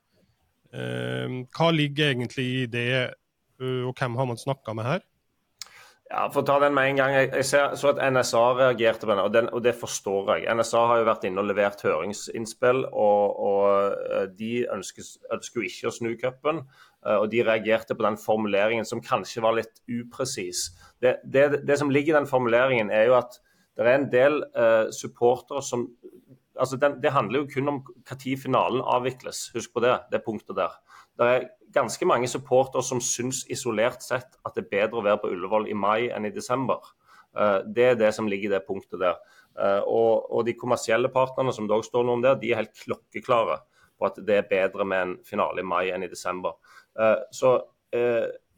hva 0.71 1.69
ligger 1.73 2.13
egentlig 2.13 2.47
i 2.61 2.67
det, 2.71 3.15
og 3.65 3.97
hvem 3.97 4.17
har 4.21 4.29
man 4.29 4.39
snakka 4.39 4.77
med 4.77 4.87
her? 4.87 5.05
Ja, 6.07 6.29
For 6.31 6.45
å 6.45 6.47
ta 6.47 6.61
den 6.63 6.75
med 6.77 6.93
en 6.93 7.01
gang. 7.01 7.15
Jeg, 7.17 7.45
ser, 7.49 7.73
så 7.79 7.91
at 7.91 7.99
NSA 7.99 8.43
reagerte 8.55 9.09
på 9.09 9.11
den 9.11 9.23
og, 9.25 9.33
den, 9.35 9.49
og 9.51 9.65
det 9.65 9.75
forstår 9.75 10.37
jeg. 10.37 10.47
NSA 10.55 10.83
har 10.87 11.01
jo 11.01 11.09
vært 11.09 11.25
inne 11.27 11.43
og 11.43 11.49
levert 11.49 11.83
høringsinnspill, 11.83 12.85
og, 12.93 13.41
og 13.49 13.97
eh, 14.15 14.29
de 14.39 14.53
ønsker, 14.71 15.09
ønsker, 15.35 15.65
jo 15.65 15.73
ikke 15.73 15.91
å 15.91 15.97
snu 15.97 16.13
cupen. 16.21 16.63
Eh, 17.07 17.19
og 17.23 17.31
de 17.31 17.45
reagerte 17.47 17.95
på 17.95 18.05
den 18.07 18.19
formuleringen 18.21 18.87
som 18.89 19.03
kanskje 19.05 19.45
var 19.45 19.57
litt 19.59 19.83
upresis. 19.87 20.71
Det, 21.03 21.19
det, 21.25 21.63
det, 21.69 21.79
som 21.79 21.93
ligger 21.93 22.15
i 22.15 22.19
den 22.21 22.31
formuleringen, 22.31 22.91
er 22.91 23.11
jo 23.11 23.19
at 23.21 23.39
det 23.77 23.85
er 23.85 23.99
en 23.99 24.09
del 24.09 24.39
uh, 24.57 24.89
supportere 24.95 25.61
som 25.61 25.83
altså 26.57 26.79
den, 26.81 26.95
Det 27.03 27.11
handler 27.13 27.43
jo 27.43 27.49
kun 27.51 27.69
om 27.69 27.81
når 27.85 28.39
finalen 28.41 28.81
avvikles. 28.81 29.51
Husk 29.53 29.75
på 29.75 29.83
det, 29.85 29.93
det 30.09 30.23
punktet 30.25 30.57
der. 30.57 30.73
Det 31.13 31.27
er 31.29 31.45
ganske 31.75 32.09
mange 32.09 32.29
supportere 32.33 32.81
som 32.83 33.03
syns 33.05 33.43
isolert 33.53 34.01
sett 34.01 34.39
at 34.41 34.57
det 34.57 34.65
er 34.65 34.71
bedre 34.71 35.03
å 35.03 35.05
være 35.05 35.21
på 35.21 35.35
Ullevål 35.35 35.69
i 35.69 35.77
mai 35.77 36.09
enn 36.09 36.25
i 36.25 36.33
desember. 36.33 36.81
Uh, 37.37 37.61
det 37.69 37.91
er 37.91 38.01
det 38.01 38.15
som 38.17 38.29
ligger 38.33 38.49
i 38.49 38.55
det 38.57 38.65
punktet 38.65 39.03
der. 39.05 39.21
Uh, 39.53 39.83
og, 39.85 40.33
og 40.33 40.49
de 40.49 40.57
kommersielle 40.57 41.13
partnerne 41.13 41.53
som 41.53 41.69
det 41.69 41.83
står 41.85 42.09
noe 42.09 42.17
om 42.17 42.25
der, 42.25 42.41
de 42.41 42.55
er 42.55 42.63
helt 42.65 42.77
klokkeklare 42.81 43.61
på 43.97 44.09
at 44.09 44.19
det 44.25 44.41
er 44.41 44.49
bedre 44.49 44.89
med 44.89 45.03
en 45.03 45.15
finale 45.25 45.61
i 45.61 45.69
mai 45.69 45.91
enn 45.93 46.05
i 46.05 46.13
desember. 46.13 46.57
Eh, 46.99 47.19
så 47.35 47.59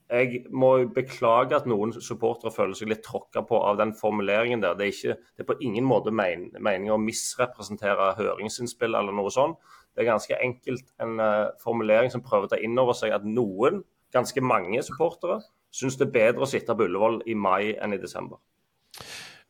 jeg 0.09 0.39
må 0.57 0.71
beklage 0.95 1.57
at 1.57 1.67
noen 1.69 1.93
supportere 1.93 2.53
føler 2.55 2.77
seg 2.79 2.89
litt 2.89 3.03
tråkka 3.05 3.43
på 3.47 3.59
av 3.61 3.77
den 3.81 3.93
formuleringen 3.97 4.63
der. 4.65 4.77
Det 4.79 4.87
er, 4.87 4.95
ikke, 4.95 5.17
det 5.37 5.45
er 5.45 5.49
på 5.51 5.59
ingen 5.69 5.85
måte 5.85 6.15
meningen 6.15 6.95
å 6.95 7.01
misrepresentere 7.03 8.15
høringsinnspill 8.17 8.97
eller 8.97 9.15
noe 9.15 9.33
sånt. 9.35 9.61
Det 9.93 10.05
er 10.05 10.09
ganske 10.09 10.41
enkelt 10.41 10.89
en 11.05 11.21
uh, 11.21 11.53
formulering 11.61 12.13
som 12.15 12.25
prøver 12.25 12.49
å 12.49 12.53
ta 12.55 12.61
inn 12.63 12.79
over 12.81 12.97
seg 12.97 13.13
at 13.13 13.27
noen, 13.29 13.83
ganske 14.15 14.41
mange 14.41 14.81
supportere, 14.87 15.43
syns 15.75 15.99
det 16.01 16.09
er 16.09 16.15
bedre 16.15 16.47
å 16.47 16.49
sitte 16.49 16.73
på 16.73 16.87
Ullevål 16.89 17.21
i 17.29 17.37
mai 17.37 17.75
enn 17.77 17.93
i 17.93 18.01
desember. 18.01 18.41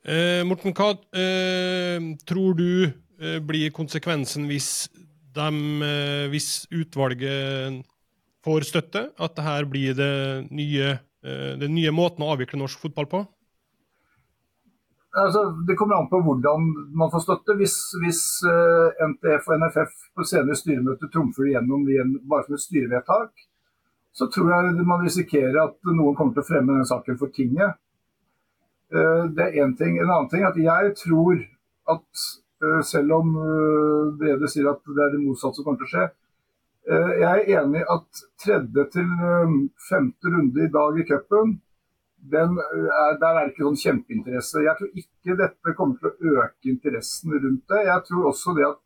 Eh, 0.09 0.43
Morten, 0.47 0.75
hva 0.75 0.95
eh, 1.21 2.01
tror 2.27 2.57
du 2.59 2.71
eh, 2.87 3.39
blir 3.45 3.71
konsekvensen 3.77 4.49
hvis, 4.51 4.89
de, 5.37 5.49
eh, 5.85 6.27
hvis 6.33 6.67
utvalget 6.75 7.85
får 8.45 8.69
støtte? 8.69 9.09
At 9.19 9.37
dette 9.37 9.59
blir 9.71 9.97
det 9.99 10.13
nye, 10.51 10.99
eh, 11.25 11.53
den 11.61 11.75
nye 11.75 11.93
måten 11.95 12.25
å 12.25 12.33
avvikle 12.35 12.61
norsk 12.61 12.87
fotball 12.87 13.11
på? 13.11 13.25
Altså, 15.17 15.43
det 15.67 15.77
kommer 15.77 15.97
an 15.97 16.09
på 16.11 16.21
hvordan 16.21 16.67
man 17.01 17.11
får 17.11 17.25
støtte. 17.25 17.57
Hvis, 17.57 17.77
hvis 18.03 18.23
uh, 18.47 18.89
eh, 18.93 19.07
NTF 19.09 19.49
og 19.49 19.63
NFF 19.63 19.95
på 20.15 20.27
senere 20.29 20.59
styremøte 20.59 21.09
trumfer 21.13 21.49
igjennom 21.49 21.87
bare 22.29 22.45
som 22.47 22.59
et 22.59 22.65
styrevedtak, 22.65 23.47
så 24.13 24.29
tror 24.35 24.53
jeg 24.53 24.87
man 24.87 25.05
risikerer 25.05 25.59
at 25.63 25.79
noen 25.89 26.17
kommer 26.19 26.37
til 26.37 26.45
å 26.45 26.49
fremme 26.51 26.77
den 26.77 26.89
saken 26.89 27.19
for 27.21 27.33
tinget. 27.35 27.81
Uh, 28.93 29.25
det 29.33 29.49
er 29.49 29.65
én 29.65 29.75
ting. 29.81 29.97
En 29.97 30.13
annen 30.13 30.31
ting 30.31 30.45
er 30.45 30.53
at 30.53 30.61
jeg 30.61 30.95
tror 31.01 31.41
at 31.97 32.25
uh, 32.65 32.81
selv 32.85 33.19
om 33.19 33.35
Brede 34.21 34.51
sier 34.53 34.69
at 34.71 34.85
det 34.85 35.07
er 35.07 35.17
det 35.17 35.25
motsatte 35.25 35.57
som 35.57 35.67
kommer 35.67 35.81
til 35.83 35.89
å 35.89 35.95
skje, 35.95 36.09
jeg 36.89 37.29
er 37.29 37.63
enig 37.63 37.83
at 37.93 38.21
tredje 38.41 38.85
til 38.95 39.09
femte 39.91 40.31
runde 40.33 40.65
i 40.65 40.71
dag 40.73 41.01
i 41.01 41.05
cupen 41.09 41.59
er, 42.33 43.19
der 43.21 43.29
er 43.29 43.45
det 43.45 43.53
ikke 43.53 43.67
sånn 43.67 43.81
kjempeinteresse. 43.83 44.63
Jeg 44.65 44.77
tror 44.79 45.03
ikke 45.03 45.37
dette 45.39 45.75
kommer 45.79 45.99
til 46.01 46.11
å 46.11 46.45
øke 46.45 46.73
interessen 46.73 47.35
rundt 47.35 47.65
det. 47.71 47.83
Jeg 47.87 48.05
tror 48.09 48.31
også 48.31 48.55
det 48.57 48.67
at 48.67 48.81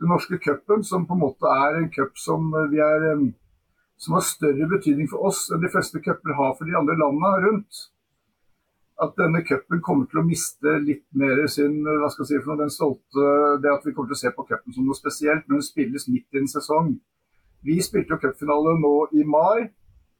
den 0.00 0.12
norske 0.12 0.38
cupen, 0.38 0.84
som 0.84 1.06
på 1.06 1.16
en 1.16 1.22
måte 1.22 1.52
er 1.52 1.78
en 1.80 1.90
cup 1.90 2.18
som, 2.18 2.50
som 3.98 4.16
har 4.16 4.26
større 4.26 4.68
betydning 4.70 5.08
for 5.10 5.30
oss 5.30 5.48
enn 5.52 5.62
de 5.62 5.70
fleste 5.72 6.02
cuper 6.02 6.36
har 6.38 6.54
for 6.58 6.68
de 6.68 6.76
andre 6.78 6.98
landene 6.98 7.32
rundt, 7.46 7.80
at 9.02 9.14
denne 9.18 9.44
cupen 9.46 9.82
kommer 9.82 10.08
til 10.10 10.20
å 10.22 10.26
miste 10.26 10.78
litt 10.82 11.04
mer 11.18 11.44
sin 11.50 11.80
hva 11.86 12.08
skal 12.10 12.24
jeg 12.24 12.30
si, 12.32 12.44
for 12.46 12.58
den 12.58 12.72
stolte, 12.74 13.26
det 13.62 13.70
at 13.70 13.86
vi 13.86 13.94
kommer 13.94 14.10
til 14.10 14.18
å 14.18 14.22
se 14.22 14.32
på 14.34 14.46
cupen 14.46 14.74
som 14.74 14.86
noe 14.86 14.98
spesielt, 14.98 15.46
men 15.46 15.60
den 15.60 15.66
spilles 15.66 16.08
midt 16.10 16.34
i 16.34 16.42
en 16.42 16.50
sesong. 16.50 16.96
Vi 17.66 17.78
spilte 17.82 18.14
jo 18.14 18.20
cupfinale 18.22 18.76
nå 18.82 18.94
i 19.18 19.24
mai. 19.26 19.68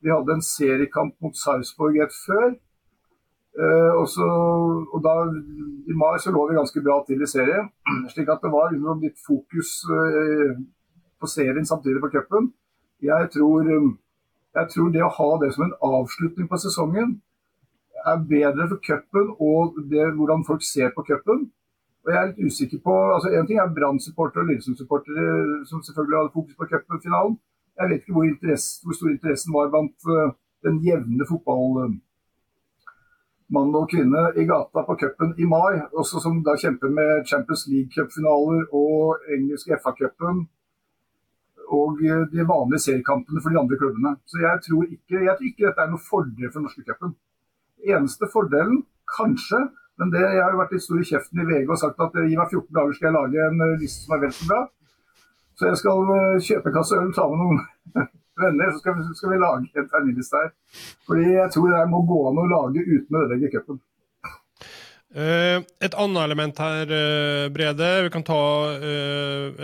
Vi 0.02 0.10
hadde 0.10 0.38
en 0.38 0.44
seriekamp 0.44 1.14
mot 1.22 1.36
Sarpsborg 1.36 1.98
rett 2.00 2.16
før. 2.26 2.56
Uh, 3.58 3.92
og, 3.98 4.04
så, 4.06 4.26
og 4.94 5.00
da, 5.02 5.12
I 5.90 5.94
mai 5.98 6.18
så 6.22 6.30
lå 6.30 6.44
vi 6.46 6.58
ganske 6.58 6.82
bra 6.84 7.00
til 7.06 7.24
i 7.24 7.26
serien, 7.26 7.66
slik 8.12 8.28
at 8.30 8.44
det 8.44 8.52
var 8.52 8.70
under 8.70 9.00
litt 9.02 9.18
fokus 9.18 9.80
uh, 9.90 10.52
på 11.18 11.30
serien 11.30 11.66
samtidig 11.66 12.02
på 12.04 12.12
cupen. 12.12 12.52
Jeg, 13.02 13.32
um, 13.42 13.96
jeg, 14.54 14.70
tror 14.74 14.92
det 14.94 15.02
å 15.02 15.10
ha 15.16 15.30
det 15.42 15.50
som 15.56 15.66
en 15.66 15.74
avslutning 15.88 16.46
på 16.50 16.60
sesongen 16.62 17.16
er 18.06 18.22
bedre 18.30 18.68
for 18.70 18.82
cupen 18.84 19.34
og 19.42 19.80
det, 19.90 20.06
hvordan 20.14 20.46
folk 20.46 20.62
ser 20.62 20.94
på 20.94 21.06
cupen. 21.10 21.48
Og 22.08 22.14
jeg 22.14 22.20
er 22.22 22.28
litt 22.30 22.46
usikker 22.48 22.78
på, 22.80 22.94
altså 23.14 23.28
En 23.36 23.46
ting 23.48 23.58
er 23.60 23.74
Brann-supportere 23.76 24.40
og 24.40 24.48
Lillesund-supportere, 24.48 25.24
som 25.68 25.82
selvfølgelig 25.84 26.18
hadde 26.18 26.36
fokus 26.38 26.56
på 26.56 26.68
cupfinalen. 26.70 27.34
Jeg 27.78 27.88
vet 27.90 28.00
ikke 28.00 28.14
hvor, 28.16 28.24
hvor 28.84 28.94
stor 28.96 29.10
interessen 29.12 29.50
var 29.56 29.66
blant 29.74 29.98
uh, 30.08 30.32
den 30.64 30.76
jevne 30.86 31.24
fotballmann 31.28 32.00
og 33.80 33.90
kvinne 33.92 34.22
i 34.40 34.44
gata 34.48 34.80
på 34.88 34.96
cupen 35.02 35.30
i 35.36 35.46
mai, 35.52 35.74
også 36.00 36.16
som 36.24 36.40
da 36.46 36.52
kjemper 36.62 36.88
med 36.98 37.10
Champions 37.30 37.62
League-cupfinaler 37.72 38.60
og 38.80 39.28
engelske 39.36 39.76
FA-cupen 39.82 40.36
og 41.80 41.92
uh, 42.08 42.24
de 42.32 42.40
vanlige 42.54 42.84
seriekampene 42.86 43.42
for 43.42 43.50
de 43.52 43.60
andre 43.62 43.76
klubbene. 43.82 44.14
Så 44.30 44.36
jeg 44.46 44.56
tror 44.64 44.82
ikke, 44.96 45.16
jeg 45.28 45.34
tror 45.36 45.48
ikke 45.50 45.66
dette 45.68 45.84
er 45.84 45.92
noe 45.92 46.08
fordel 46.08 46.48
for 46.54 46.64
norske 46.64 46.86
cupen. 46.88 47.12
Eneste 47.84 48.24
fordelen, 48.32 48.80
kanskje, 49.18 49.60
men 49.98 50.12
det, 50.14 50.20
jeg 50.22 50.42
har 50.42 50.54
jo 50.54 50.60
vært 50.60 50.74
litt 50.76 50.84
stor 50.84 51.00
i 51.02 51.06
kjeften 51.08 51.40
i 51.42 51.46
VG 51.48 51.72
og 51.74 51.80
sagt 51.80 52.02
at 52.04 52.18
gi 52.22 52.36
meg 52.38 52.52
14 52.52 52.76
dager 52.76 52.94
skal 52.94 53.08
jeg 53.08 53.16
lage 53.16 53.46
en 53.48 53.62
liste 53.80 54.04
som 54.04 54.14
er 54.14 54.20
vel 54.22 54.34
så 54.36 54.46
bra. 54.46 54.60
Så 55.58 55.66
jeg 55.66 55.80
skal 55.80 56.12
eh, 56.14 56.44
kjøpe 56.46 56.70
en 56.70 56.76
kasse 56.76 56.98
øl 57.00 57.08
ta 57.16 57.24
med 57.32 57.40
noen 57.42 57.64
venner, 58.44 58.70
så 58.70 58.78
skal 58.78 58.94
vi, 58.94 59.06
skal 59.18 59.32
vi 59.32 59.40
lage 59.42 59.82
en 59.82 59.88
terminliste 59.90 60.42
her. 60.42 60.52
Fordi 61.08 61.24
jeg 61.32 61.54
tror 61.54 61.74
det 61.74 61.80
må 61.90 62.04
gå 62.06 62.18
an 62.30 62.38
å 62.38 62.46
lage 62.52 62.84
uten 62.86 63.18
å 63.18 63.24
ødelegge 63.26 63.50
cupen. 63.56 63.82
Et 65.18 65.94
annet 65.96 66.20
element 66.20 66.58
her, 66.60 66.90
Brede. 67.50 67.86
Vi 68.04 68.10
kan 68.12 68.22
ta 68.28 68.40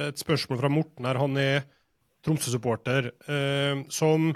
et 0.08 0.18
spørsmål 0.18 0.58
fra 0.62 0.70
Morten 0.72 1.04
her. 1.04 1.20
Han 1.20 1.36
er 1.38 1.66
Tromsø-supporter, 2.24 3.10
som 3.92 4.30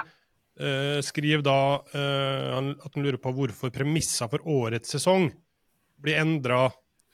skriver 1.09 1.43
da 1.47 1.59
at 1.89 2.93
han 2.93 3.07
lurer 3.07 3.17
på 3.25 3.33
hvorfor 3.35 3.73
premissa 3.73 4.29
for 4.29 4.45
årets 4.53 4.93
sesong 4.99 5.31
blir 6.03 6.21
endra 6.21 6.69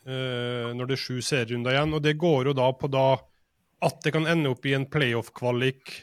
når 0.04 0.84
det 0.84 0.98
er 0.98 1.00
sju 1.00 1.22
serierunder 1.24 1.72
igjen. 1.72 1.94
Og 1.96 2.02
det 2.04 2.12
går 2.20 2.50
jo 2.50 2.52
da 2.56 2.66
på 2.76 2.90
da 2.92 3.06
at 3.84 4.02
det 4.04 4.12
kan 4.12 4.26
ende 4.28 4.50
opp 4.52 4.66
i 4.68 4.74
en 4.76 4.84
playoff-kvalik 4.90 5.94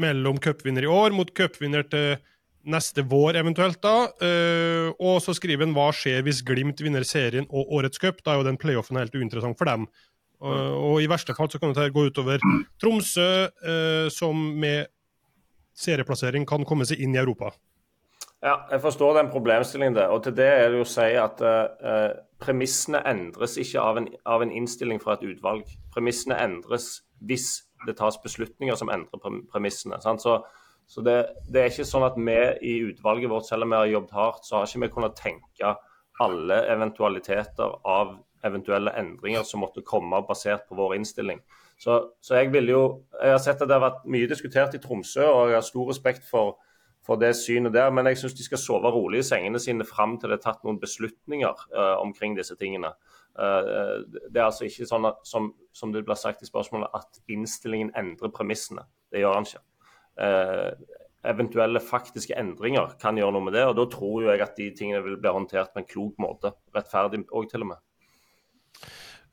mellom 0.00 0.38
cupvinner 0.42 0.84
i 0.84 0.90
år 0.90 1.14
mot 1.16 1.30
cupvinner 1.34 1.86
til 1.90 2.16
neste 2.66 3.04
vår, 3.06 3.38
eventuelt. 3.40 3.78
da. 3.82 4.10
Uh, 4.20 4.90
og 4.98 5.20
så 5.24 5.34
skriver 5.36 5.66
han 5.66 5.76
hva 5.76 5.88
skjer 5.94 6.24
hvis 6.26 6.42
Glimt 6.46 6.82
vinner 6.82 7.06
serien 7.06 7.46
og 7.50 7.72
årets 7.78 8.00
cup. 8.02 8.22
Da 8.24 8.34
er 8.34 8.42
jo 8.42 8.48
den 8.48 8.60
playoffen 8.60 8.98
helt 9.00 9.14
uinteressant 9.14 9.58
for 9.58 9.70
dem. 9.70 9.86
Uh, 10.42 10.74
og 10.74 11.00
i 11.00 11.08
verste 11.08 11.34
fall 11.36 11.48
så 11.52 11.60
kan 11.62 11.72
det 11.72 11.92
gå 11.94 12.08
utover 12.10 12.42
Tromsø, 12.82 13.30
uh, 13.48 14.08
som 14.12 14.36
med 14.60 14.90
serieplassering 15.76 16.44
kan 16.48 16.64
komme 16.68 16.86
seg 16.88 17.00
inn 17.00 17.16
i 17.16 17.22
Europa. 17.22 17.54
Ja, 18.44 18.58
jeg 18.70 18.82
forstår 18.84 19.16
den 19.16 19.30
problemstillingen 19.32 19.96
der. 19.96 20.12
Og 20.12 20.22
til 20.22 20.36
det 20.36 20.46
er 20.46 20.68
det 20.68 20.80
jo 20.80 20.84
å 20.84 20.90
si 20.90 21.06
at 21.18 21.40
eh, 21.40 22.10
premissene 22.42 23.00
endres 23.08 23.56
ikke 23.60 23.80
av 23.80 24.00
en, 24.00 24.10
av 24.28 24.44
en, 24.44 24.52
innstilling 24.52 25.00
fra 25.02 25.16
et 25.16 25.24
utvalg. 25.24 25.64
Premissene 25.94 26.36
endres 26.44 26.90
hvis 27.24 27.48
det 27.86 27.96
tas 27.96 28.18
beslutninger 28.20 28.76
som 28.76 28.92
endrer 28.92 29.22
premissene. 29.52 29.98
Sant? 30.04 30.22
Så, 30.22 30.38
så 30.86 31.02
det, 31.06 31.16
det, 31.48 31.62
er 31.62 31.72
ikke 31.72 31.88
sånn 31.88 32.06
at 32.06 32.18
vi 32.20 32.36
i 32.60 32.76
utvalget 32.90 33.32
vårt, 33.32 33.48
selv 33.48 33.66
om 33.66 33.72
vi 33.72 33.80
har 33.80 33.92
jobbet 33.94 34.16
hardt, 34.20 34.44
så 34.46 34.58
har 34.58 34.68
ikke 34.68 34.84
vi 34.84 34.92
kunnet 34.98 35.18
tenke 35.18 35.74
alle 36.20 36.62
eventualiteter 36.72 37.76
av 37.88 38.16
eventuelle 38.46 38.92
endringer 39.00 39.44
som 39.48 39.62
måtte 39.64 39.84
komme 39.84 40.20
basert 40.28 40.68
på 40.68 40.76
vår 40.78 40.96
innstilling. 40.98 41.40
Så, 41.80 41.98
så 42.20 42.38
jeg 42.38 42.52
vil 42.54 42.70
jo, 42.72 42.82
jeg 43.20 43.34
har 43.34 43.42
sett 43.42 43.60
at 43.60 43.68
det 43.68 43.76
har 43.76 43.84
vært 43.84 44.06
mye 44.12 44.28
diskutert 44.30 44.76
i 44.76 44.80
Tromsø, 44.80 45.24
og 45.24 45.50
jeg 45.50 45.58
har 45.58 45.66
stor 45.66 45.90
respekt 45.90 46.24
for, 46.28 46.56
for 47.06 47.20
det 47.20 47.32
synet 47.38 47.74
der. 47.76 47.92
Men 47.94 48.08
jeg 48.10 48.20
syns 48.20 48.36
de 48.36 48.46
skal 48.46 48.60
sove 48.60 48.90
rolig 48.92 49.22
i 49.22 49.28
sengene 49.28 49.60
sine 49.62 49.86
fram 49.86 50.16
til 50.18 50.32
det 50.32 50.40
er 50.40 50.44
tatt 50.48 50.66
noen 50.66 50.80
beslutninger 50.82 51.64
uh, 51.76 51.96
omkring 52.02 52.36
disse 52.38 52.56
tingene. 52.60 52.92
Uh, 53.36 54.02
det 54.32 54.40
er 54.40 54.48
altså 54.48 54.66
ikke 54.66 54.88
sånn 54.88 55.08
at, 55.08 55.22
som, 55.28 55.52
som, 55.76 55.94
det 55.94 56.04
blir 56.06 56.18
sagt 56.18 56.42
i 56.42 56.50
spørsmålet, 56.50 56.92
at 56.96 57.22
innstillingen 57.32 57.94
endrer 57.98 58.34
premissene. 58.34 58.86
Det 59.12 59.22
gjør 59.22 59.38
han 59.38 59.48
ikke. 59.48 59.64
Uh, 60.16 61.02
eventuelle 61.26 61.82
faktiske 61.82 62.36
endringer 62.38 62.94
kan 63.00 63.18
gjøre 63.18 63.34
noe 63.36 63.48
med 63.48 63.56
det. 63.58 63.66
og 63.68 63.76
Da 63.78 63.86
tror 63.92 64.28
jeg 64.30 64.42
at 64.44 64.58
de 64.58 64.70
tingene 64.76 65.02
vil 65.04 65.18
bli 65.20 65.34
håndtert 65.38 65.74
på 65.74 65.82
en 65.82 65.90
klok 65.90 66.22
måte. 66.22 66.54
Rettferdig 66.76 67.24
òg, 67.30 67.50
til 67.50 67.66
og 67.66 67.74
med. 67.74 67.85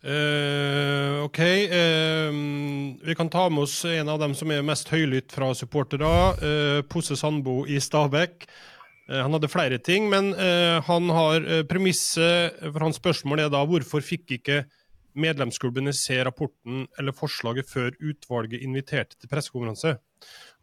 Uh, 0.03 1.23
OK. 1.23 1.39
Uh, 1.39 2.31
vi 3.07 3.15
kan 3.15 3.29
ta 3.29 3.47
med 3.49 3.63
oss 3.63 3.85
en 3.85 4.09
av 4.11 4.19
dem 4.19 4.33
som 4.35 4.51
er 4.51 4.65
mest 4.65 4.91
høylytt 4.91 5.31
fra 5.31 5.53
supportere. 5.55 6.11
Uh, 6.43 6.79
Posse 6.91 7.15
Sandbo 7.19 7.63
i 7.65 7.79
Stabæk. 7.79 8.47
han 9.07 9.33
hadde 9.35 9.51
flere 9.51 9.77
ting, 9.83 10.05
men 10.07 10.29
han 10.87 11.09
har 11.11 11.43
premisset 11.67 12.55
for 12.71 12.85
hans 12.85 12.95
spørsmål 12.95 13.41
er 13.43 13.49
da 13.51 13.59
hvorfor 13.67 13.99
fikk 13.99 14.31
ikke 14.37 14.61
medlemsklubbene 15.19 15.91
se 15.93 16.21
rapporten 16.23 16.85
eller 16.97 17.11
forslaget 17.11 17.67
før 17.67 17.91
utvalget 17.99 18.63
inviterte 18.63 19.19
til 19.19 19.27
pressekonferanse? 19.27 19.97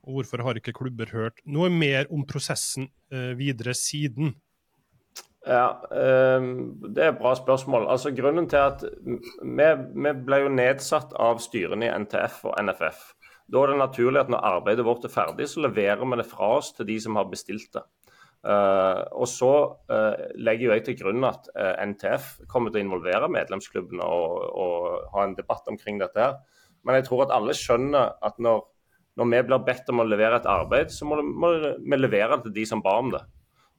Og 0.09 0.17
hvorfor 0.17 0.41
har 0.41 0.57
ikke 0.57 0.73
klubber 0.73 1.13
hørt 1.13 1.45
noe 1.45 1.69
mer 1.69 2.09
om 2.09 2.25
prosessen 2.25 2.89
videre 3.37 3.77
siden? 3.77 4.33
Ja, 5.47 5.81
ehm, 5.93 6.81
Det 6.95 7.03
er 7.03 7.13
et 7.13 7.19
bra 7.19 7.35
spørsmål. 7.35 7.89
Altså 7.89 8.11
Grunnen 8.13 8.49
til 8.49 8.61
at 8.61 8.85
vi, 8.85 9.69
vi 10.05 10.13
ble 10.27 10.43
jo 10.43 10.53
nedsatt 10.53 11.15
av 11.17 11.41
styrene 11.41 11.89
i 11.89 11.95
NTF 12.05 12.45
og 12.45 12.59
NFF. 12.61 13.15
Da 13.51 13.63
er 13.63 13.73
det 13.73 13.81
naturlig 13.81 14.21
at 14.21 14.29
når 14.31 14.45
arbeidet 14.47 14.85
vårt 14.87 15.05
er 15.05 15.15
ferdig, 15.15 15.49
så 15.49 15.65
leverer 15.65 16.05
vi 16.05 16.21
det 16.21 16.29
fra 16.29 16.53
oss 16.59 16.71
til 16.77 16.87
de 16.87 17.01
som 17.01 17.17
har 17.17 17.31
bestilt 17.31 17.73
det. 17.75 17.83
Uh, 18.41 19.05
og 19.21 19.27
så 19.29 19.53
uh, 19.93 20.21
legger 20.41 20.73
jeg 20.73 20.85
til 20.87 20.95
grunn 21.03 21.27
at 21.29 21.51
eh, 21.53 21.75
NTF 21.91 22.47
kommer 22.49 22.73
til 22.73 22.81
å 22.81 22.85
involvere 22.87 23.29
medlemsklubbene 23.29 24.01
og, 24.01 24.37
og, 24.57 24.87
ha 25.13 25.27
en 25.27 25.35
debatt 25.37 25.69
omkring 25.69 25.99
dette. 26.01 26.17
her. 26.17 26.39
Men 26.89 26.97
jeg 26.97 27.09
tror 27.09 27.27
at 27.27 27.35
alle 27.37 27.53
skjønner 27.57 28.15
at 28.25 28.39
når, 28.41 28.63
når 29.21 29.29
vi 29.35 29.43
blir 29.51 29.67
bedt 29.67 29.93
om 29.93 30.01
å 30.01 30.09
levere 30.09 30.41
et 30.41 30.49
arbeid, 30.49 30.95
så 30.95 31.09
må, 31.09 31.21
må 31.21 31.53
vi 31.85 32.01
levere 32.01 32.39
det 32.39 32.49
til 32.49 32.57
de 32.63 32.67
som 32.71 32.85
ba 32.85 32.97
om 33.03 33.13
det. 33.13 33.21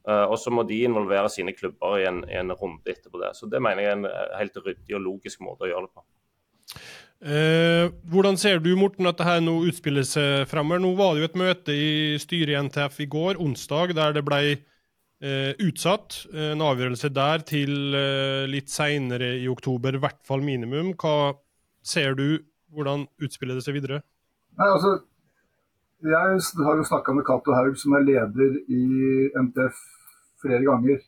Uh, 0.02 0.26
og 0.32 0.34
så 0.42 0.50
må 0.50 0.64
de 0.66 0.80
involvere 0.82 1.30
sine 1.30 1.54
klubber 1.54 2.00
i 2.00 2.08
en, 2.08 2.24
i 2.26 2.34
en, 2.40 2.50
runde 2.58 2.90
etterpå 2.90 3.20
det. 3.22 3.36
Så 3.38 3.46
Det 3.46 3.60
mener 3.62 3.84
jeg 3.84 3.92
er 3.92 4.00
en 4.00 4.08
eh, 4.08 4.34
helt 4.40 4.58
ryddig 4.58 4.96
og 4.98 5.04
logisk 5.04 5.44
måte 5.46 5.68
å 5.68 5.70
gjøre 5.70 5.86
det 5.86 5.92
på. 5.94 6.02
Eh, 7.22 7.86
hvordan 8.10 8.38
ser 8.40 8.58
du 8.58 8.72
Morten, 8.74 9.06
at 9.06 9.20
dette 9.20 9.36
nå 9.44 9.60
utspiller 9.68 10.06
seg 10.06 10.48
fremover? 10.50 10.82
Nå 10.82 10.90
var 10.98 11.14
det 11.14 11.22
jo 11.22 11.28
et 11.30 11.38
møte 11.38 11.76
i 11.76 11.92
styret 12.18 12.50
i 12.50 12.58
NTF 12.66 12.98
i 13.04 13.08
går, 13.14 13.38
onsdag, 13.44 13.94
der 13.94 14.16
det 14.18 14.24
ble 14.26 14.40
eh, 14.50 15.52
utsatt. 15.62 16.24
En 16.34 16.66
avgjørelse 16.66 17.12
der 17.14 17.46
til 17.46 17.94
litt 18.50 18.74
seinere 18.74 19.36
i 19.38 19.46
oktober, 19.52 19.94
i 19.94 20.02
hvert 20.02 20.18
fall 20.26 20.42
minimum. 20.42 20.96
Hva 20.98 21.36
ser 21.86 22.18
du? 22.18 22.42
Hvordan 22.74 23.06
utspiller 23.22 23.54
det 23.54 23.62
seg 23.68 23.78
videre? 23.78 24.02
Nei, 24.58 24.66
altså, 24.66 24.96
jeg 26.02 26.66
har 26.66 26.76
jo 26.76 26.84
snakka 26.84 27.12
med 27.14 27.24
Cato 27.26 27.54
Haug, 27.54 27.76
som 27.78 27.94
er 27.94 28.06
leder 28.06 28.56
i 28.66 28.84
NTF, 29.38 29.76
flere 30.42 30.64
ganger. 30.66 31.02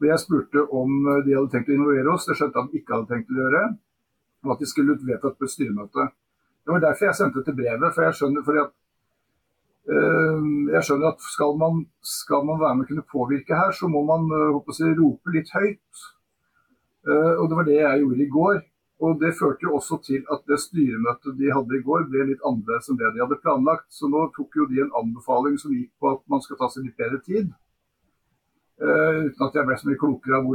Og 0.00 0.06
jeg 0.08 0.20
spurte 0.20 0.64
om 0.76 0.90
de 1.24 1.36
hadde 1.36 1.48
tenkt 1.52 1.70
å 1.70 1.76
involvere 1.76 2.12
oss. 2.12 2.26
Det 2.28 2.36
skjønte 2.36 2.60
han 2.60 2.74
ikke 2.76 2.96
hadde 2.96 3.08
tenkt 3.14 3.32
å 3.32 3.38
gjøre. 3.38 3.62
Og 4.44 4.52
at 4.54 4.60
de 4.60 4.68
skulle 4.68 4.96
vedtatt 5.00 5.38
på 5.38 5.48
et 5.48 5.54
styremøte. 5.54 6.06
Det 6.64 6.74
var 6.74 6.84
derfor 6.84 7.08
jeg 7.08 7.18
sendte 7.18 7.44
til 7.44 7.56
brevet. 7.56 7.96
For 7.96 8.06
jeg 8.06 8.18
skjønner, 8.18 8.60
at, 8.64 8.72
øh, 9.96 10.48
jeg 10.74 10.84
skjønner 10.88 11.12
at 11.12 11.28
skal 11.32 11.56
man, 11.60 11.84
skal 12.04 12.44
man, 12.48 12.60
være 12.60 12.76
med 12.76 12.84
og 12.84 12.92
kunne 12.92 13.10
påvirke 13.12 13.60
her, 13.60 13.72
så 13.76 13.88
må 13.88 14.04
man 14.08 14.28
øh, 14.28 14.60
jeg, 14.80 14.96
rope 15.00 15.36
litt 15.36 15.52
høyt. 15.56 16.08
Og 17.10 17.46
det 17.48 17.56
var 17.56 17.64
det 17.64 17.78
jeg 17.78 18.00
gjorde 18.02 18.20
i 18.20 18.32
går. 18.34 18.58
Og 19.00 19.20
Det 19.20 19.32
førte 19.38 19.64
jo 19.64 19.76
også 19.78 19.96
til 20.04 20.22
at 20.34 20.42
det 20.50 20.58
styremøtet 20.60 21.38
de 21.40 21.48
hadde 21.56 21.76
i 21.76 21.84
går, 21.88 22.02
ble 22.12 22.26
litt 22.28 22.42
annerledes 22.44 22.90
enn 22.90 22.98
det 23.00 23.14
de 23.14 23.22
hadde 23.24 23.38
planlagt. 23.44 23.88
Så 23.96 24.10
nå 24.12 24.26
tok 24.36 24.58
jo 24.60 24.66
de 24.68 24.82
en 24.84 24.96
anbefaling 25.00 25.56
som 25.62 25.72
gikk 25.72 25.92
på 26.00 26.10
at 26.12 26.20
man 26.28 26.42
skal 26.44 26.58
ta 26.60 26.68
seg 26.68 26.84
litt 26.84 26.98
bedre 27.00 27.20
tid. 27.24 27.48
Uh, 28.80 29.28
uten 29.28 29.44
at 29.44 29.56
jeg 29.56 29.68
ble 29.68 29.76
så 29.76 29.88
mye 29.88 30.00
klokere 30.00 30.38
av 30.40 30.46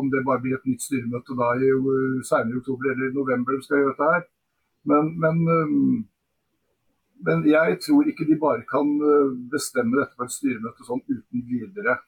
om 0.00 0.08
det 0.10 0.24
bare 0.26 0.42
blir 0.42 0.56
et 0.56 0.64
nytt 0.66 0.82
styremøte 0.82 1.34
da 1.38 1.52
i 1.62 1.68
uh, 1.78 2.22
senere 2.26 2.58
oktober 2.58 2.90
eller 2.90 3.12
november 3.14 3.54
de 3.54 3.66
skal 3.66 3.82
gjøre 3.82 3.92
dette 3.92 4.10
her. 4.14 4.24
Men, 4.90 5.10
men, 5.22 5.42
um, 5.46 6.00
men, 7.26 7.46
jeg 7.50 7.78
tror 7.86 8.10
ikke 8.10 8.26
de 8.26 8.38
bare 8.42 8.66
kan 8.70 8.90
bestemme 9.50 9.98
dette 9.98 10.14
på 10.18 10.26
et 10.26 10.34
styremøte 10.34 10.86
sånn 10.86 11.02
uten 11.06 11.46
videre. 11.50 11.98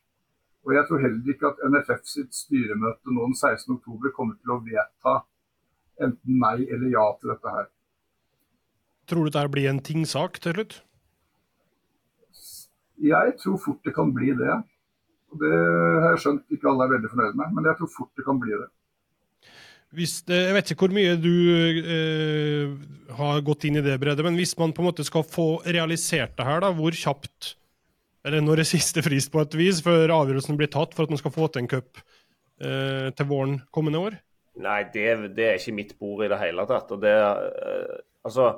Og 0.66 0.74
jeg 0.74 0.86
tror 0.86 1.02
heller 1.02 1.34
ikke 1.34 1.50
at 1.50 1.66
NFF 1.66 2.06
sitt 2.06 2.34
styremøte 2.34 3.10
nå 3.10 3.26
den 3.26 3.38
16.10 3.38 4.14
kommer 4.14 4.38
til 4.38 4.54
å 4.54 4.62
vedta 4.62 5.18
enten 6.04 6.40
nei 6.42 6.56
eller 6.66 6.88
ja 6.92 7.06
til 7.18 7.32
dette 7.34 7.54
her. 7.56 7.68
Tror 9.08 9.24
du 9.24 9.32
dette 9.32 9.52
blir 9.52 9.70
en 9.70 9.82
tingsak 9.84 10.40
til 10.44 10.56
slutt? 10.56 10.80
Jeg 12.98 13.36
tror 13.38 13.60
fort 13.62 13.84
det 13.86 13.94
kan 13.96 14.10
bli 14.14 14.34
det. 14.36 14.58
Og 15.28 15.40
Det 15.42 15.54
har 16.02 16.10
jeg 16.14 16.24
skjønt 16.24 16.56
ikke 16.56 16.68
alle 16.70 16.86
er 16.86 16.92
veldig 16.96 17.10
fornøyd 17.12 17.38
med, 17.38 17.54
men 17.56 17.68
jeg 17.68 17.78
tror 17.78 17.90
fort 17.92 18.12
det 18.16 18.24
kan 18.26 18.40
bli 18.40 18.54
det. 18.56 18.68
Hvis, 19.96 20.18
jeg 20.28 20.52
vet 20.52 20.70
ikke 20.72 20.84
hvor 20.84 20.92
mye 20.92 21.14
du 21.16 21.32
eh, 21.80 22.72
har 23.16 23.38
gått 23.44 23.64
inn 23.64 23.78
i 23.80 23.84
det, 23.84 23.94
Brede, 24.00 24.24
men 24.26 24.36
hvis 24.36 24.52
man 24.60 24.74
på 24.76 24.82
en 24.82 24.88
måte 24.90 25.06
skal 25.06 25.24
få 25.24 25.62
realisert 25.64 26.34
det 26.36 26.44
her, 26.44 26.60
da, 26.64 26.72
hvor 26.76 26.92
kjapt 26.92 27.54
Eller 28.26 28.42
når 28.44 28.60
er 28.60 28.68
siste 28.76 29.00
frist 29.04 29.32
på 29.32 29.40
et 29.40 29.56
vis 29.56 29.80
før 29.84 30.12
avgjørelsen 30.12 30.58
blir 30.60 30.68
tatt 30.68 30.92
for 30.96 31.06
at 31.06 31.14
man 31.14 31.20
skal 31.20 31.32
få 31.32 31.48
til 31.48 31.64
en 31.64 31.70
cup 31.72 32.02
eh, 32.60 33.08
til 33.16 33.30
våren 33.30 33.60
kommende 33.72 34.02
år? 34.10 34.18
Nei, 34.64 34.80
det, 34.92 35.06
det, 35.36 35.44
er 35.44 35.60
ikke 35.60 35.76
mitt 35.76 35.94
bord 36.00 36.24
i 36.24 36.30
det 36.30 36.40
hele 36.40 36.64
tatt. 36.66 36.90
og 36.94 37.02
det, 37.02 37.14
uh, 37.14 37.98
altså, 38.26 38.48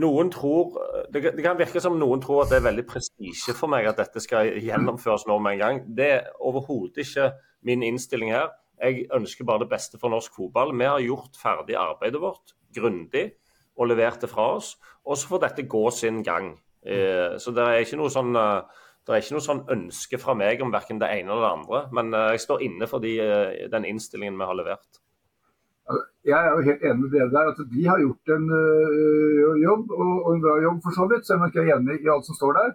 noen 0.00 0.30
tror, 0.32 0.78
det, 1.12 1.22
det, 1.34 1.42
kan 1.44 1.58
virke 1.58 1.82
som 1.82 1.98
noen 1.98 2.22
tror 2.22 2.44
at 2.44 2.52
det 2.52 2.60
er 2.60 2.68
veldig 2.68 2.86
prestisje 2.88 3.54
for 3.58 3.72
meg 3.72 3.88
at 3.90 3.98
dette 4.00 4.22
skal 4.22 4.54
gjennomføres 4.62 5.26
nå 5.28 5.36
med 5.42 5.58
en 5.58 5.64
gang. 5.64 5.80
Det 5.98 6.10
er 6.14 6.30
overhodet 6.46 7.02
ikke 7.04 7.32
min 7.66 7.84
innstilling 7.86 8.32
her. 8.32 8.52
Jeg 8.80 9.08
ønsker 9.12 9.44
bare 9.44 9.66
det 9.66 9.72
beste 9.74 10.00
for 10.00 10.12
norsk 10.12 10.38
fotball. 10.38 10.72
Vi 10.78 10.88
har 10.88 11.02
gjort 11.04 11.36
ferdig 11.36 11.76
arbeidet 11.76 12.22
vårt 12.22 12.54
grundig 12.76 13.26
og 13.76 13.90
levert 13.90 14.22
det 14.22 14.30
fra 14.30 14.54
oss. 14.54 14.76
Og 15.04 15.18
så 15.18 15.28
får 15.28 15.44
dette 15.48 15.68
gå 15.68 15.82
sin 15.92 16.22
gang. 16.24 16.54
Uh, 16.86 17.36
så 17.42 17.52
det 17.52 17.66
er 17.66 17.82
ikke 17.84 18.00
noe 18.00 18.12
sånn 18.12 18.32
uh, 18.38 18.86
det 19.04 19.16
er 19.16 19.22
ikke 19.24 19.34
noe 19.34 19.42
sånn 19.42 19.62
ønske 19.74 20.18
fra 20.20 20.36
meg 20.38 20.60
om 20.62 20.70
verken 20.70 21.00
det 21.00 21.08
ene 21.10 21.32
eller 21.32 21.42
det 21.42 21.52
andre, 21.56 21.78
men 21.96 22.12
jeg 22.34 22.42
står 22.44 22.62
inne 22.66 22.86
for 22.86 23.02
de, 23.02 23.14
den 23.72 23.86
innstillingen 23.88 24.36
vi 24.38 24.46
har 24.46 24.58
levert. 24.58 24.99
Jeg 26.28 26.36
er 26.36 26.52
jo 26.52 26.66
helt 26.66 26.82
enig 26.84 27.00
med 27.02 27.12
dere 27.14 27.30
der. 27.32 27.50
at 27.52 27.60
De 27.72 27.86
har 27.88 28.02
gjort 28.02 28.32
en 28.36 28.46
uh, 28.52 29.54
jobb, 29.62 29.90
og, 29.90 30.12
og, 30.26 30.30
en 30.34 30.44
bra 30.44 30.54
jobb 30.66 30.78
for 30.84 30.96
så 30.96 31.06
vidt. 31.10 31.26
Selv 31.26 31.40
om 31.40 31.46
jeg 31.46 31.52
ikke 31.54 31.64
er 31.64 31.78
enig 31.78 31.98
i 32.04 32.12
alt 32.14 32.28
som 32.28 32.36
står 32.38 32.58
der. 32.58 32.70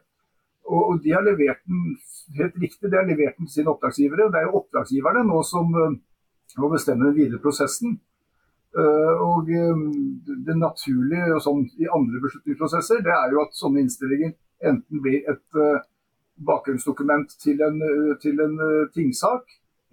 Og, 0.65 0.81
og, 0.89 0.95
de 1.03 1.13
har 1.13 1.23
levert 1.25 1.61
den 1.69 1.97
helt 2.39 2.55
riktig, 2.63 2.89
de 2.89 2.97
har 2.97 3.05
levert 3.05 3.37
den 3.37 3.47
til 3.47 3.59
sine 3.59 3.71
oppdragsgivere. 3.73 4.31
Det 4.33 4.39
er 4.41 4.47
jo 4.47 4.59
oppdragsgiverne 4.61 5.23
nå 5.29 5.41
som 5.45 5.69
uh, 5.77 5.93
må 6.61 6.71
bestemme 6.73 7.09
den 7.09 7.17
videre 7.19 7.41
prosessen. 7.43 7.99
Uh, 8.75 9.13
og 9.23 9.47
det 9.47 10.55
naturlige 10.59 11.35
og 11.35 11.43
sånn 11.45 11.61
i 11.79 11.85
andre 11.87 12.19
beslutningsprosesser, 12.25 13.05
det 13.05 13.13
er 13.13 13.31
jo 13.31 13.43
at 13.45 13.55
sånne 13.55 13.85
innstillinger 13.85 14.33
enten 14.65 15.03
blir 15.03 15.29
et 15.31 15.59
bakgrunnsdokument 16.47 17.37
til 17.39 17.61
en, 17.63 17.77
til 18.19 18.41
en 18.43 18.57
tingsak, 18.95 19.45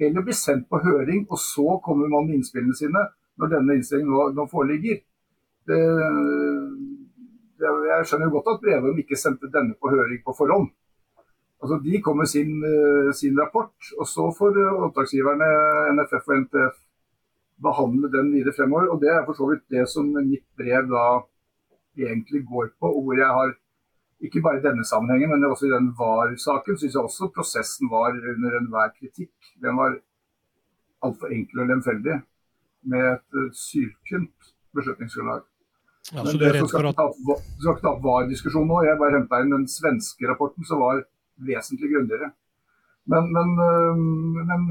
eller 0.08 0.26
blir 0.26 0.36
sendt 0.36 0.68
på 0.70 0.80
høring, 0.82 1.24
og 1.30 1.38
så 1.40 1.78
kommer 1.84 2.10
man 2.10 2.28
med 2.28 2.40
innspillene 2.40 2.76
sine 2.76 3.06
når 3.40 3.54
denne 3.54 3.78
innstillingen 3.78 4.12
nå, 4.12 4.28
nå 4.36 4.46
foreligger. 4.50 5.00
Det, 5.68 5.80
det, 7.62 7.72
jeg 7.88 8.06
skjønner 8.08 8.28
jo 8.28 8.36
godt 8.36 8.52
at 8.52 8.62
Brevum 8.64 9.02
ikke 9.02 9.18
sendte 9.18 9.50
denne 9.52 9.76
på 9.78 9.92
høring 9.92 10.22
på 10.24 10.34
forhånd. 10.36 10.70
Altså, 11.62 11.78
De 11.84 12.00
kom 12.02 12.18
med 12.18 12.26
sin, 12.26 12.56
eh, 12.66 13.12
sin 13.14 13.38
rapport, 13.38 13.74
og 13.98 14.06
så 14.10 14.28
får 14.38 14.58
oppdragsgiverne 14.88 15.50
NFF 15.94 16.28
og 16.28 16.40
NTF 16.40 16.80
behandle 17.62 18.10
den 18.10 18.32
videre 18.34 18.54
fremover. 18.56 18.90
og 18.90 19.00
Det 19.00 19.10
er 19.10 19.24
for 19.24 19.38
så 19.38 19.48
vidt 19.50 19.68
det 19.70 19.88
som 19.88 20.10
mitt 20.10 20.46
brev 20.58 20.90
da 20.90 21.22
egentlig 21.96 22.42
går 22.46 22.72
på, 22.80 22.88
hvor 23.02 23.14
jeg 23.16 23.26
har 23.38 23.54
ikke 24.22 24.42
bare 24.42 24.60
i 24.60 24.64
denne 24.64 24.84
sammenhengen, 24.86 25.30
men 25.32 25.50
også 25.50 25.66
i 25.66 25.74
den 25.74 25.90
VAR-saken 25.98 26.78
syns 26.78 26.94
jeg 26.94 27.02
også 27.02 27.30
prosessen 27.34 27.90
var 27.90 28.14
under 28.14 28.58
enhver 28.58 28.92
kritikk. 28.94 29.34
Den 29.62 29.78
var 29.80 29.96
altfor 31.02 31.32
enkel 31.34 31.64
og 31.64 31.72
lemfeldig, 31.72 32.20
med 32.92 33.08
et 33.08 33.38
uh, 33.38 33.48
syltynt 33.54 34.52
beslutningsgrunnlag. 34.74 35.42
Ja, 36.12 36.22
men 36.22 36.38
det, 36.38 36.52
du 36.54 36.68
skal 36.70 36.88
ikke 36.90 37.02
ta 37.82 37.90
opp 37.92 38.04
VAR-diskusjonen 38.06 38.70
nå. 38.70 38.82
Jeg 38.86 39.00
bare 39.00 39.18
henta 39.18 39.42
inn 39.42 39.54
den 39.54 39.66
svenske 39.70 40.30
rapporten, 40.30 40.66
som 40.66 40.82
var 40.82 41.02
vesentlig 41.42 41.90
grundigere. 41.92 42.30
Men, 43.10 43.26
men, 43.34 43.52
uh, 43.58 43.98
men 44.46 44.70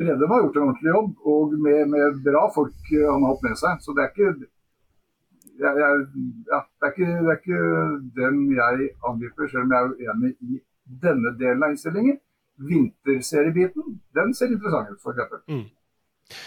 Brede 0.00 0.28
har 0.28 0.44
gjort 0.46 0.56
en 0.56 0.66
ordentlig 0.70 0.92
jobb, 0.94 1.12
og 1.28 1.52
med, 1.68 1.84
med 1.92 2.20
bra 2.24 2.46
folk 2.54 2.92
han 2.96 3.20
har 3.20 3.34
hatt 3.34 3.44
med 3.44 3.60
seg. 3.60 3.84
Så 3.84 3.96
det 3.96 4.06
er 4.06 4.12
ikke 4.14 4.48
jeg, 5.60 5.72
jeg, 5.82 6.24
ja, 6.48 6.60
det, 6.62 6.88
er 6.88 6.92
ikke, 6.92 7.10
det 7.26 7.32
er 7.32 7.40
ikke 7.40 7.62
den 8.18 8.40
jeg 8.56 8.88
angriper, 9.08 9.50
selv 9.50 9.66
om 9.66 9.74
jeg 9.74 9.82
er 9.82 10.12
uenig 10.12 10.32
i 10.40 10.60
denne 11.02 11.34
delen 11.40 11.66
av 11.66 11.74
innstillingen. 11.74 12.18
Vinterseriebiten, 12.62 13.96
den 14.16 14.34
ser 14.36 14.52
interessant 14.54 14.92
ut, 14.92 15.00
f.eks. 15.02 15.44
Mm. 15.50 15.64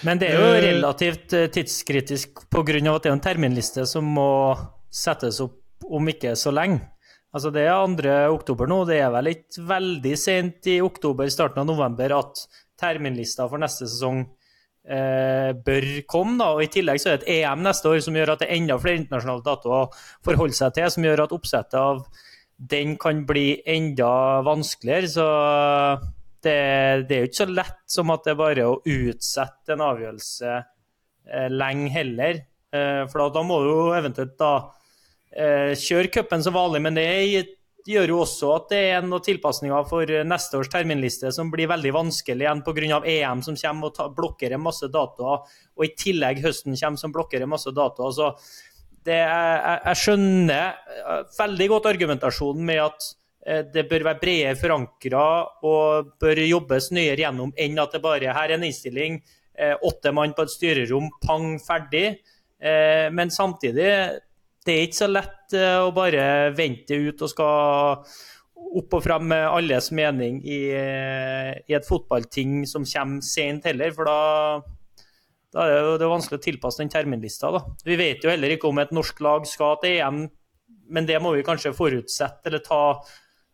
Men 0.07 0.21
det 0.21 0.31
er 0.31 0.41
jo 0.41 0.63
relativt 0.65 1.35
tidskritisk 1.53 2.45
pga. 2.49 2.79
at 2.95 3.03
det 3.03 3.11
er 3.11 3.13
en 3.13 3.21
terminliste 3.21 3.85
som 3.89 4.07
må 4.17 4.29
settes 4.89 5.41
opp 5.43 5.85
om 5.85 6.07
ikke 6.09 6.33
så 6.39 6.53
lenge. 6.55 6.81
Altså 7.35 7.51
Det 7.51 7.65
er 7.67 8.29
2. 8.29 8.33
oktober 8.33 8.67
nå. 8.67 8.85
Det 8.87 9.01
er 9.03 9.11
vel 9.11 9.33
ikke 9.33 9.65
veldig 9.67 10.15
sent 10.17 10.67
i 10.71 10.79
oktober, 10.81 11.27
starten 11.29 11.61
av 11.61 11.67
november, 11.67 12.15
at 12.15 12.45
terminlista 12.79 13.47
for 13.51 13.59
neste 13.59 13.89
sesong 13.89 14.23
eh, 14.23 14.44
bør 14.86 15.86
komme. 16.05 16.38
da, 16.38 16.51
og 16.53 16.61
I 16.61 16.69
tillegg 16.69 16.99
så 17.01 17.09
er 17.09 17.17
det 17.17 17.25
et 17.25 17.39
EM 17.39 17.63
neste 17.65 17.89
år 17.89 18.03
som 18.05 18.17
gjør 18.17 18.36
at 18.36 18.43
det 18.43 18.49
er 18.49 18.59
enda 18.59 18.75
flere 18.77 18.99
internasjonale 19.01 19.41
datoer 19.45 19.79
å 19.79 19.88
forholde 20.27 20.57
seg 20.57 20.75
til, 20.75 20.91
som 20.93 21.07
gjør 21.07 21.23
at 21.23 21.33
oppsettet 21.33 21.79
av 21.79 22.03
den 22.55 22.93
kan 23.01 23.23
bli 23.25 23.47
enda 23.65 24.11
vanskeligere. 24.45 25.09
Så 25.09 25.25
det, 26.45 26.55
det 27.09 27.17
er 27.17 27.25
jo 27.25 27.31
ikke 27.31 27.41
så 27.41 27.49
lett 27.49 27.81
som 27.97 28.13
at 28.13 28.27
det 28.27 28.36
er 28.36 28.41
bare 28.43 28.69
å 28.69 28.77
utsette 28.83 29.73
en 29.73 29.86
avgjørelse 29.88 30.53
eh, 30.53 31.49
lenge 31.49 31.89
heller. 31.97 32.43
Eh, 32.69 33.03
for 33.09 33.25
da, 33.25 33.29
da 33.39 33.45
må 33.49 33.61
du 33.63 33.71
jo 33.71 33.83
eventuelt 33.97 34.38
da 34.38 34.53
Eh, 35.36 35.73
kjøre 35.75 36.11
cupen 36.15 36.43
som 36.43 36.55
vanlig, 36.55 36.79
men 36.86 36.95
det 36.95 37.03
gjør 37.86 38.11
jo 38.13 38.21
også 38.23 38.51
at 38.55 38.71
det 38.71 38.79
er 38.95 39.03
noen 39.05 39.23
tilpasninger 39.25 39.89
for 39.89 40.09
neste 40.27 40.59
års 40.59 40.69
terminliste 40.73 41.31
som 41.36 41.51
blir 41.53 41.69
veldig 41.69 41.91
vanskelig 41.93 42.45
igjen 42.45 42.63
pga. 42.65 43.01
EM 43.05 43.43
som 43.45 43.57
kommer 43.59 43.91
og 43.91 43.97
ta, 43.97 44.07
blokkerer 44.09 44.61
masse 44.61 44.89
datoer, 44.91 45.43
og 45.75 45.86
i 45.86 45.93
tillegg 45.97 46.41
høsten 46.45 46.77
kommer 46.79 47.01
som 47.01 47.13
blokkerer 47.13 47.49
masse 47.49 47.73
datoer. 47.75 48.15
Så 48.15 48.31
det, 49.05 49.19
jeg, 49.21 49.77
jeg, 49.86 50.01
skjønner 50.01 50.65
eh, 50.97 51.21
veldig 51.38 51.69
godt 51.75 51.89
argumentasjonen 51.93 52.65
med 52.65 52.81
at 52.88 53.09
eh, 53.45 53.63
det 53.73 53.86
bør 53.91 54.07
være 54.09 54.21
bredere 54.23 54.59
forankra 54.59 55.25
og 55.69 56.13
bør 56.21 56.41
jobbes 56.45 56.89
nøyere 56.95 57.21
gjennom 57.21 57.53
enn 57.53 57.81
at 57.83 57.93
det 57.93 58.01
bare 58.05 58.33
her 58.33 58.49
er 58.49 58.57
en 58.57 58.65
innstilling, 58.65 59.21
åtte 59.55 60.11
mann 60.11 60.33
på 60.36 60.43
et 60.43 60.51
styrerom, 60.51 61.05
pang, 61.23 61.53
ferdig. 61.63 62.17
Men 63.15 63.29
samtidig 63.31 63.86
det 64.66 64.74
er 64.74 64.88
ikke 64.88 64.97
så 64.97 65.09
lett 65.11 65.55
eh, 65.57 65.82
å 65.82 65.91
bare 65.95 66.53
vente 66.57 66.97
ut 66.97 67.22
og 67.22 67.32
skal 67.32 68.07
opp 68.76 68.95
og 68.97 69.03
frem 69.05 69.28
med 69.30 69.45
alles 69.47 69.91
mening 69.95 70.39
i, 70.43 70.61
eh, 70.74 71.51
i 71.70 71.76
et 71.78 71.88
fotballting 71.88 72.63
som 72.70 72.88
kommer 72.88 73.26
sent 73.26 73.68
heller. 73.70 73.93
For 73.95 74.09
da, 74.09 74.18
da 75.53 75.68
er 75.68 75.76
det, 75.76 75.99
det 76.01 76.09
vanskelig 76.11 76.41
å 76.41 76.45
tilpasse 76.47 76.84
den 76.84 76.91
terminlista. 76.93 77.53
Da. 77.53 77.61
Vi 77.86 77.99
vet 77.99 78.26
jo 78.26 78.34
heller 78.34 78.55
ikke 78.55 78.72
om 78.72 78.82
et 78.82 78.95
norsk 78.95 79.22
lag 79.26 79.45
skal 79.49 79.78
til 79.84 79.99
EM, 79.99 80.26
men 80.95 81.07
det 81.07 81.22
må 81.22 81.36
vi 81.36 81.45
kanskje 81.45 81.76
forutsette 81.76 82.49
eller 82.49 82.66
ta 82.66 82.82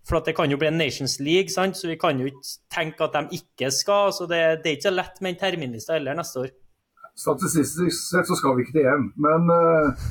for 0.07 0.23
det 0.25 0.33
kan 0.33 0.49
jo 0.49 0.57
bli 0.57 0.65
en 0.71 0.79
Nations 0.81 1.19
League, 1.21 1.51
sant? 1.53 1.77
så 1.77 1.85
vi 1.85 1.97
kan 1.99 2.17
jo 2.17 2.25
ikke 2.31 2.41
tenke 2.73 3.05
at 3.05 3.13
de 3.13 3.37
ikke 3.37 3.69
skal. 3.73 4.09
så 4.15 4.25
Det, 4.25 4.39
det 4.63 4.71
er 4.71 4.77
ikke 4.79 4.89
så 4.89 4.95
lett 4.95 5.21
med 5.21 5.35
en 5.35 5.41
terminlista 5.43 5.93
heller 5.93 6.17
neste 6.17 6.41
år. 6.41 6.55
Statistisk 7.17 7.91
sett 7.91 8.27
så 8.27 8.37
skal 8.39 8.55
vi 8.55 8.65
ikke 8.65 8.77
til 8.77 8.87
EM, 8.87 9.09
men, 9.19 9.49
eh, 9.51 10.05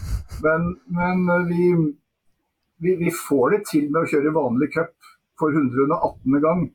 men, 0.45 0.67
men 0.95 1.25
eh, 1.33 1.49
vi, 1.49 1.65
vi, 2.85 2.95
vi, 3.01 3.11
får 3.29 3.57
det 3.57 3.61
til 3.71 3.89
med 3.89 4.05
å 4.05 4.11
kjøre 4.11 4.35
vanlig 4.37 4.71
cup 4.75 4.93
for 5.41 5.57
118. 5.57 6.41
gang 6.45 6.67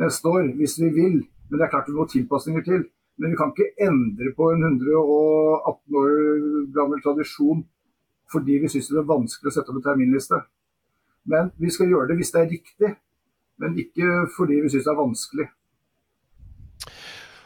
neste 0.00 0.30
år, 0.30 0.52
hvis 0.56 0.78
vi 0.80 0.90
vil. 0.94 1.18
Men 1.50 1.58
det 1.58 1.66
er 1.66 1.72
klart 1.74 1.90
vi 1.90 1.98
må 1.98 2.06
tilpasninger 2.08 2.64
til. 2.64 2.86
Men 3.20 3.34
vi 3.34 3.38
kan 3.38 3.52
ikke 3.52 3.84
endre 3.84 4.32
på 4.36 4.48
en 4.54 4.64
118 4.64 5.98
år 6.00 6.12
gammel 6.74 7.02
tradisjon 7.04 7.66
fordi 8.32 8.54
vi 8.62 8.68
syns 8.72 8.86
det 8.88 8.96
er 9.02 9.10
vanskelig 9.10 9.50
å 9.50 9.52
sette 9.52 9.68
opp 9.68 9.82
en 9.82 9.84
terminliste. 9.84 10.38
Men 11.28 11.50
vi 11.60 11.68
skal 11.70 11.90
gjøre 11.92 12.08
det 12.08 12.16
hvis 12.18 12.32
det 12.32 12.40
er 12.40 12.48
riktig, 12.48 12.92
men 13.60 13.76
ikke 13.78 14.22
fordi 14.36 14.62
vi 14.64 14.70
syns 14.72 14.86
det 14.86 14.92
er 14.94 15.02
vanskelig. 15.02 15.48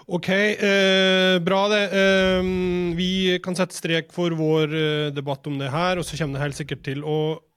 Ok, 0.07 0.29
eh, 0.31 1.37
bra 1.43 1.65
det. 1.69 1.85
Eh, 1.91 2.43
vi 2.95 3.39
kan 3.43 3.57
sette 3.59 3.75
strek 3.75 4.13
for 4.15 4.31
vår 4.39 4.75
eh, 4.79 5.07
debatt 5.11 5.47
om 5.51 5.57
det 5.59 5.73
her, 5.73 5.99
og 5.99 6.07
så 6.07 6.19
kommer 6.21 6.39
det 6.39 6.45
helt 6.45 6.59
sikkert 6.61 6.85
til 6.87 7.03
å 7.03 7.17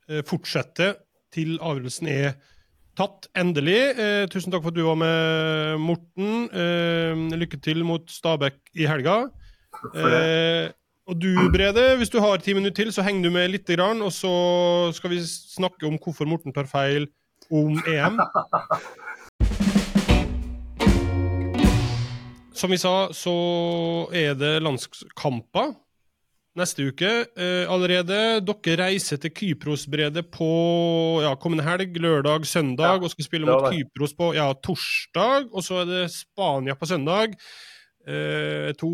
eh, 0.10 0.24
fortsette 0.26 0.96
til 1.30 1.60
avgjørelsen 1.62 2.10
er 2.10 2.40
tatt 2.98 3.28
endelig. 3.38 3.78
Eh, 3.94 4.24
tusen 4.34 4.50
takk 4.50 4.64
for 4.66 4.74
at 4.74 4.80
du 4.80 4.82
var 4.88 4.98
med, 4.98 5.78
Morten. 5.84 6.50
Lykke 7.38 7.60
til 7.62 7.86
mot 7.86 8.10
Stabæk 8.10 8.58
i 8.82 8.90
helga. 8.90 9.20
og 11.06 11.22
du, 11.22 11.30
Brede, 11.54 11.86
hvis 12.02 12.10
du 12.10 12.18
har 12.20 12.42
ti 12.42 12.58
minutter 12.58 12.82
til, 12.82 12.90
så 12.94 13.06
henger 13.06 13.30
du 13.30 13.36
med 13.36 13.54
lite 13.54 13.78
grann, 13.78 14.02
og 14.02 14.10
så 14.10 14.34
skal 14.98 15.14
vi 15.14 15.22
snakke 15.22 15.86
om 15.86 16.02
hvorfor 16.02 16.26
Morten 16.26 16.54
tar 16.54 16.66
feil 16.66 17.06
om 17.54 17.78
EM. 17.86 18.18
Som 22.60 22.74
vi 22.74 22.80
sa, 22.82 23.08
så 23.16 23.34
er 24.12 24.34
det 24.36 24.58
landskamper 24.60 25.78
neste 26.60 26.90
uke 26.90 27.10
eh, 27.40 27.64
allerede. 27.72 28.42
Dere 28.44 28.78
reiser 28.82 29.20
til 29.22 29.32
Kypros-bredet 29.32 30.26
på 30.34 30.50
ja, 31.24 31.32
kommende 31.40 31.64
helg, 31.64 31.96
lørdag, 32.04 32.44
søndag, 32.50 32.98
ja, 32.98 33.06
og 33.06 33.14
skal 33.14 33.28
spille 33.30 33.48
mot 33.48 33.70
Kypros 33.72 34.16
på 34.18 34.34
ja, 34.36 34.50
torsdag. 34.66 35.48
Og 35.54 35.64
så 35.64 35.84
er 35.86 35.88
det 35.88 36.02
Spania 36.18 36.76
på 36.76 36.90
søndag. 36.90 37.38
Eh, 38.10 38.74
to 38.80 38.92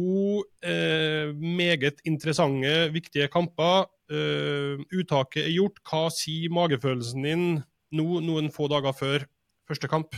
eh, 0.61 1.34
meget 1.34 2.05
interessante, 2.05 2.76
viktige 2.93 3.32
kamper. 3.34 3.89
Eh, 4.13 4.78
uttaket 4.93 5.47
er 5.47 5.55
gjort. 5.55 5.82
Hva 5.89 6.05
sier 6.13 6.53
magefølelsen 6.53 7.26
din 7.26 7.49
nå, 7.95 8.07
noen 8.22 8.53
få 8.53 8.70
dager 8.70 8.93
før 8.93 9.26
første 9.66 9.89
kamp? 9.89 10.13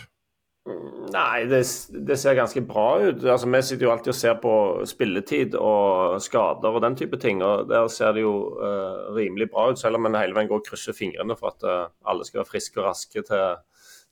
Nei, 0.67 1.45
det, 1.47 1.61
det, 2.07 2.17
ser 2.19 2.35
ganske 2.35 2.61
bra 2.67 2.87
ut. 2.99 3.21
Altså, 3.23 3.47
vi 3.47 3.61
sitter 3.63 3.87
jo 3.87 3.91
alltid 3.93 4.11
og 4.11 4.17
ser 4.17 4.39
på 4.43 4.53
spilletid 4.89 5.55
og 5.55 6.17
skader 6.23 6.75
og 6.75 6.83
den 6.83 6.97
type 6.99 7.19
ting. 7.21 7.43
og 7.45 7.69
Der 7.69 7.87
ser 7.91 8.15
det 8.17 8.25
jo 8.25 8.33
uh, 8.59 9.07
rimelig 9.15 9.49
bra 9.53 9.69
ut, 9.71 9.79
selv 9.79 9.99
om 9.99 10.09
en 10.09 10.17
hele 10.19 10.35
veien 10.35 10.49
går 10.49 10.59
og 10.59 10.67
krysser 10.67 10.97
fingrene 10.97 11.37
for 11.39 11.53
at 11.53 11.63
uh, 11.63 11.93
alle 12.09 12.27
skal 12.27 12.41
være 12.41 12.51
friske 12.51 12.81
og 12.81 12.89
raske 12.89 13.23
til, 13.29 13.61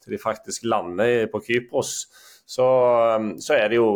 til 0.04 0.16
de 0.16 0.22
faktisk 0.22 0.68
lander 0.70 1.28
på 1.34 1.44
Kypros. 1.44 1.98
Så, 2.48 2.66
um, 3.18 3.34
så, 3.42 3.58
er 3.60 3.74
det 3.74 3.82
jo 3.82 3.90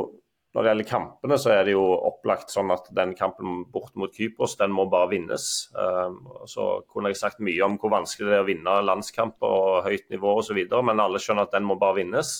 når 0.49 0.65
det 0.65 0.71
gjelder 0.71 0.87
kampene, 0.89 1.37
så 1.37 1.51
er 1.53 1.67
det 1.67 1.75
jo 1.75 1.83
opplagt 1.93 2.49
sånn 2.49 2.71
at 2.73 2.87
den 2.97 3.11
kampen 3.17 3.67
bort 3.69 3.93
mot 3.99 4.13
Kypros, 4.15 4.55
den 4.57 4.73
må 4.73 4.87
bare 4.89 5.11
vinnes. 5.11 5.43
Um, 5.77 6.23
så 6.49 6.79
kunne 6.89 7.11
jeg 7.11 7.19
sagt 7.19 7.43
mye 7.45 7.61
om 7.67 7.75
hvor 7.77 7.93
vanskelig 7.93 8.31
det 8.31 8.37
er 8.39 8.45
å 8.45 8.47
vinne 8.47 8.79
landskamper 8.87 9.45
og 9.59 9.85
høyt 9.85 10.07
nivå 10.09 10.33
osv., 10.41 10.57
men 10.57 11.03
alle 11.03 11.21
skjønner 11.21 11.45
at 11.45 11.53
den 11.53 11.69
må 11.69 11.77
bare 11.81 11.99
vinnes. 12.01 12.33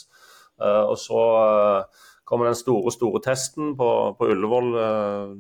Uh, 0.58 0.90
og 0.90 0.98
så 0.98 1.22
uh, 1.38 2.10
kommer 2.26 2.50
den 2.50 2.58
store, 2.58 2.96
store 2.96 3.22
testen 3.30 3.76
på, 3.78 3.92
på 4.18 4.32
Ullevål 4.34 4.74
uh, 4.74 5.38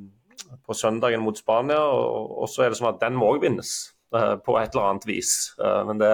på 0.66 0.78
søndagen 0.78 1.26
mot 1.26 1.42
Spania, 1.42 1.82
og, 1.82 2.46
så 2.54 2.68
er 2.68 2.70
det 2.70 2.78
sånn 2.78 2.94
at 2.94 3.02
den 3.02 3.18
må 3.18 3.34
òg 3.34 3.44
vinnes 3.44 3.74
på 4.10 4.56
et 4.58 4.72
eller 4.74 4.88
annet 4.88 5.04
vis. 5.06 5.52
men 5.86 6.00
det, 6.02 6.10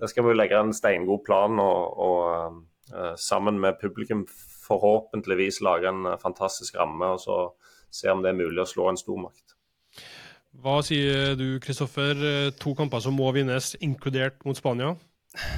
det, 0.00 0.08
skal 0.10 0.24
vi 0.26 0.32
legge 0.34 0.58
en 0.58 0.72
steingod 0.74 1.20
plan 1.22 1.60
og, 1.62 2.00
og 2.02 3.12
sammen 3.22 3.60
med 3.62 3.78
publikum 3.78 4.24
forhåpentligvis 4.64 5.60
lage 5.64 5.90
en 5.90 6.06
eh, 6.10 6.20
fantastisk 6.22 6.78
ramme 6.80 7.14
og 7.16 7.22
så 7.22 7.38
se 7.94 8.10
om 8.10 8.24
det 8.24 8.32
er 8.32 8.40
mulig 8.40 8.62
å 8.64 8.68
slå 8.68 8.90
en 8.90 9.00
stormakt. 9.00 9.56
Hva 10.62 10.78
sier 10.86 11.34
du, 11.38 11.58
Kristoffer? 11.62 12.14
Eh, 12.14 12.52
to 12.60 12.74
kamper 12.78 13.02
som 13.02 13.16
må 13.18 13.30
vinnes, 13.34 13.74
inkludert 13.82 14.40
mot 14.46 14.58
Spania? 14.58 14.94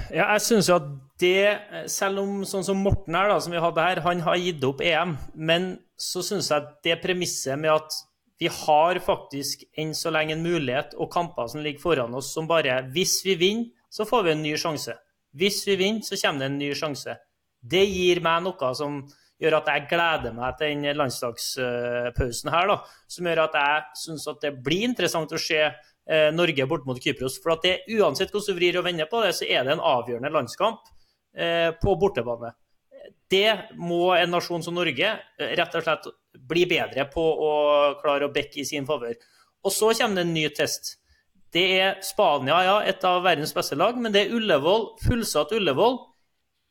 Ja, 0.08 0.30
jeg 0.32 0.40
synes 0.40 0.70
jo 0.70 0.78
at 0.78 0.86
det, 1.20 1.88
selv 1.92 2.22
om 2.22 2.40
sånn 2.48 2.64
som 2.64 2.80
Morten 2.80 3.16
her, 3.16 3.28
da, 3.28 3.40
som 3.44 3.52
vi 3.52 3.60
hadde 3.60 3.84
her, 3.84 4.00
han 4.06 4.22
har 4.24 4.38
gitt 4.40 4.64
opp 4.64 4.80
EM, 4.80 5.16
men 5.36 5.74
så 6.00 6.22
synes 6.24 6.48
jeg 6.48 6.62
at 6.62 6.70
det 6.84 7.00
premisset 7.02 7.60
med 7.60 7.74
at 7.74 7.98
vi 8.40 8.48
har 8.52 8.98
faktisk 9.00 9.64
enn 9.80 9.94
så 9.96 10.12
lenge 10.12 10.34
en 10.36 10.44
mulighet 10.44 10.96
og 11.00 11.10
kamper 11.12 11.48
som 11.48 11.62
ligger 11.64 11.80
foran 11.82 12.16
oss, 12.16 12.32
som 12.34 12.48
bare 12.48 12.82
Hvis 12.92 13.22
vi 13.24 13.36
vinner, 13.40 13.70
så 13.88 14.04
får 14.04 14.24
vi 14.24 14.32
en 14.32 14.42
ny 14.44 14.56
sjanse. 14.60 14.96
Hvis 15.32 15.62
vi 15.66 15.76
vinner, 15.76 16.04
så 16.04 16.16
kommer 16.20 16.44
det 16.44 16.50
en 16.50 16.58
ny 16.58 16.72
sjanse. 16.76 17.16
Det 17.70 17.84
gir 17.84 18.22
meg 18.24 18.44
noe 18.46 18.72
som 18.78 19.00
gjør 19.42 19.58
at 19.58 19.70
jeg 19.70 19.86
gleder 19.90 20.34
meg 20.36 20.56
til 20.58 20.72
den 20.72 20.96
landslagspausen 20.96 22.52
her. 22.52 22.70
Da, 22.72 22.78
som 23.12 23.28
gjør 23.28 23.44
at 23.46 23.58
jeg 23.60 24.02
syns 24.04 24.28
det 24.42 24.52
blir 24.64 24.86
interessant 24.88 25.32
å 25.32 25.40
se 25.40 25.62
eh, 25.62 26.28
Norge 26.34 26.68
bort 26.68 26.86
mot 26.88 27.00
Kypros. 27.02 27.38
For 27.42 27.56
at 27.56 27.66
det, 27.66 27.76
uansett 27.98 28.32
hvordan 28.32 28.56
du 28.56 28.60
vrir 28.60 28.80
og 28.80 28.86
vender 28.88 29.10
på 29.10 29.22
det, 29.24 29.34
så 29.36 29.48
er 29.48 29.66
det 29.66 29.76
en 29.76 29.84
avgjørende 29.84 30.32
landskamp 30.32 30.88
eh, 31.36 31.72
på 31.82 31.96
bortebane. 32.00 32.54
Det 33.30 33.76
må 33.78 34.14
en 34.14 34.32
nasjon 34.32 34.64
som 34.64 34.76
Norge 34.78 35.12
eh, 35.12 35.56
rett 35.58 35.74
og 35.76 35.84
slett 35.84 36.12
bli 36.46 36.66
bedre 36.70 37.08
på 37.10 37.22
å 37.22 37.52
klare 38.00 38.28
å 38.28 38.32
bekke 38.32 38.62
i 38.62 38.68
sin 38.68 38.88
favør. 38.88 39.16
Og 39.66 39.74
så 39.74 39.90
kommer 39.98 40.20
det 40.20 40.28
en 40.28 40.36
ny 40.36 40.46
test. 40.54 40.96
Det 41.52 41.64
er 41.78 41.96
Spania, 42.04 42.58
ja, 42.66 42.76
et 42.84 43.04
av 43.06 43.22
verdens 43.24 43.54
beste 43.56 43.78
lag, 43.78 43.96
men 43.98 44.12
det 44.12 44.26
er 44.26 44.34
Ullevål, 44.36 44.92
fullsatt 45.04 45.54
Ullevål 45.56 45.96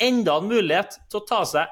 enda 0.02 0.40
en 0.40 0.50
mulighet 0.50 0.98
til 1.10 1.22
å 1.22 1.28
ta 1.28 1.42
seg 1.48 1.72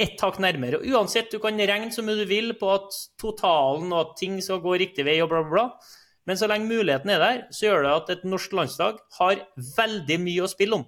ett 0.00 0.20
hakk 0.24 0.38
nærmere. 0.40 0.80
Og 0.80 0.94
uansett, 0.94 1.32
du 1.32 1.40
kan 1.42 1.58
regne 1.58 1.92
så 1.92 2.04
mye 2.04 2.22
du 2.22 2.28
vil 2.28 2.54
på 2.58 2.70
at 2.72 2.94
totalen 3.20 3.90
og 3.92 4.00
at 4.00 4.14
ting 4.20 4.38
skal 4.44 4.62
gå 4.64 4.78
riktig 4.80 5.04
vei 5.06 5.18
og 5.20 5.28
bla, 5.32 5.42
bla, 5.44 5.50
bla. 5.52 5.98
Men 6.28 6.38
så 6.40 6.48
lenge 6.50 6.70
muligheten 6.70 7.12
er 7.12 7.20
der, 7.20 7.42
så 7.52 7.66
gjør 7.66 7.84
det 7.84 7.92
at 7.96 8.14
et 8.14 8.24
norsk 8.28 8.54
landslag 8.56 9.00
har 9.18 9.42
veldig 9.76 10.18
mye 10.22 10.44
å 10.44 10.50
spille 10.50 10.78
om. 10.78 10.86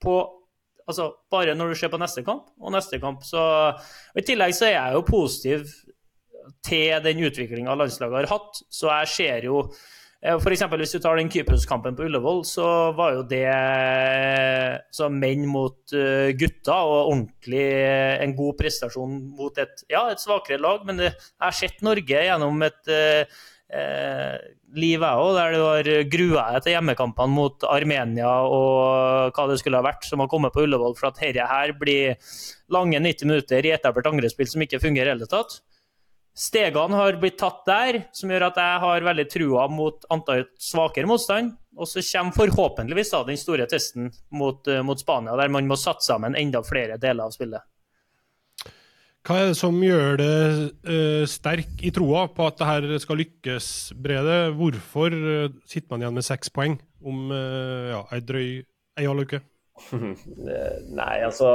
På, 0.00 0.16
altså, 0.86 1.10
bare 1.32 1.56
når 1.56 1.72
du 1.72 1.80
ser 1.80 1.92
på 1.92 2.00
neste 2.00 2.24
kamp 2.24 2.52
og 2.60 2.74
neste 2.76 3.00
kamp. 3.02 3.24
Så, 3.26 3.42
og 3.42 4.20
I 4.20 4.26
tillegg 4.26 4.56
så 4.56 4.68
er 4.68 4.76
jeg 4.76 4.96
jo 4.96 5.04
positiv 5.08 5.66
til 6.64 7.04
den 7.04 7.24
utviklinga 7.24 7.76
landslaget 7.80 8.22
har 8.22 8.32
hatt. 8.36 8.64
Så 8.72 8.90
jeg 8.92 9.12
ser 9.12 9.48
jo 9.48 9.64
eh, 10.24 10.52
eksempel, 10.54 10.80
hvis 10.80 10.94
du 10.96 11.00
tar 11.04 11.18
den 11.20 11.30
Kypros-kampen 11.32 11.96
på 11.96 12.06
Ullevål, 12.06 12.42
så 12.48 12.66
var 12.96 13.18
jo 13.18 13.24
det 13.28 13.44
så 14.94 15.10
menn 15.12 15.44
mot 15.50 15.94
eh, 15.96 16.32
gutter, 16.38 16.72
og 16.74 17.10
ordentlig 17.12 17.64
eh, 17.64 18.16
en 18.24 18.34
god 18.38 18.56
prestasjon 18.60 19.18
mot 19.36 19.60
et, 19.60 19.84
ja, 19.92 20.06
et 20.10 20.22
svakere 20.22 20.62
lag. 20.62 20.84
Men 20.88 21.02
det, 21.02 21.12
jeg 21.12 21.44
har 21.44 21.58
sett 21.58 21.84
Norge 21.84 22.24
gjennom 22.28 22.64
et 22.64 22.92
eh, 22.94 23.42
liv, 24.74 25.02
jeg 25.02 25.22
òg, 25.26 25.30
der 25.36 25.54
du 25.54 25.60
har 25.62 25.92
grua 26.10 26.46
deg 26.54 26.64
til 26.64 26.76
hjemmekampene 26.76 27.34
mot 27.34 27.68
Armenia 27.68 28.32
og 28.48 29.34
hva 29.34 29.46
det 29.50 29.60
skulle 29.60 29.80
ha 29.80 29.86
vært, 29.86 30.06
som 30.08 30.22
har 30.22 30.30
kommet 30.30 30.54
på 30.54 30.64
Ullevål, 30.64 30.96
for 30.98 31.10
at 31.10 31.20
dette 31.20 31.46
her 31.52 31.74
blir 31.78 32.16
lange 32.72 33.00
90 33.02 33.30
minutter 33.30 33.66
i 33.66 33.74
etablert 33.76 34.08
angrepsspill 34.10 34.50
som 34.50 34.64
ikke 34.64 34.82
fungerer 34.82 35.12
i 35.12 35.16
hele 35.16 35.30
tatt. 35.30 35.60
Stegene 36.34 36.98
har 36.98 37.20
blitt 37.22 37.36
tatt 37.38 37.60
der, 37.68 38.00
som 38.10 38.32
gjør 38.32 38.48
at 38.48 38.56
jeg 38.58 38.78
har 38.82 39.04
veldig 39.06 39.24
trua 39.30 39.68
mot 39.70 40.02
antall 40.10 40.48
svakere 40.58 41.06
motstand. 41.06 41.52
Og 41.78 41.86
så 41.90 42.02
kommer 42.06 42.34
forhåpentligvis 42.34 43.12
da 43.14 43.20
den 43.26 43.38
store 43.38 43.68
testen 43.70 44.10
mot, 44.34 44.66
uh, 44.66 44.82
mot 44.86 44.98
Spania, 44.98 45.36
der 45.38 45.50
man 45.50 45.70
må 45.70 45.78
satse 45.78 46.10
sammen 46.10 46.34
enda 46.38 46.62
flere 46.66 46.98
deler 47.02 47.26
av 47.26 47.34
spillet. 47.34 47.62
Hva 49.24 49.38
er 49.40 49.46
det 49.48 49.56
som 49.56 49.78
gjør 49.80 50.18
det 50.20 50.34
uh, 50.84 51.22
sterk 51.30 51.80
i 51.86 51.94
troa 51.94 52.26
på 52.34 52.44
at 52.50 52.58
det 52.60 52.68
her 52.68 52.90
skal 53.00 53.22
lykkes, 53.22 53.68
Brede? 53.96 54.36
Hvorfor 54.58 55.14
uh, 55.14 55.54
sitter 55.70 55.94
man 55.94 56.04
igjen 56.04 56.18
med 56.18 56.26
seks 56.26 56.52
poeng 56.52 56.76
om 57.00 57.30
uh, 57.32 57.94
ja, 57.94 58.02
ei 58.12 58.20
drøy 58.26 58.48
ei 58.98 59.06
halv 59.08 59.24
uke? 59.24 59.40
Nei, 60.98 61.14
altså 61.24 61.48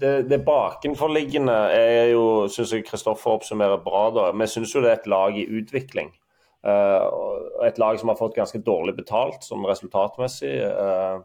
det, 0.00 0.12
det 0.30 0.42
bakenforliggende 0.46 1.56
er 1.76 2.12
jo, 2.12 2.24
syns 2.52 2.74
jeg 2.74 2.86
Kristoffer 2.86 3.36
oppsummerer 3.36 3.82
bra. 3.84 4.06
da. 4.14 4.30
Vi 4.36 4.48
syns 4.50 4.74
jo 4.74 4.82
det 4.84 4.92
er 4.92 5.00
et 5.00 5.10
lag 5.10 5.38
i 5.38 5.48
utvikling. 5.58 6.12
Uh, 6.66 7.04
et 7.66 7.78
lag 7.78 7.98
som 8.00 8.10
har 8.10 8.18
fått 8.18 8.34
ganske 8.36 8.58
dårlig 8.66 8.96
betalt 8.96 9.44
sånn 9.46 9.66
resultatmessig. 9.68 10.56
Uh, 10.66 11.22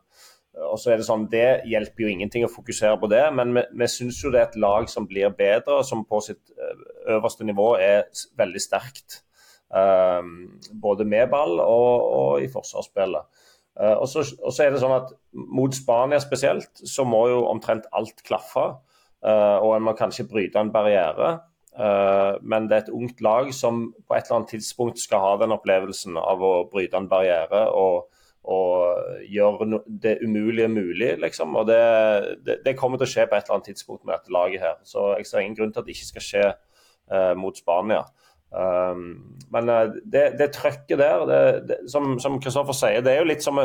og 0.67 0.77
så 0.79 0.91
er 0.91 0.99
Det 0.99 1.07
sånn, 1.07 1.29
det 1.31 1.63
hjelper 1.69 2.03
jo 2.03 2.11
ingenting 2.11 2.43
å 2.45 2.51
fokusere 2.51 2.97
på 2.99 3.07
det, 3.11 3.23
men 3.33 3.53
vi, 3.55 3.63
vi 3.81 3.87
syns 3.89 4.19
jo 4.23 4.33
det 4.33 4.41
er 4.41 4.49
et 4.49 4.59
lag 4.59 4.89
som 4.91 5.07
blir 5.07 5.31
bedre, 5.35 5.79
som 5.87 6.03
på 6.05 6.19
sitt 6.25 6.51
eh, 6.51 6.81
øverste 7.15 7.47
nivå 7.47 7.69
er 7.79 8.09
veldig 8.37 8.61
sterkt. 8.61 9.21
Uh, 9.71 10.19
både 10.75 11.07
med 11.07 11.29
ball 11.31 11.55
og, 11.63 12.03
og 12.03 12.43
i 12.43 12.51
forsvarsspillet. 12.51 13.47
Uh, 13.79 13.95
og, 14.01 14.07
så, 14.11 14.23
og, 14.41 14.51
så, 14.51 14.65
er 14.65 14.73
det 14.73 14.81
sånn 14.81 14.97
at 14.97 15.13
Mot 15.31 15.73
Spania 15.75 16.19
spesielt 16.21 16.81
så 16.87 17.05
må 17.07 17.23
jo 17.31 17.45
omtrent 17.49 17.87
alt 17.95 18.23
klaffe. 18.27 18.67
Uh, 19.21 19.57
og 19.61 19.75
en 19.75 19.85
må 19.85 19.95
kanskje 19.97 20.27
bryte 20.29 20.59
en 20.59 20.73
barriere. 20.73 21.39
men 22.41 22.65
det 22.67 22.75
er 22.75 22.81
et 22.83 22.89
ungt 22.91 23.21
lag 23.23 23.53
som 23.55 23.93
på 23.95 24.15
et 24.15 24.25
eller 24.25 24.41
annet 24.41 24.49
tidspunkt 24.57 24.99
skal 24.99 25.21
ha 25.23 25.29
den 25.39 25.53
opplevelsen 25.55 26.17
av 26.19 26.41
å 26.43 26.65
bryte 26.67 26.99
en 26.99 27.07
barriere. 27.07 27.69
og 27.71 28.09
og 28.41 29.21
gjøre 29.29 29.79
det 30.01 30.15
umulige 30.25 30.67
mulig, 30.67 31.11
liksom. 31.21 31.53
Og 31.55 31.67
det, 31.69 31.77
det, 32.41 32.55
det, 32.65 32.73
kommer 32.73 32.97
til 32.97 33.05
å 33.05 33.11
skje 33.11 33.25
på 33.29 33.37
et 33.37 33.45
eller 33.45 33.59
annet 33.59 33.67
tidspunkt 33.69 34.01
med 34.01 34.15
dette 34.15 34.33
laget 34.33 34.63
her. 34.63 34.79
Så 34.81 35.11
jeg 35.13 35.27
ser 35.29 35.43
ingen 35.45 35.59
grunn 35.59 35.71
til 35.71 35.83
at 35.83 35.85
det 35.85 35.93
ikke 35.93 36.07
skal 36.09 36.25
skje 36.25 36.47
mot 37.37 37.57
Spania. 37.57 38.01
Um, 38.51 39.39
men 39.53 39.69
uh, 39.71 39.93
det, 40.03 40.25
det 40.39 40.51
trøkket 40.57 40.99
der, 40.99 41.25
det, 41.63 41.77
som 41.91 42.39
Kristoffer 42.43 42.75
sier, 42.75 43.03
det 43.05 43.13
er 43.15 43.21
jo 43.21 43.29
litt 43.31 43.45
som 43.45 43.61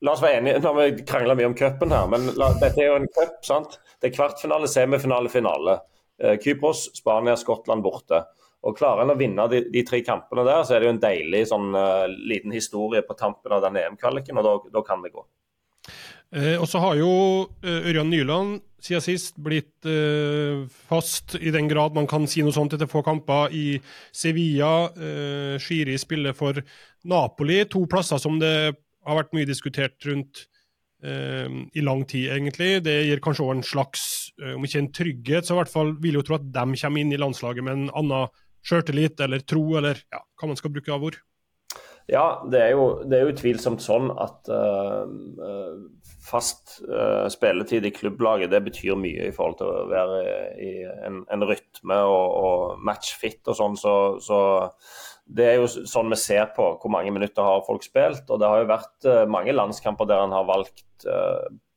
La 0.00 0.14
oss 0.14 0.22
være 0.24 0.38
enige, 0.38 0.60
nå 0.64 0.70
har 0.70 0.76
vi 0.78 1.04
krangla 1.04 1.34
mye 1.36 1.48
om 1.50 1.54
cupen 1.56 1.90
her, 1.92 2.06
men 2.08 2.30
la, 2.40 2.46
dette 2.56 2.80
er 2.80 2.86
jo 2.88 2.94
en 2.96 3.08
cup. 3.12 3.34
sant? 3.44 3.74
Det 4.00 4.08
er 4.08 4.14
kvartfinale, 4.14 4.68
semifinale, 4.72 5.28
finale. 5.28 5.74
Uh, 6.16 6.38
Kypros, 6.40 6.86
Spania, 6.96 7.34
Skottland 7.36 7.84
borte. 7.84 8.22
Og 8.64 8.76
Klarer 8.76 9.04
en 9.04 9.12
å 9.12 9.18
vinne 9.20 9.44
de, 9.52 9.60
de, 9.72 9.82
tre 9.84 10.00
kampene 10.04 10.46
der, 10.48 10.62
så 10.64 10.76
er 10.76 10.80
det 10.80 10.88
jo 10.88 10.94
en 10.94 11.02
deilig 11.04 11.42
sånn, 11.52 11.68
uh, 11.76 12.08
liten 12.08 12.56
historie 12.56 13.04
på 13.04 13.16
tampen 13.20 13.52
av 13.56 13.60
den 13.66 13.76
EM-kvaliken, 13.82 14.40
og 14.40 14.72
da 14.72 14.84
kan 14.86 15.04
det 15.04 15.12
gå. 15.12 15.26
Eh, 16.30 16.56
og 16.60 16.68
så 16.70 16.78
har 16.78 16.98
jo 17.00 17.12
uh, 17.50 17.88
Ørjan 17.90 18.10
Nyland 18.10 18.60
siden 18.80 19.02
sist 19.04 19.36
blitt 19.42 19.84
eh, 19.84 20.62
fast, 20.88 21.34
i 21.36 21.50
den 21.52 21.66
grad 21.68 21.92
man 21.92 22.06
kan 22.08 22.24
si 22.30 22.40
noe 22.40 22.54
sånt 22.54 22.72
etter 22.72 22.88
få 22.88 23.02
kamper, 23.04 23.52
i 23.52 23.74
Sevilla. 24.08 24.88
Eh, 24.96 25.56
Shiri 25.60 25.98
spiller 26.00 26.32
for 26.38 26.62
Napoli, 27.10 27.58
to 27.68 27.82
plasser 27.90 28.22
som 28.22 28.38
det 28.40 28.54
har 28.70 29.18
vært 29.18 29.36
mye 29.36 29.48
diskutert 29.48 29.98
rundt 30.08 30.46
i 31.00 31.80
lang 31.80 32.02
tid, 32.04 32.26
egentlig. 32.28 32.82
Det 32.84 32.92
gir 33.06 33.22
kanskje 33.24 33.44
òg 33.46 33.54
en 33.54 33.62
slags, 33.64 34.02
om 34.52 34.66
ikke 34.68 34.82
en 34.82 34.90
trygghet, 34.92 35.46
så 35.48 35.54
i 35.54 35.56
hvert 35.56 35.72
fall 35.72 35.94
vil 36.04 36.18
jo 36.18 36.22
tro 36.28 36.36
at 36.36 36.44
de 36.44 36.76
kommer 36.76 37.00
inn 37.00 37.14
i 37.16 37.20
landslaget 37.20 37.64
med 37.64 37.72
en 37.72 37.86
annen 38.02 38.28
sjøltillit 38.68 39.22
eller 39.24 39.40
tro, 39.48 39.62
eller 39.80 40.02
ja, 40.12 40.20
hva 40.20 40.50
man 40.50 40.60
skal 40.60 40.74
bruke 40.74 40.92
av 40.92 41.06
ord? 41.08 41.16
Ja, 42.10 42.42
det 42.50 42.60
er 42.62 42.72
jo, 42.74 42.84
det 43.06 43.16
er 43.16 43.26
jo 43.26 43.34
utvilsomt 43.34 43.82
sånn 43.84 44.08
at 44.18 44.48
uh, 44.50 45.04
fast 46.26 46.80
uh, 46.88 47.28
spilletid 47.30 47.86
i 47.86 47.92
klubblaget 47.94 48.50
det 48.50 48.62
betyr 48.66 48.98
mye 48.98 49.28
i 49.28 49.34
forhold 49.34 49.60
til 49.60 49.70
å 49.70 49.86
være 49.90 50.18
i 50.58 50.72
en, 51.06 51.22
en 51.30 51.46
rytme 51.46 52.00
og, 52.08 52.26
og 52.40 52.84
matchfit 52.86 53.46
og 53.50 53.58
sånn. 53.58 53.78
Så, 53.78 53.94
så, 54.24 54.40
det 55.30 55.46
er 55.46 55.60
jo 55.60 55.70
sånn 55.70 56.10
vi 56.10 56.18
ser 56.18 56.50
på 56.56 56.72
hvor 56.80 56.94
mange 56.94 57.14
minutter 57.14 57.46
har 57.46 57.66
folk 57.66 57.86
spilt. 57.86 58.26
Og 58.28 58.42
det 58.42 58.50
har 58.50 58.62
jo 58.62 58.70
vært 58.72 59.10
uh, 59.10 59.24
mange 59.30 59.54
landskamper 59.54 60.10
der 60.10 60.24
en 60.26 60.38
har 60.38 60.48
valgt 60.50 60.86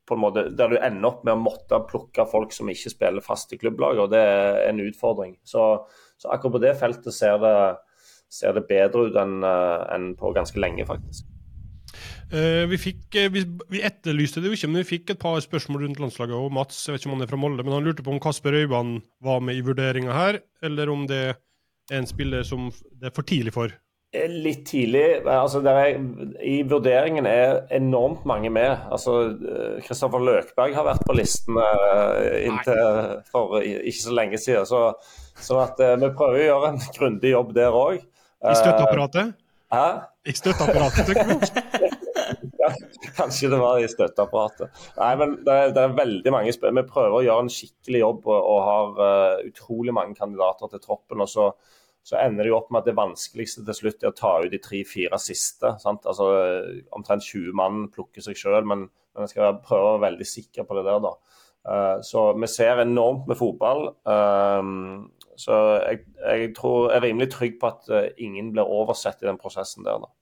på 0.04 0.16
en 0.18 0.20
måte, 0.20 0.42
der 0.52 0.68
du 0.68 0.74
ender 0.76 1.06
opp 1.08 1.22
med 1.24 1.32
å 1.32 1.40
måtte 1.40 1.78
plukke 1.88 2.26
folk 2.28 2.50
som 2.52 2.68
ikke 2.68 2.90
spiller 2.92 3.24
fast 3.24 3.54
i 3.54 3.56
klubblaget, 3.56 4.02
og 4.02 4.10
det 4.12 4.20
er 4.20 4.58
en 4.66 4.82
utfordring. 4.84 5.38
Så 5.48 5.62
så 6.16 6.30
akkurat 6.32 6.52
på 6.56 6.62
det 6.62 6.74
feltet 6.80 7.14
ser 7.14 7.38
det, 7.42 7.56
ser 8.32 8.56
det 8.56 8.66
bedre 8.70 9.08
ut 9.08 9.20
enn 9.20 9.44
eh, 9.46 9.84
en 9.94 10.10
på 10.18 10.32
ganske 10.36 10.60
lenge, 10.60 10.86
faktisk. 10.88 11.28
Uh, 12.32 12.64
vi, 12.66 12.78
fikk, 12.80 13.04
uh, 13.20 13.28
vi, 13.30 13.44
vi, 13.70 13.82
etterlyste 13.84 14.40
det 14.42 14.50
jo 14.50 14.56
ikke, 14.56 14.70
men 14.72 14.80
vi 14.80 14.90
fikk 14.96 15.12
et 15.12 15.22
par 15.22 15.38
spørsmål 15.44 15.84
rundt 15.84 16.00
landslaget. 16.02 16.34
og 16.34 16.50
Mats 16.56 16.80
jeg 16.86 16.94
vet 16.94 17.04
ikke 17.04 17.12
om 17.12 17.18
han 17.18 17.26
er 17.26 17.30
fra 17.30 17.38
Molde, 17.38 17.66
men 17.66 17.76
han 17.76 17.86
lurte 17.86 18.02
på 18.02 18.14
om 18.14 18.20
Kasper 18.22 18.56
Øyvand 18.64 19.04
var 19.22 19.44
med 19.44 19.60
i 19.60 19.64
vurderinga 19.66 20.16
her, 20.16 20.40
eller 20.64 20.90
om 20.90 21.06
det 21.10 21.22
er 21.30 21.98
en 22.00 22.08
spiller 22.08 22.46
som 22.48 22.70
det 22.72 23.10
er 23.10 23.14
for 23.14 23.28
tidlig 23.28 23.54
for. 23.54 23.74
Litt 24.14 24.62
tidlig. 24.70 25.24
altså 25.26 25.58
er, 25.66 25.96
I 26.46 26.60
vurderingen 26.70 27.26
er 27.26 27.64
enormt 27.74 28.22
mange 28.30 28.50
med. 28.50 28.76
altså 28.94 29.34
Kristoffer 29.82 30.22
Løkberg 30.22 30.74
har 30.76 30.86
vært 30.86 31.02
på 31.02 31.16
listen 31.18 31.58
inntil 31.58 33.18
for 33.32 33.58
ikke 33.58 33.98
så 33.98 34.14
lenge 34.14 34.38
siden. 34.38 34.70
så 34.70 34.92
så 35.40 35.60
at, 35.64 35.80
vi 36.00 36.10
prøver 36.14 36.40
å 36.40 36.44
gjøre 36.48 36.72
en 36.72 36.82
grundig 36.98 37.34
jobb 37.34 37.54
der 37.56 37.74
òg. 37.74 38.02
I 38.44 38.56
støtteapparatet? 38.60 39.36
Hæ? 39.74 39.84
I 40.28 40.34
støtteapparatet, 40.36 41.06
tenker 41.10 41.26
du? 41.32 41.92
kanskje 43.16 43.50
det 43.52 43.60
var 43.60 43.78
i 43.80 43.88
støtteapparatet. 43.88 44.82
Nei, 44.98 45.12
men 45.20 45.36
det 45.46 45.56
det 45.76 45.84
er 45.84 45.96
veldig 45.96 46.32
mange. 46.34 46.52
Vi 46.52 46.84
prøver 46.88 47.16
å 47.18 47.24
gjøre 47.24 47.46
en 47.46 47.52
skikkelig 47.52 48.02
jobb 48.02 48.28
og, 48.28 48.50
og 48.52 48.60
har 48.68 49.00
uh, 49.00 49.46
utrolig 49.48 49.94
mange 49.96 50.16
kandidater 50.18 50.72
til 50.72 50.84
troppen. 50.84 51.24
og 51.24 51.30
så 51.30 51.52
så 52.04 52.18
ender 52.20 52.44
det 52.44 52.50
jo 52.50 52.58
opp 52.58 52.66
med 52.68 52.82
at 52.82 52.88
det 52.90 52.98
vanskeligste 52.98 53.62
til 53.64 53.76
slutt 53.78 54.02
er 54.04 54.10
å 54.10 54.16
ta 54.16 54.34
ut 54.42 54.50
de 54.52 54.58
tre-fire 54.60 55.16
siste. 55.16 55.70
Sant? 55.80 56.04
Altså, 56.04 56.26
Omtrent 56.92 57.24
20 57.24 57.56
mann 57.56 57.86
plukker 57.94 58.20
seg 58.20 58.36
sjøl, 58.36 58.60
men, 58.68 58.82
men 59.16 59.24
jeg 59.24 59.32
skal 59.32 59.56
prøve 59.64 59.86
å 59.86 59.94
være 59.94 60.10
veldig 60.10 60.26
sikker 60.28 60.66
på 60.68 60.76
det 60.76 60.84
der. 60.84 61.00
da. 61.00 61.14
Uh, 61.64 61.96
så 62.04 62.26
vi 62.36 62.50
ser 62.52 62.82
enormt 62.82 63.24
med 63.30 63.40
fotball. 63.40 63.86
Uh, 64.04 65.08
så 65.40 65.60
jeg, 65.82 66.04
jeg, 66.20 66.52
tror, 66.56 66.90
jeg 66.90 66.98
er 66.98 67.06
rimelig 67.08 67.30
trygg 67.34 67.56
på 67.60 67.70
at 67.70 67.88
uh, 67.92 68.06
ingen 68.22 68.52
blir 68.54 68.68
oversett 68.68 69.22
i 69.24 69.28
den 69.28 69.40
prosessen 69.40 69.86
der. 69.86 70.04
da. 70.04 70.12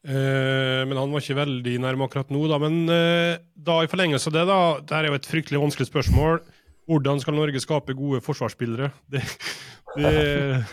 Uh, 0.00 0.82
men 0.88 0.96
han 0.96 1.12
var 1.12 1.20
ikke 1.20 1.40
veldig 1.42 1.74
nærme 1.84 2.06
akkurat 2.06 2.30
nå, 2.32 2.44
da. 2.50 2.60
Men 2.62 2.80
uh, 2.88 3.34
da 3.54 3.80
i 3.82 3.90
forlengelse 3.90 4.30
av 4.32 4.38
det, 4.38 4.46
da, 4.48 4.60
det 4.80 4.96
er 4.98 5.10
jo 5.10 5.18
et 5.20 5.30
fryktelig 5.30 5.62
vanskelig 5.66 5.90
spørsmål. 5.90 6.40
Hvordan 6.88 7.20
skal 7.20 7.36
Norge 7.36 7.60
skape 7.62 7.94
gode 7.94 8.20
forsvarsspillere? 8.24 8.90
Det, 9.12 9.20
det, 9.96 10.64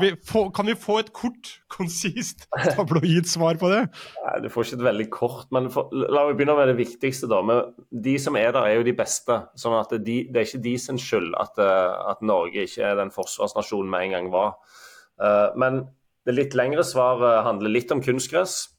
vi, 0.00 0.10
kan 0.56 0.66
vi 0.66 0.74
få 0.78 0.98
et 1.00 1.12
kort, 1.12 1.50
konsist, 1.68 2.46
tabloid 2.76 3.28
svar 3.28 3.58
på 3.60 3.68
det? 3.68 3.82
Nei, 4.24 4.34
Du 4.44 4.48
får 4.52 4.64
ikke 4.64 4.78
et 4.78 4.86
veldig 4.86 5.06
kort, 5.12 5.46
men 5.52 5.68
for, 5.72 5.92
la 5.92 6.24
meg 6.26 6.38
begynne 6.38 6.56
med 6.56 6.72
det 6.72 6.78
viktigste. 6.78 7.28
da. 7.28 7.42
Men 7.44 7.74
de 7.90 8.16
som 8.22 8.36
er 8.40 8.52
der, 8.56 8.64
er 8.64 8.80
jo 8.80 8.88
de 8.88 8.96
beste. 8.96 9.38
sånn 9.60 9.78
at 9.78 9.92
de, 9.92 10.18
Det 10.32 10.36
er 10.36 10.48
ikke 10.48 10.64
de 10.64 10.74
sin 10.78 11.00
skyld 11.00 11.34
at, 11.40 11.60
eh, 11.60 12.10
at, 12.10 12.22
Norge 12.22 12.66
ikke 12.66 12.84
er 12.84 12.96
den 12.96 13.12
forsvarsnasjonen 13.12 13.92
vi 13.92 14.04
en 14.04 14.16
gang 14.16 14.30
var. 14.32 14.54
Uh, 15.20 15.52
men 15.56 15.82
det 16.24 16.36
litt 16.36 16.54
lengre 16.56 16.84
svaret 16.84 17.44
handler 17.44 17.72
litt 17.72 17.92
om 17.92 18.00
kunstgress. 18.00 18.70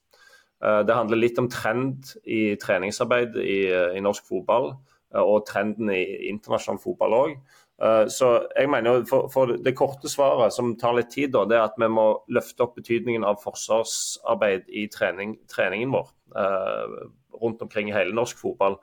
Uh, 0.64 0.82
det 0.82 0.96
handler 0.96 1.22
litt 1.22 1.38
om 1.38 1.50
trend 1.50 2.16
i 2.26 2.56
treningsarbeid 2.62 3.38
i, 3.38 3.60
i 3.98 4.02
norsk 4.02 4.26
fotball. 4.26 4.74
Og 5.20 5.46
trenden 5.48 5.92
i 5.94 6.04
internasjonal 6.32 6.80
fotball 6.82 7.18
òg. 7.18 7.36
Så 8.14 8.28
jeg 8.54 8.70
mener 8.70 9.02
for, 9.10 9.26
for, 9.34 9.56
Det 9.58 9.74
korte 9.74 10.10
svaret, 10.10 10.54
som 10.54 10.76
tar 10.78 10.94
litt 11.00 11.10
tid, 11.10 11.34
det 11.34 11.58
er 11.58 11.66
at 11.66 11.80
vi 11.82 11.90
må 11.90 12.22
løfte 12.30 12.68
opp 12.68 12.76
betydningen 12.78 13.26
av 13.26 13.40
forsvarsarbeid 13.42 14.70
i 14.70 14.86
trening, 14.94 15.40
treningen 15.50 15.96
vår 15.96 16.12
rundt 17.42 17.64
omkring 17.66 17.90
i 17.90 17.96
hele 17.96 18.14
norsk 18.14 18.38
fotball. 18.38 18.78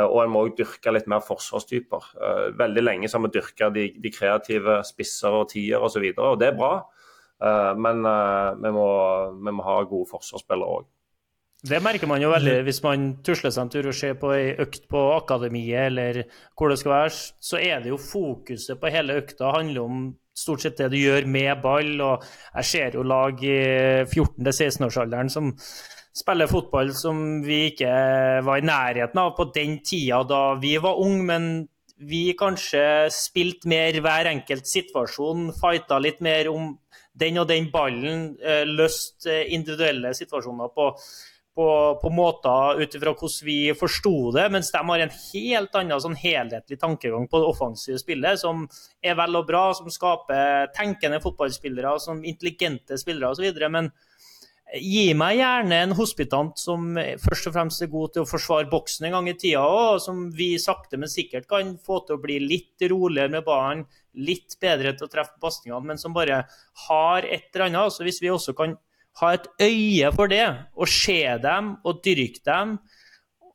Og 0.00 0.18
en 0.22 0.32
må 0.32 0.46
òg 0.46 0.56
dyrke 0.56 0.92
litt 0.92 1.08
mer 1.08 1.20
forsvarstyper. 1.24 2.08
Veldig 2.56 2.84
lenge 2.84 3.08
så 3.08 3.18
har 3.18 3.26
vi 3.26 3.34
dyrka 3.36 3.68
de, 3.74 3.86
de, 4.00 4.12
kreative 4.12 4.80
spisser 4.88 5.36
og 5.42 5.50
tier 5.52 5.76
osv., 5.76 5.84
og, 5.84 5.92
så 5.92 6.04
videre, 6.04 6.32
og 6.32 6.40
det 6.40 6.50
er 6.50 6.56
bra. 6.56 6.72
Men 7.76 8.00
vi 8.64 8.72
må, 8.74 8.88
vi 9.44 9.54
må 9.60 9.64
ha 9.68 9.82
gode 9.88 10.08
forsvarsspillere 10.10 10.80
òg. 10.80 10.88
Det 11.58 11.80
merker 11.82 12.06
man 12.06 12.22
jo 12.22 12.30
veldig 12.30 12.60
hvis 12.68 12.78
man 12.84 13.08
tusler 13.26 13.50
seg 13.50 13.64
en 13.64 13.70
tur 13.72 13.88
og 13.90 13.96
ser 13.98 14.14
på 14.20 14.30
ei 14.30 14.52
økt 14.62 14.84
på 14.90 15.00
akademiet 15.16 15.88
eller 15.88 16.20
hvor 16.54 16.70
det 16.70 16.78
skal 16.78 16.92
være, 16.94 17.14
så 17.42 17.58
er 17.58 17.82
det 17.82 17.90
jo 17.90 17.98
fokuset 17.98 18.78
på 18.78 18.92
hele 18.94 19.16
økta 19.18 19.50
handler 19.56 19.82
om 19.82 20.04
stort 20.38 20.62
sett 20.62 20.78
det 20.78 20.92
du 20.92 20.98
gjør 21.00 21.26
med 21.26 21.58
ball. 21.62 21.96
og 22.00 22.26
Jeg 22.54 22.68
ser 22.70 22.94
jo 22.94 23.02
lag 23.02 23.42
i 23.42 23.58
14.-16-årsalderen 24.06 25.32
som 25.34 25.50
spiller 26.14 26.50
fotball 26.50 26.92
som 26.94 27.40
vi 27.42 27.64
ikke 27.72 27.90
var 28.46 28.60
i 28.60 28.66
nærheten 28.66 29.18
av 29.18 29.34
på 29.34 29.48
den 29.54 29.80
tida 29.86 30.22
da 30.30 30.42
vi 30.62 30.76
var 30.82 31.00
unge, 31.02 31.24
men 31.26 31.48
vi 31.98 32.36
kanskje 32.38 33.08
spilte 33.10 33.66
mer 33.70 33.98
hver 34.02 34.30
enkelt 34.30 34.70
situasjon, 34.70 35.50
fighta 35.58 35.98
litt 35.98 36.22
mer 36.22 36.50
om 36.52 36.76
den 37.18 37.40
og 37.42 37.48
den 37.50 37.66
ballen, 37.72 38.36
eh, 38.38 38.62
løst 38.62 39.26
eh, 39.26 39.48
individuelle 39.54 40.14
situasjoner 40.14 40.70
på 40.70 40.92
på, 41.58 41.98
på 42.02 42.10
måter 42.14 42.78
ut 42.78 42.92
ifra 42.94 43.10
hvordan 43.10 43.46
vi 43.46 43.56
forsto 43.74 44.30
det, 44.36 44.44
mens 44.54 44.70
de 44.70 44.82
har 44.90 45.02
en 45.02 45.14
helt 45.16 45.78
annen 45.80 46.02
sånn 46.04 46.14
helhetlig 46.18 46.78
tankegang 46.78 47.26
på 47.30 47.40
det 47.42 47.48
offensive 47.50 47.98
spillet, 47.98 48.38
som 48.38 48.68
er 49.02 49.16
vel 49.18 49.40
og 49.40 49.48
bra, 49.48 49.64
som 49.74 49.90
skaper 49.90 50.70
tenkende 50.76 51.18
fotballspillere, 51.24 51.96
som 52.02 52.22
intelligente 52.22 53.00
spillere 53.00 53.34
osv. 53.34 53.58
Men 53.74 53.90
gi 54.78 55.08
meg 55.18 55.40
gjerne 55.40 55.82
en 55.82 55.98
hospitant 55.98 56.62
som 56.62 56.92
først 56.94 57.50
og 57.50 57.58
fremst 57.58 57.82
er 57.82 57.90
god 57.90 58.14
til 58.14 58.22
å 58.22 58.30
forsvare 58.30 58.70
boksen 58.70 59.08
en 59.08 59.18
gang 59.18 59.30
i 59.32 59.38
tida, 59.40 59.66
og 59.66 59.98
som 60.04 60.28
vi 60.30 60.52
sakte, 60.62 61.00
men 61.00 61.10
sikkert 61.10 61.50
kan 61.50 61.74
få 61.82 62.04
til 62.06 62.20
å 62.20 62.22
bli 62.22 62.38
litt 62.44 62.86
roligere 62.86 63.34
med 63.34 63.46
ballen, 63.48 63.88
litt 64.14 64.54
bedre 64.62 64.94
til 64.94 65.08
å 65.08 65.10
treffe 65.10 65.42
pasningene, 65.42 65.90
men 65.90 65.98
som 65.98 66.14
bare 66.14 66.44
har 66.86 67.26
et 67.26 67.50
eller 67.50 67.66
annet. 67.66 67.96
Så 67.98 68.06
hvis 68.06 68.22
vi 68.22 68.30
også 68.30 68.54
kan 68.54 68.78
ha 69.20 69.30
et 69.34 69.46
øye 69.64 70.10
for 70.14 70.30
det, 70.30 70.46
og 70.76 70.90
se 70.90 71.20
dem 71.42 71.76
og 71.84 72.02
dyrke 72.04 72.42
dem. 72.46 72.76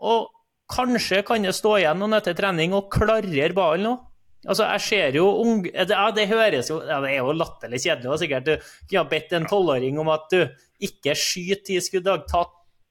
Og 0.04 0.32
kanskje 0.72 1.22
kan 1.28 1.45
det 1.45 1.56
stå 1.56 1.78
igjen 1.80 2.01
noen 2.01 2.18
etter 2.18 2.36
trening 2.38 2.76
og 2.76 2.89
klarere 2.93 3.54
ballen 3.56 3.93
òg. 3.93 4.01
Altså, 4.43 4.66
jeg 4.74 4.84
ser 4.84 5.16
jo 5.16 5.28
unge 5.39 5.72
Ja, 5.72 6.10
det 6.12 6.26
høres 6.28 6.68
jo 6.68 6.82
ja, 6.84 6.97
Det 6.99 7.14
er 7.14 7.22
jo 7.22 7.36
latterlig 7.38 7.80
kjedelig. 7.80 8.10
Og 8.12 8.20
sikkert 8.20 8.49
du 8.49 8.58
kunne 8.58 8.99
ha 8.99 9.06
bedt 9.08 9.38
en 9.38 9.47
tolvåring 9.47 10.01
om 10.01 10.12
at 10.12 10.28
du 10.34 10.41
ikke 10.84 11.16
skyter 11.16 11.64
ti 11.64 11.78
skudd, 11.80 12.10
ta 12.28 12.43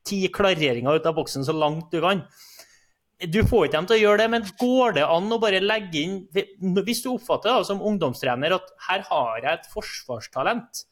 ti 0.08 0.24
klareringer 0.32 0.96
ut 0.96 1.06
av 1.06 1.18
boksen 1.18 1.44
så 1.44 1.52
langt 1.52 1.92
du 1.92 2.00
kan. 2.02 2.24
Du 3.30 3.42
får 3.46 3.68
ikke 3.68 3.76
dem 3.76 3.88
til 3.90 3.98
å 3.98 4.00
gjøre 4.00 4.22
det, 4.22 4.30
men 4.32 4.46
går 4.58 4.96
det 4.96 5.04
an 5.06 5.28
å 5.30 5.38
bare 5.38 5.60
legge 5.62 6.00
inn 6.00 6.16
Hvis 6.82 7.04
du 7.04 7.12
oppfatter 7.12 7.52
det 7.52 7.68
som 7.68 7.84
ungdomstrener 7.84 8.56
at 8.56 8.72
her 8.88 9.04
har 9.10 9.44
jeg 9.44 9.60
et 9.60 9.68
forsvarstalent, 9.70 10.82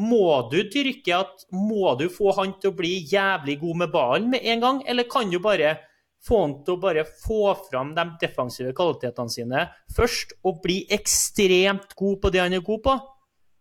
må 0.00 0.48
du 0.50 0.62
dyrke 0.72 1.12
at 1.12 1.46
Må 1.52 1.94
du 2.00 2.08
få 2.12 2.32
han 2.38 2.54
til 2.60 2.72
å 2.72 2.76
bli 2.76 2.96
jævlig 3.10 3.58
god 3.60 3.80
med 3.82 3.92
ballen 3.92 4.28
med 4.32 4.44
en 4.48 4.64
gang, 4.64 4.82
eller 4.88 5.08
kan 5.10 5.30
du 5.30 5.38
bare 5.42 5.76
få 6.24 6.42
han 6.42 6.54
til 6.64 6.76
å 6.76 6.80
bare 6.80 7.06
få 7.08 7.54
fram 7.68 7.94
de 7.96 8.04
defensive 8.20 8.74
kvalitetene 8.76 9.32
sine 9.32 9.64
først, 9.96 10.36
og 10.44 10.60
bli 10.64 10.82
ekstremt 10.92 11.96
god 11.96 12.20
på 12.20 12.32
det 12.32 12.42
han 12.44 12.56
er 12.56 12.64
god 12.64 12.84
på? 12.84 12.98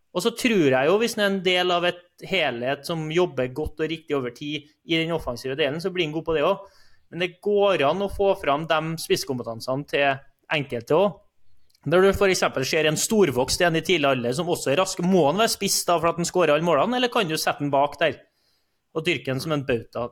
Og 0.10 0.26
så 0.26 0.34
tror 0.34 0.74
jeg 0.74 0.90
jo, 0.90 0.98
hvis 1.00 1.16
han 1.18 1.24
er 1.24 1.32
en 1.32 1.42
del 1.46 1.72
av 1.72 1.86
et 1.88 2.04
helhet 2.28 2.88
som 2.88 3.08
jobber 3.14 3.52
godt 3.56 3.84
og 3.84 3.92
riktig 3.92 4.18
over 4.18 4.34
tid 4.36 4.66
i 4.90 4.98
den 4.98 5.14
offensive 5.16 5.56
delen, 5.60 5.80
så 5.80 5.92
blir 5.94 6.08
han 6.08 6.16
god 6.16 6.26
på 6.28 6.36
det 6.36 6.46
òg. 6.48 6.66
Men 7.10 7.24
det 7.24 7.36
går 7.42 7.86
an 7.88 8.06
å 8.06 8.12
få 8.12 8.34
fram 8.42 8.66
de 8.70 8.80
spisskompetansene 9.02 9.88
til 9.90 10.08
enkelte 10.56 10.98
òg. 10.98 11.18
Når 11.90 12.06
du 12.06 12.10
f.eks. 12.12 12.46
ser 12.70 12.90
en 12.90 13.00
storvokst 13.00 13.62
en 13.66 13.80
i 13.80 13.84
tidlig 13.86 14.10
alder 14.12 14.36
som 14.38 14.50
også 14.52 14.74
er 14.74 14.82
rask, 14.84 15.02
må 15.06 15.26
han 15.30 15.42
være 15.42 15.56
spiss 15.56 15.82
da 15.88 15.98
for 16.00 16.12
at 16.12 16.22
han 16.22 16.28
skårer 16.28 16.56
alle 16.56 16.66
målene, 16.66 17.00
eller 17.00 17.12
kan 17.12 17.30
du 17.30 17.38
sette 17.38 17.64
han 17.64 17.74
bak 17.74 18.00
der 18.02 18.18
og 18.98 19.06
dyrke 19.06 19.34
han 19.34 19.42
som 19.42 19.54
en 19.56 19.66
bauta? 19.68 20.10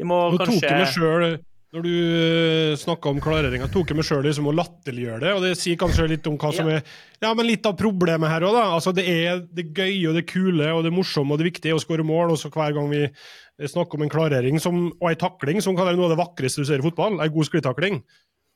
Vi 0.00 0.06
må 0.08 0.18
Nå 0.32 0.40
kanskje 0.40 0.60
tok 0.64 0.80
jeg 0.80 0.92
selv, 0.94 1.40
Når 1.70 1.84
du 1.86 1.90
uh, 1.92 2.76
snakka 2.80 3.12
om 3.12 3.20
klareringa, 3.22 3.68
tok 3.70 3.92
jeg 3.92 3.98
meg 3.98 4.06
sjøl 4.08 4.24
liksom 4.26 4.48
å 4.50 4.54
latterliggjøre 4.58 5.20
det. 5.22 5.34
Og 5.36 5.44
det 5.44 5.52
sier 5.60 5.78
kanskje 5.78 6.08
litt 6.10 6.26
om 6.26 6.38
hva 6.40 6.50
som 6.56 6.70
er 6.72 6.80
ja, 6.80 7.30
men 7.30 7.46
litt 7.46 7.68
av 7.68 7.76
problemet 7.78 8.32
her 8.32 8.46
òg, 8.48 8.56
da. 8.56 8.64
Altså, 8.78 8.94
det 8.96 9.04
er 9.06 9.44
det 9.44 9.68
gøye 9.76 10.08
og 10.10 10.18
det 10.18 10.24
kule 10.30 10.72
og 10.74 10.82
det 10.86 10.94
morsomme 10.94 11.36
og 11.36 11.42
det 11.42 11.50
viktige 11.52 11.76
å 11.76 11.82
skåre 11.82 12.06
mål. 12.06 12.34
Og 12.34 12.40
så 12.42 12.50
hver 12.50 12.74
gang 12.74 12.90
vi 12.90 13.04
snakker 13.70 13.98
om 14.00 14.06
en 14.06 14.12
klarering 14.12 14.58
som, 14.62 14.88
og 14.96 15.06
ei 15.12 15.20
takling, 15.20 15.62
som 15.62 15.76
kan 15.78 15.86
være 15.86 16.00
noe 16.00 16.08
av 16.08 16.16
det 16.16 16.22
vakreste 16.22 16.64
du 16.64 16.68
ser 16.68 16.82
i 16.82 16.86
fotball, 16.88 17.20
ei 17.22 17.30
god 17.30 17.50
sklitakling, 17.50 18.00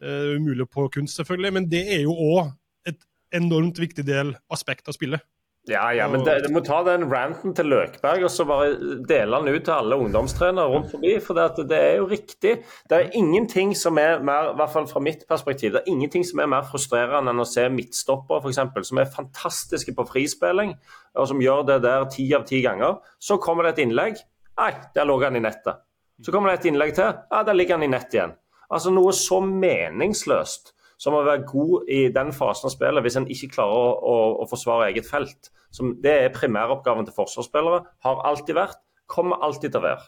Uh, 0.05 0.36
umulig 0.36 0.66
på 0.68 0.88
kunst, 0.92 1.16
selvfølgelig, 1.16 1.52
men 1.57 1.70
det 1.72 1.84
er 1.96 2.02
jo 2.05 2.12
òg 2.12 2.50
et 2.90 3.00
enormt 3.32 3.78
viktig 3.80 4.05
del 4.05 4.34
aspekt 4.52 4.90
av 4.90 4.96
spillet. 4.98 5.24
Ja, 5.64 5.86
ja, 5.96 6.05
men 6.12 6.20
det, 6.26 6.34
det 6.44 6.50
må 6.52 6.61
ta 6.61 6.82
den 6.84 7.07
ranten 7.09 7.55
til 7.57 7.70
Løkberg 7.72 8.26
og 8.26 8.32
så 8.32 8.44
bare 8.44 8.74
dele 9.09 9.38
den 9.40 9.55
ut 9.55 9.62
til 9.64 9.72
alle 9.72 9.96
ungdomstrenere 9.96 10.68
rundt 10.68 10.90
forbi. 10.92 11.14
For 11.24 11.38
det, 11.38 11.64
det, 11.70 11.78
er 11.78 11.94
jo 12.02 12.09
riktig. 12.11 12.52
Det 12.90 12.98
er 12.98 13.16
ingenting 13.16 13.72
som 13.78 13.96
er 14.00 14.20
mer, 14.20 14.50
i 14.52 14.59
hvert 14.61 14.74
fall 14.74 14.90
fra 14.90 15.00
mitt 15.00 15.24
perspektiv, 15.28 15.72
det 15.72 15.80
er 15.80 15.94
ingenting 15.94 16.26
som 16.28 16.44
er 16.44 16.50
mer 16.52 16.68
frustrerende 16.68 17.32
enn 17.32 17.40
å 17.40 17.48
se 17.48 17.64
midtstoppere 17.72 18.44
f.eks., 18.44 18.90
som 18.90 19.00
er 19.00 19.09
fantastiske 19.16 19.96
på 19.96 20.05
frispilling, 20.12 20.76
og 21.16 21.32
som 21.32 21.40
gjør 21.40 21.64
det 21.72 21.80
der 21.86 22.05
ti 22.12 22.28
av 22.36 22.44
ti 22.50 22.61
ganger. 22.66 23.00
Så 23.16 23.40
kommer 23.40 23.64
det 23.64 23.78
et 23.78 23.86
innlegg. 23.86 24.20
Nei, 24.61 24.70
der 24.92 25.09
lå 25.09 25.16
han 25.24 25.40
i 25.40 25.46
nettet. 25.48 25.80
Så 26.20 26.34
kommer 26.34 26.52
det 26.52 26.61
et 26.61 26.72
innlegg 26.74 26.92
til. 27.00 27.09
Ja, 27.32 27.40
der 27.40 27.57
ligger 27.57 27.78
han 27.78 27.88
i 27.88 27.94
nettet 27.94 28.20
igjen. 28.20 28.36
Altså 28.75 28.93
Noe 28.95 29.12
så 29.16 29.41
meningsløst 29.45 30.72
som 31.01 31.16
å 31.16 31.25
være 31.27 31.45
god 31.49 31.91
i 31.91 32.07
den 32.14 32.33
fasen 32.35 32.68
av 32.68 32.75
spillet 32.75 33.05
hvis 33.05 33.18
en 33.20 33.29
ikke 33.31 33.53
klarer 33.57 33.77
å, 33.77 33.93
å, 33.99 34.16
å 34.45 34.49
forsvare 34.51 34.89
eget 34.91 35.09
felt. 35.09 35.51
Som, 35.75 35.97
det 36.03 36.14
er 36.22 36.35
primæroppgaven 36.35 37.07
til 37.09 37.16
forsvarsspillere. 37.16 37.83
Har 38.07 38.27
alltid 38.29 38.59
vært, 38.59 38.81
kommer 39.11 39.43
alltid 39.43 39.75
til 39.75 39.83
å 39.83 39.87
være. 39.89 40.05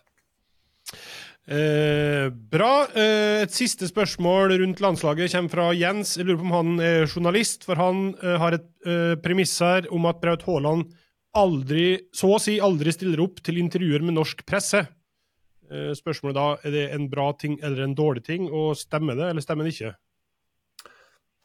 Eh, 1.46 2.26
bra. 2.30 2.86
Eh, 2.90 3.44
et 3.44 3.54
siste 3.54 3.86
spørsmål 3.86 4.56
rundt 4.62 4.82
landslaget 4.82 5.34
kommer 5.34 5.52
fra 5.52 5.66
Jens. 5.78 6.16
Jeg 6.18 6.26
lurer 6.26 6.40
på 6.40 6.48
om 6.48 6.54
han 6.56 6.72
er 6.82 7.06
journalist, 7.06 7.66
for 7.66 7.78
han 7.78 8.08
eh, 8.18 8.38
har 8.42 8.58
et 8.58 8.70
eh, 8.86 9.14
premiss 9.22 9.54
her 9.62 9.86
om 9.94 10.08
at 10.10 10.22
Braut 10.22 10.46
Haaland 10.46 10.90
aldri, 11.36 12.08
så 12.16 12.32
å 12.34 12.40
si 12.42 12.56
aldri 12.62 12.94
stiller 12.94 13.20
opp 13.22 13.42
til 13.44 13.60
intervjuer 13.60 14.02
med 14.06 14.16
norsk 14.16 14.42
presse. 14.48 14.86
Eh, 15.66 15.92
spørsmålet 15.98 16.36
da, 16.36 16.48
er 16.62 16.74
det 16.74 16.88
en 16.94 17.08
bra 17.10 17.30
ting 17.38 17.58
eller 17.64 17.84
en 17.84 17.94
dårlig 17.98 18.24
ting, 18.26 18.50
og 18.50 18.76
stemmer 18.78 19.18
det, 19.18 19.30
eller 19.32 19.44
stemmer 19.44 19.66
det 19.66 19.74
ikke? 19.74 19.94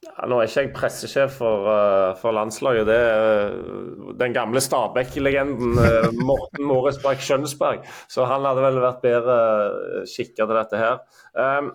Ja, 0.01 0.25
nå 0.25 0.39
er 0.41 0.49
ikke 0.49 0.63
jeg 0.63 0.71
pressesjef 0.73 1.35
for, 1.37 1.67
uh, 1.69 2.15
for 2.17 2.33
landslaget. 2.33 2.87
Det 2.89 2.95
er 2.97 3.51
uh, 3.53 4.13
den 4.17 4.33
gamle 4.33 4.61
Stabæk-legenden 4.65 5.77
uh, 5.77 6.07
Morten 6.25 6.65
Morisberg 6.65 7.21
Skjønsberg. 7.21 7.85
Så 8.09 8.25
han 8.25 8.47
hadde 8.47 8.63
vel 8.65 8.79
vært 8.81 9.03
bedre 9.05 9.35
skikka 10.09 10.47
til 10.47 10.57
dette 10.57 10.81
her. 10.81 10.97
Um, 11.37 11.69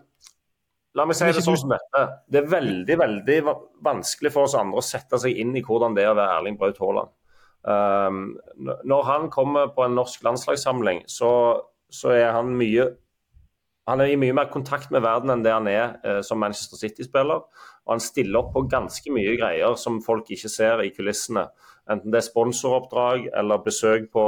la 0.98 1.06
meg 1.06 1.18
si 1.18 1.28
det 1.30 1.44
sånn 1.46 1.60
som 1.62 1.76
dette. 1.76 2.02
Det 2.26 2.42
er 2.42 2.50
veldig 2.50 2.98
veldig 3.04 3.38
vanskelig 3.86 4.34
for 4.34 4.50
oss 4.50 4.58
andre 4.58 4.82
å 4.82 4.88
sette 4.88 5.22
seg 5.22 5.38
inn 5.38 5.54
i 5.54 5.62
hvordan 5.62 5.94
det 5.94 6.08
er 6.08 6.10
å 6.10 6.18
være 6.18 6.40
Erling 6.40 6.58
Braut 6.58 6.82
Haaland. 6.82 7.14
Um, 7.62 8.20
når 8.58 9.06
han 9.06 9.30
kommer 9.30 9.70
på 9.74 9.86
en 9.86 9.94
norsk 9.98 10.26
landslagssamling, 10.26 11.04
så 11.06 11.30
så 11.92 12.14
er 12.16 12.32
han 12.34 12.54
mye 12.58 12.90
han 13.86 14.02
er 14.02 14.10
i 14.10 14.18
mye 14.18 14.34
mer 14.34 14.48
kontakt 14.50 14.90
med 14.90 15.04
verden 15.04 15.30
enn 15.30 15.44
det 15.44 15.52
han 15.54 15.68
er 15.70 15.92
eh, 16.02 16.18
som 16.26 16.40
Manchester 16.42 16.80
City-spiller. 16.80 17.44
Og 17.86 17.92
han 17.92 18.02
stiller 18.02 18.40
opp 18.40 18.48
på 18.56 18.64
ganske 18.66 19.12
mye 19.14 19.36
greier 19.38 19.76
som 19.78 20.00
folk 20.02 20.32
ikke 20.34 20.50
ser 20.50 20.82
i 20.82 20.90
kulissene. 20.94 21.46
Enten 21.86 22.10
det 22.10 22.18
er 22.18 22.26
sponsoroppdrag 22.26 23.28
eller 23.30 23.62
besøk 23.62 24.08
på 24.10 24.24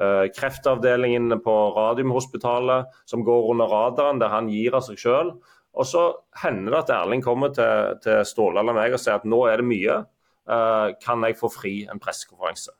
eh, 0.00 0.32
kreftavdelingen 0.32 1.36
på 1.44 1.56
Radiumhospitalet, 1.76 2.88
som 3.04 3.24
går 3.26 3.50
under 3.52 3.68
radaren, 3.68 4.22
der 4.22 4.32
han 4.32 4.48
gir 4.48 4.78
av 4.78 4.86
seg 4.88 5.00
sjøl. 5.02 5.34
Og 5.76 5.84
så 5.84 6.08
hender 6.40 6.72
det 6.72 6.82
at 6.86 6.96
Erling 6.96 7.24
kommer 7.24 7.52
til, 7.52 7.98
til 8.00 8.24
Ståle 8.24 8.62
eller 8.62 8.76
meg 8.76 8.96
og 8.96 9.02
sier 9.02 9.20
at 9.20 9.28
nå 9.28 9.44
er 9.50 9.60
det 9.60 9.68
mye. 9.68 10.00
Eh, 10.48 10.88
kan 11.04 11.28
jeg 11.28 11.36
få 11.36 11.52
fri 11.52 11.76
en 11.84 12.00
pressekonferanse? 12.00 12.72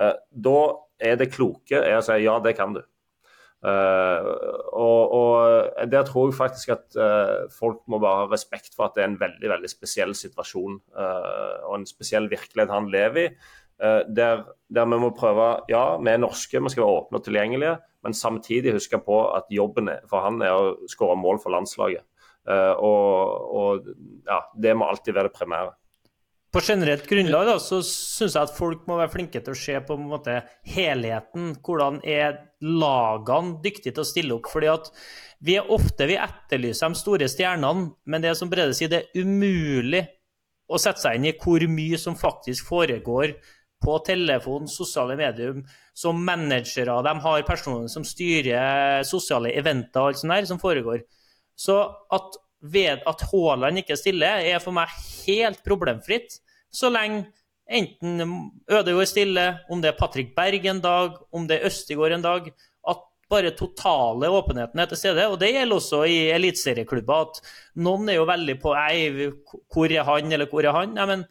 Eh, 0.00 0.14
da 0.32 0.60
er 0.96 1.20
det 1.20 1.28
kloke 1.34 1.76
er 1.82 2.00
å 2.00 2.06
si 2.08 2.22
ja, 2.24 2.40
det 2.40 2.56
kan 2.56 2.72
du. 2.72 2.80
Uh, 3.58 4.22
og, 4.70 5.12
og, 5.12 5.90
Der 5.90 6.04
tror 6.06 6.28
jeg 6.28 6.36
faktisk 6.38 6.68
at 6.76 6.94
uh, 6.94 7.50
folk 7.50 7.80
må 7.90 7.98
bare 7.98 8.20
ha 8.22 8.28
respekt 8.30 8.76
for 8.76 8.86
at 8.86 8.94
det 8.94 9.02
er 9.02 9.08
en 9.10 9.18
veldig 9.18 9.50
veldig 9.50 9.70
spesiell 9.70 10.14
situasjon 10.14 10.76
uh, 10.94 11.56
og 11.66 11.80
en 11.80 11.88
spesiell 11.90 12.30
virkelighet 12.30 12.70
han 12.70 12.90
lever 12.92 13.24
i. 13.24 13.32
Der, 13.78 14.40
der, 14.74 14.86
vi 14.90 14.96
må 14.98 15.12
prøve 15.14 15.60
Ja, 15.70 16.00
vi 16.02 16.10
er 16.10 16.18
norske, 16.18 16.58
vi 16.58 16.70
skal 16.72 16.82
være 16.82 16.94
åpne 16.96 17.20
og 17.20 17.22
tilgjengelige, 17.22 17.76
men 18.02 18.14
samtidig 18.14 18.72
huske 18.74 18.98
på 18.98 19.20
at 19.36 19.46
jobben 19.54 19.90
for 20.10 20.24
han 20.24 20.42
er 20.42 20.50
å 20.50 20.88
skåre 20.90 21.14
mål 21.14 21.38
for 21.38 21.54
landslaget. 21.54 22.02
Og, 22.82 23.44
og 23.60 23.86
ja, 24.26 24.40
det 24.58 24.74
må 24.74 24.88
alltid 24.90 25.14
være 25.14 25.30
det 25.30 25.38
primære. 25.38 25.76
På 26.52 26.62
generelt 26.64 27.04
grunnlag 27.08 27.44
da, 27.44 27.56
så 27.60 27.82
syns 27.84 28.32
jeg 28.32 28.40
at 28.40 28.54
folk 28.56 28.86
må 28.88 28.96
være 28.96 29.12
flinke 29.12 29.40
til 29.44 29.52
å 29.52 29.58
se 29.58 29.74
på, 29.84 29.98
på 29.98 30.06
måte, 30.14 30.38
helheten. 30.64 31.50
Hvordan 31.64 32.00
er 32.08 32.38
lagene 32.64 33.58
dyktige 33.64 33.92
til 33.92 34.04
å 34.04 34.08
stille 34.08 34.38
opp? 34.38 34.48
Fordi 34.48 34.70
at 34.72 34.88
vi 35.44 35.58
er 35.60 35.68
ofte 35.74 36.08
vi 36.08 36.16
etterlyser 36.16 36.94
de 36.94 37.02
store 37.02 37.28
stjernene, 37.28 37.90
men 38.08 38.24
det 38.24 38.32
som 38.38 38.48
Brede 38.48 38.72
sier, 38.76 38.88
det 38.88 39.02
er 39.04 39.28
umulig 39.28 40.06
å 40.68 40.80
sette 40.80 41.04
seg 41.04 41.18
inn 41.18 41.28
i 41.28 41.36
hvor 41.36 41.64
mye 41.68 42.00
som 42.00 42.16
faktisk 42.16 42.72
foregår 42.72 43.36
på 43.84 44.00
telefon, 44.08 44.66
sosiale 44.72 45.14
medier, 45.20 45.60
som 45.94 46.18
managere. 46.24 46.96
De 47.04 47.14
har 47.28 47.46
personer 47.46 47.92
som 47.92 48.08
styrer 48.08 49.04
sosiale 49.06 49.52
eventer 49.58 50.00
og 50.00 50.10
alt 50.14 50.22
sånt 50.22 50.34
der 50.34 50.48
som 50.48 50.60
foregår. 50.62 51.04
Så 51.58 51.76
at 52.14 52.40
ved 52.60 53.04
at 53.06 53.24
Haaland 53.30 53.82
ikke 53.82 53.96
stiller, 53.98 54.42
er 54.42 54.62
for 54.62 54.74
meg 54.74 54.90
helt 55.26 55.60
problemfritt. 55.66 56.40
Så 56.74 56.90
lenge 56.92 57.26
enten 57.68 58.24
Ødegaard 58.70 59.10
stiller, 59.10 59.60
om 59.70 59.82
det 59.82 59.92
er 59.92 59.98
Patrick 59.98 60.34
Berg 60.36 60.66
en 60.66 60.82
dag, 60.82 61.16
om 61.32 61.46
det 61.48 61.58
er 61.58 61.68
Østigård 61.68 62.16
en 62.16 62.24
dag, 62.24 62.50
at 62.88 63.02
bare 63.30 63.52
totale 63.56 64.30
åpenheten 64.32 64.80
er 64.80 64.88
til 64.90 65.00
stede. 65.00 65.26
Og 65.28 65.38
det 65.40 65.52
gjelder 65.52 65.76
også 65.76 66.04
i 66.08 66.20
eliteserieklubber. 66.34 67.28
At 67.28 67.42
noen 67.84 68.08
er 68.08 68.18
jo 68.18 68.28
veldig 68.28 68.56
på 68.62 68.72
Ei, 68.80 69.28
hvor 69.72 69.92
er 69.92 70.08
han, 70.08 70.32
eller 70.32 70.50
hvor 70.50 70.64
er 70.64 70.76
han? 70.76 70.96
Nei, 70.96 71.08
men 71.12 71.26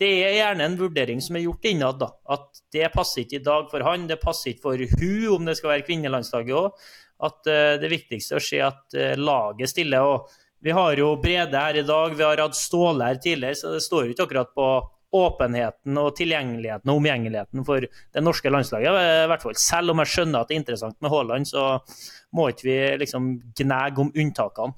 det 0.00 0.10
er 0.26 0.36
gjerne 0.36 0.64
en 0.68 0.78
vurdering 0.80 1.20
som 1.24 1.36
er 1.36 1.46
gjort 1.46 1.68
innad. 1.68 2.00
da, 2.00 2.10
At 2.28 2.62
det 2.72 2.92
passer 2.92 3.24
ikke 3.24 3.40
i 3.40 3.44
dag 3.44 3.68
for 3.72 3.84
han, 3.84 4.08
det 4.08 4.20
passer 4.20 4.52
ikke 4.52 4.66
for 4.68 4.80
hun, 5.00 5.28
om 5.36 5.48
det 5.48 5.56
skal 5.60 5.76
være 5.76 5.86
kvinnelandslaget 5.88 6.56
òg. 6.56 6.88
At 7.26 7.48
uh, 7.48 7.76
det 7.80 7.88
viktigste 7.88 8.36
er 8.36 8.42
å 8.42 8.44
se 8.44 8.58
at 8.60 8.96
uh, 8.96 9.14
laget 9.16 9.72
stiller. 9.72 10.04
og 10.04 10.34
vi 10.64 10.74
har 10.74 10.98
jo 10.98 11.14
Brede 11.20 11.60
her 11.60 11.78
i 11.78 11.86
dag, 11.86 12.14
vi 12.16 12.24
har 12.24 12.42
hatt 12.42 12.58
Ståle 12.58 13.10
her 13.10 13.18
tidligere, 13.22 13.58
så 13.58 13.74
det 13.76 13.84
står 13.84 14.06
jo 14.06 14.14
ikke 14.14 14.26
akkurat 14.26 14.54
på 14.56 14.68
åpenheten 15.16 15.98
og 16.00 16.16
tilgjengeligheten 16.18 16.90
og 16.90 17.00
omgjengeligheten 17.00 17.64
for 17.66 17.84
det 17.86 18.24
norske 18.24 18.50
landslaget. 18.50 18.88
i 18.88 19.28
hvert 19.30 19.44
fall. 19.44 19.54
Selv 19.60 19.92
om 19.92 20.02
jeg 20.02 20.12
skjønner 20.12 20.42
at 20.42 20.50
det 20.50 20.56
er 20.56 20.62
interessant 20.64 20.98
med 21.00 21.12
Haaland, 21.12 21.46
så 21.48 21.78
må 22.34 22.50
ikke 22.50 22.68
vi 22.68 22.78
liksom 23.04 23.30
gnage 23.56 24.02
om 24.02 24.12
unntakene. 24.12 24.74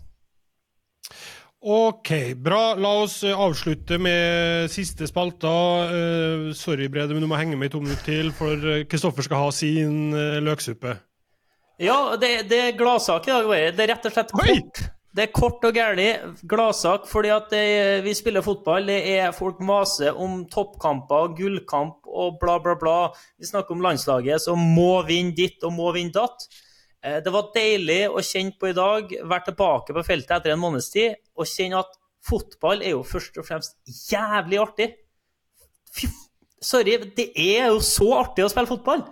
Ok, 1.58 2.12
bra. 2.38 2.76
La 2.78 2.92
oss 3.02 3.16
avslutte 3.26 3.98
med 3.98 4.68
siste 4.70 5.08
spalta. 5.10 5.50
Uh, 5.90 6.52
sorry, 6.54 6.86
Brede, 6.86 7.16
men 7.16 7.24
du 7.24 7.30
må 7.30 7.40
henge 7.40 7.58
med 7.58 7.72
i 7.72 7.74
to 7.74 7.80
minutter 7.82 8.04
til, 8.06 8.30
for 8.36 8.84
Kristoffer 8.86 9.26
skal 9.26 9.42
ha 9.42 9.50
sin 9.54 10.12
uh, 10.14 10.38
løksuppe. 10.44 10.94
Ja, 11.82 11.98
det, 12.20 12.46
det 12.50 12.60
er 12.62 12.78
gladsak 12.78 13.26
i 13.26 13.34
dag. 13.34 13.74
Det 13.74 13.84
er 13.84 13.92
rett 13.94 14.06
og 14.06 14.14
slett 14.14 14.34
kort. 14.34 14.84
Det 15.18 15.24
er 15.24 15.34
kort 15.34 15.64
og 15.66 15.74
gærlig. 15.74 16.12
Gladsak 16.46 17.08
fordi 17.10 17.30
at 17.34 17.48
det, 17.50 17.62
vi 18.04 18.12
spiller 18.14 18.44
fotball. 18.46 18.86
Det 18.86 18.98
er 19.16 19.32
Folk 19.34 19.58
maser 19.66 20.14
om 20.14 20.44
toppkamper, 20.46 21.32
gullkamp 21.34 22.06
og 22.06 22.36
bla, 22.38 22.54
bla, 22.62 22.76
bla. 22.78 22.98
Vi 23.34 23.48
snakker 23.48 23.74
om 23.74 23.82
landslaget 23.82 24.44
som 24.44 24.62
må 24.76 25.00
vinne 25.08 25.34
ditt 25.34 25.64
og 25.66 25.74
må 25.74 25.90
vinne 25.96 26.14
datt. 26.14 26.46
Eh, 27.02 27.18
det 27.24 27.32
var 27.34 27.50
deilig 27.56 28.04
å 28.12 28.22
kjenne 28.22 28.54
på 28.60 28.70
i 28.70 28.76
dag, 28.78 29.10
være 29.10 29.48
tilbake 29.48 29.96
på 29.96 30.04
feltet 30.06 30.36
etter 30.36 30.54
en 30.54 30.62
måneds 30.62 30.92
tid, 30.94 31.18
og 31.34 31.50
kjenne 31.50 31.82
at 31.82 31.98
fotball 32.28 32.84
er 32.84 32.94
jo 32.94 33.02
først 33.06 33.40
og 33.42 33.46
fremst 33.48 33.74
jævlig 34.12 34.60
artig. 34.62 34.88
Fy, 35.98 36.06
sorry, 36.62 36.94
det 37.18 37.32
er 37.34 37.72
jo 37.72 37.80
så 37.82 38.12
artig 38.20 38.46
å 38.46 38.52
spille 38.52 38.70
fotball! 38.70 39.02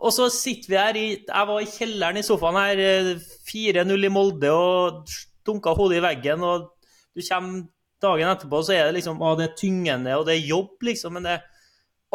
Og 0.00 0.14
så 0.16 0.30
sitter 0.32 0.70
vi 0.70 0.78
her 0.80 0.96
i 0.96 1.08
Jeg 1.18 1.48
var 1.50 1.58
i 1.60 1.66
kjelleren 1.68 2.16
i 2.16 2.22
sofaen 2.24 2.56
her, 2.56 3.10
4-0 3.50 3.90
eh, 3.90 4.06
i 4.06 4.12
Molde, 4.14 4.54
og 4.54 5.10
dunka 5.46 5.74
hodet 5.76 6.00
i 6.00 6.04
veggen, 6.04 6.44
og 6.46 6.68
du 7.16 7.22
kommer 7.26 7.64
dagen 8.00 8.32
etterpå, 8.32 8.60
så 8.64 8.74
er 8.74 8.88
det 8.88 8.98
liksom 8.98 9.20
å, 9.22 9.34
det 9.38 9.50
er 9.50 9.56
tyngende, 9.58 10.16
og 10.16 10.26
det 10.28 10.36
er 10.36 10.50
jobb, 10.50 10.76
liksom. 10.86 11.16
Men 11.16 11.28
det, 11.28 11.36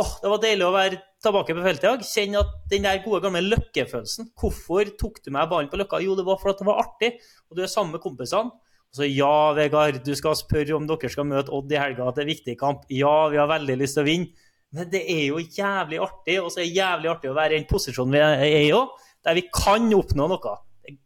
å, 0.02 0.06
det 0.24 0.32
var 0.32 0.44
deilig 0.44 0.66
å 0.66 0.74
være 0.76 1.02
tilbake 1.26 1.56
på 1.56 1.66
feltet 1.66 1.86
i 1.86 1.90
dag. 1.92 2.06
Kjenne 2.10 2.44
at 2.44 2.54
den 2.72 2.88
der 2.88 3.02
gode, 3.06 3.22
gamle 3.26 3.44
løkkefølelsen. 3.46 4.32
Hvorfor 4.40 4.94
tok 5.00 5.22
du 5.26 5.32
meg 5.36 5.50
ballen 5.52 5.72
på 5.72 5.80
løkka? 5.82 6.02
Jo, 6.04 6.18
det 6.18 6.26
var 6.28 6.40
fordi 6.42 6.62
det 6.62 6.70
var 6.70 6.82
artig, 6.84 7.12
og 7.50 7.58
du 7.58 7.66
er 7.66 7.72
sammen 7.72 7.96
med 7.96 8.04
kompisene. 8.04 8.54
Og 8.56 9.00
så 9.00 9.08
ja, 9.10 9.52
Vegard, 9.58 10.00
du 10.06 10.14
skal 10.18 10.38
spørre 10.40 10.78
om 10.78 10.86
dere 10.88 11.12
skal 11.12 11.28
møte 11.28 11.54
Odd 11.54 11.74
i 11.74 11.80
helga, 11.80 12.10
at 12.10 12.18
det 12.18 12.26
er 12.26 12.32
viktig 12.32 12.58
kamp. 12.60 12.86
Ja, 12.94 13.28
vi 13.34 13.42
har 13.42 13.50
veldig 13.52 13.78
lyst 13.82 13.98
til 13.98 14.06
å 14.06 14.10
vinne. 14.10 14.46
Men 14.76 14.90
det 14.92 15.04
er 15.08 15.28
jo 15.30 15.40
jævlig 15.40 16.00
artig, 16.04 16.40
og 16.42 16.50
så 16.52 16.60
er 16.60 16.66
det 16.66 16.80
jævlig 16.80 17.12
artig 17.12 17.30
å 17.32 17.36
være 17.38 17.54
i 17.54 17.60
den 17.60 17.68
posisjonen 17.70 18.16
vi 18.16 18.22
er 18.24 18.66
i 18.66 18.72
òg, 18.76 18.96
der 19.24 19.38
vi 19.38 19.46
kan 19.54 19.86
oppnå 19.96 20.28
noe. 20.32 20.56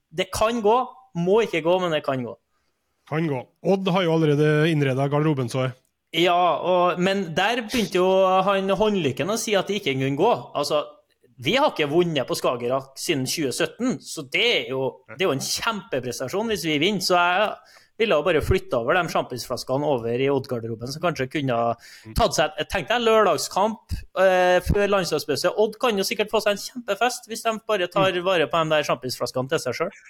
Det 0.09 0.29
kan 0.33 0.61
gå, 0.65 0.77
må 1.17 1.41
ikke 1.45 1.63
gå, 1.65 1.79
men 1.81 1.95
det 1.95 2.03
kan 2.05 2.21
gå. 2.25 2.35
Kan 3.09 3.29
gå. 3.29 3.41
Odd 3.65 3.89
har 3.89 4.05
jo 4.05 4.13
allerede 4.17 4.69
innreda 4.69 5.07
garderoben, 5.09 5.49
så. 5.49 5.69
Ja, 6.15 6.37
og, 6.65 7.01
men 7.01 7.27
der 7.37 7.63
begynte 7.65 7.99
jo 7.99 8.07
han 8.45 8.69
Håndlykken 8.73 9.29
å 9.29 9.37
si 9.37 9.53
at 9.57 9.69
det 9.69 9.79
ikke 9.79 9.93
kunne 9.97 10.17
gå. 10.17 10.31
Altså, 10.57 10.83
vi 11.39 11.55
har 11.55 11.71
ikke 11.71 11.89
vunnet 11.91 12.27
på 12.27 12.35
Skagerrak 12.35 12.97
siden 12.99 13.27
2017, 13.29 13.99
så 14.03 14.25
det 14.33 14.47
er 14.47 14.71
jo, 14.73 14.87
det 15.13 15.23
er 15.23 15.29
jo 15.29 15.35
en 15.37 15.45
kjempeprestasjon 15.45 16.49
hvis 16.51 16.65
vi 16.67 16.79
vinner. 16.81 17.05
Så 17.05 17.15
jeg 17.15 17.51
ville 18.01 18.17
jo 18.17 18.25
bare 18.25 18.41
flytta 18.43 18.81
over 18.81 18.97
de 18.97 19.13
sjampisflaskene 19.13 19.87
over 19.87 20.19
i 20.19 20.27
Odd-garderoben, 20.31 20.91
som 20.91 21.03
kanskje 21.03 21.29
kunne 21.37 21.59
tatt 22.17 22.35
seg 22.35 22.59
Tenk 22.71 22.89
deg 22.91 23.05
lørdagskamp 23.05 23.95
eh, 24.23 24.57
før 24.65 24.91
landslagspause. 24.95 25.53
Odd 25.63 25.77
kan 25.79 25.99
jo 25.99 26.07
sikkert 26.07 26.33
få 26.33 26.43
seg 26.43 26.57
en 26.57 26.63
kjempefest 26.65 27.29
hvis 27.31 27.45
de 27.45 27.55
bare 27.69 27.87
tar 27.91 28.19
vare 28.25 28.49
på 28.49 28.63
de 28.63 28.75
der 28.75 28.89
sjampisflaskene 28.89 29.53
til 29.53 29.63
seg 29.63 29.79
sjøl. 29.79 30.03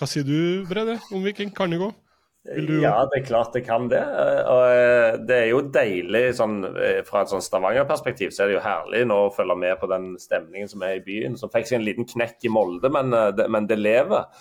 Hva 0.00 0.06
sier 0.08 0.24
du, 0.24 0.64
Brede, 0.64 0.94
om 1.12 1.20
Viking? 1.20 1.50
Kan 1.52 1.74
det 1.74 1.76
gå? 1.82 1.90
Ja, 2.80 3.02
det 3.04 3.18
er 3.18 3.24
klart 3.26 3.52
det 3.52 3.60
kan 3.66 3.90
det. 3.90 4.00
Og 4.48 4.62
eh, 4.72 5.18
det 5.28 5.36
er 5.36 5.48
jo 5.50 5.58
deilig 5.74 6.22
sånn, 6.38 6.62
eh, 6.70 7.02
fra 7.04 7.20
et 7.20 7.32
sånn 7.34 7.44
Stavanger-perspektiv 7.44 8.32
så 8.32 8.46
er 8.46 8.48
det 8.48 8.54
jo 8.54 8.62
herlig 8.64 9.02
nå 9.10 9.18
å 9.26 9.34
følge 9.34 9.58
med 9.60 9.76
på 9.76 9.90
den 9.90 10.14
stemningen 10.16 10.70
som 10.70 10.80
er 10.86 10.96
i 10.96 11.02
byen. 11.04 11.36
Som 11.36 11.52
fikk 11.52 11.68
seg 11.68 11.82
en 11.82 11.84
liten 11.84 12.08
knekk 12.08 12.48
i 12.48 12.52
Molde, 12.54 12.88
men 12.96 13.12
eh, 13.12 13.44
men 13.44 13.68
det 13.68 13.76
lever. 13.76 14.40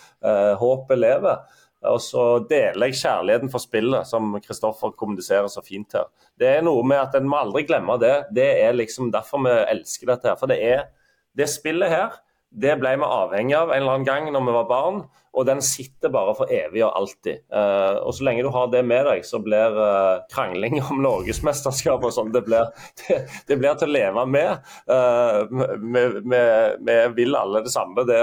Håpet 0.64 1.02
lever. 1.02 1.44
Og 1.92 2.00
så 2.04 2.24
deler 2.48 2.88
jeg 2.88 3.02
kjærligheten 3.02 3.52
for 3.52 3.64
spillet, 3.64 4.08
som 4.08 4.32
Kristoffer 4.44 4.96
kommuniserer 5.00 5.52
så 5.52 5.64
fint 5.64 6.00
her. 6.00 6.08
Det 6.40 6.48
er 6.54 6.64
noe 6.64 6.88
med 6.88 7.04
at 7.04 7.20
en 7.20 7.28
må 7.28 7.44
aldri 7.44 7.66
glemme 7.68 8.00
det. 8.00 8.16
Det 8.36 8.48
er 8.64 8.80
liksom 8.80 9.12
derfor 9.12 9.44
vi 9.44 9.60
elsker 9.76 10.14
dette 10.14 10.32
her. 10.32 10.40
For 10.40 10.52
det 10.52 10.62
er 10.72 10.88
det 11.36 11.52
spillet 11.52 11.92
her 11.92 12.16
det 12.50 12.76
ble 12.82 12.96
vi 12.98 13.06
avhengig 13.06 13.56
av 13.56 13.70
en 13.70 13.82
eller 13.82 13.96
annen 14.00 14.08
gang 14.08 14.30
når 14.34 14.46
vi 14.48 14.54
var 14.56 14.70
barn, 14.70 15.02
og 15.38 15.46
den 15.46 15.62
sitter 15.62 16.10
bare 16.12 16.34
for 16.38 16.50
evig 16.52 16.82
og 16.82 16.96
alltid. 16.98 17.44
Uh, 17.54 18.02
og 18.02 18.16
Så 18.18 18.26
lenge 18.26 18.44
du 18.44 18.50
har 18.54 18.72
det 18.74 18.82
med 18.88 19.06
deg, 19.06 19.22
så 19.28 19.40
blir 19.44 19.78
uh, 19.78 20.24
krangling 20.34 20.80
om 20.82 21.04
norgesmesterskap 21.06 22.04
og 22.08 22.14
sånn, 22.16 22.34
det, 22.34 22.42
det, 22.50 22.64
det, 23.48 23.60
blir 23.60 23.78
til 23.78 23.92
å 23.92 23.94
leve 23.94 24.26
med. 24.26 24.72
Uh, 24.90 25.46
vi, 25.86 26.98
vil 27.20 27.38
alle 27.38 27.62
det 27.66 27.74
samme, 27.74 28.08
det, 28.10 28.20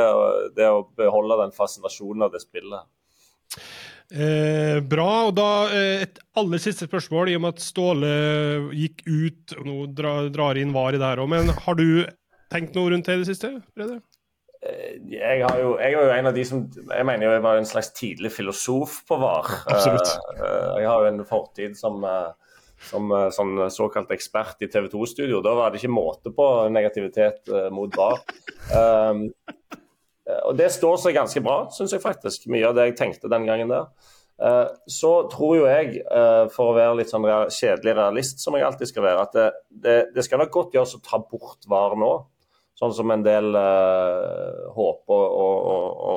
det, 0.59 0.67
å 0.67 0.83
beholde 0.99 1.39
den 1.45 1.55
fascinasjonen 1.55 2.27
av 2.27 2.35
det 2.35 2.43
spillet. 2.43 2.91
Eh, 4.07 4.77
bra. 4.87 5.27
og 5.27 5.33
da 5.35 5.67
Et 5.75 6.21
aller 6.39 6.61
siste 6.63 6.87
spørsmål, 6.87 7.31
i 7.31 7.39
og 7.39 7.43
med 7.43 7.57
at 7.57 7.63
Ståle 7.65 8.11
gikk 8.71 9.03
ut 9.03 9.57
og 9.57 9.65
Nå 9.67 9.79
drar, 9.99 10.29
drar 10.35 10.61
inn 10.61 10.75
VAR 10.75 10.95
i 10.95 11.01
det 11.01 11.09
her 11.09 11.23
òg, 11.25 11.33
men 11.33 11.51
har 11.51 11.79
du 11.79 12.05
tenkt 12.53 12.79
noe 12.79 12.93
rundt 12.93 13.09
det 13.09 13.17
i 13.19 13.25
det 13.25 13.31
siste? 13.33 13.57
Brede? 13.75 13.99
Eh, 14.67 14.97
jeg, 15.13 15.43
jo, 15.61 15.75
jeg, 15.79 15.93
er 15.93 16.09
jo 16.09 16.15
en 16.15 16.31
av 16.31 16.35
de 16.37 16.45
som 16.47 16.65
Jeg 16.75 17.07
mener 17.07 17.27
jo 17.27 17.35
jeg 17.35 17.45
var 17.45 17.61
en 17.61 17.69
slags 17.69 17.93
tidlig 17.97 18.33
filosof 18.35 19.01
på 19.09 19.19
VAR. 19.21 19.53
Absolutt. 19.71 20.13
Eh, 20.37 20.75
jeg 20.83 20.91
har 20.91 21.05
jo 21.05 21.13
en 21.13 21.25
fortid 21.29 21.77
som, 21.79 22.03
eh, 22.07 22.59
som 22.91 23.15
sånn 23.35 23.55
såkalt 23.73 24.13
ekspert 24.17 24.63
i 24.65 24.71
TV 24.73 24.91
2-studio. 24.93 25.43
Da 25.45 25.55
var 25.59 25.73
det 25.73 25.83
ikke 25.83 25.95
måte 25.95 26.35
på 26.35 26.49
negativitet 26.73 27.49
mot 27.73 27.93
VAR. 27.97 28.21
Um, 28.77 29.29
og 30.27 30.57
det 30.59 30.69
står 30.75 30.99
seg 31.01 31.15
ganske 31.17 31.41
bra, 31.41 31.69
syns 31.73 31.95
jeg 31.95 32.03
faktisk. 32.03 32.49
Mye 32.53 32.67
av 32.69 32.77
det 32.77 32.91
jeg 32.91 32.97
tenkte 32.99 33.31
den 33.33 33.47
gangen 33.49 33.71
der. 33.71 33.87
Så 34.91 35.13
tror 35.33 35.55
jo 35.57 35.69
jeg, 35.71 36.03
for 36.53 36.73
å 36.73 36.77
være 36.77 36.99
litt 36.99 37.13
sånn 37.13 37.25
kjedelig 37.25 37.95
realist, 37.97 38.43
som 38.43 38.59
jeg 38.59 38.67
alltid 38.67 38.91
skal 38.91 39.07
være, 39.07 39.23
at 39.25 39.39
det, 39.39 39.47
det, 39.71 39.97
det 40.19 40.27
skal 40.27 40.43
nok 40.43 40.53
godt 40.53 40.77
gjøres 40.77 40.97
å 40.99 41.03
ta 41.07 41.23
bort 41.23 41.65
VAR 41.71 41.97
nå 41.97 42.13
sånn 42.77 42.95
som 42.97 43.13
en 43.13 43.25
del 43.25 43.57
uh, 43.57 44.73
håper 44.77 45.37
å, 45.37 46.17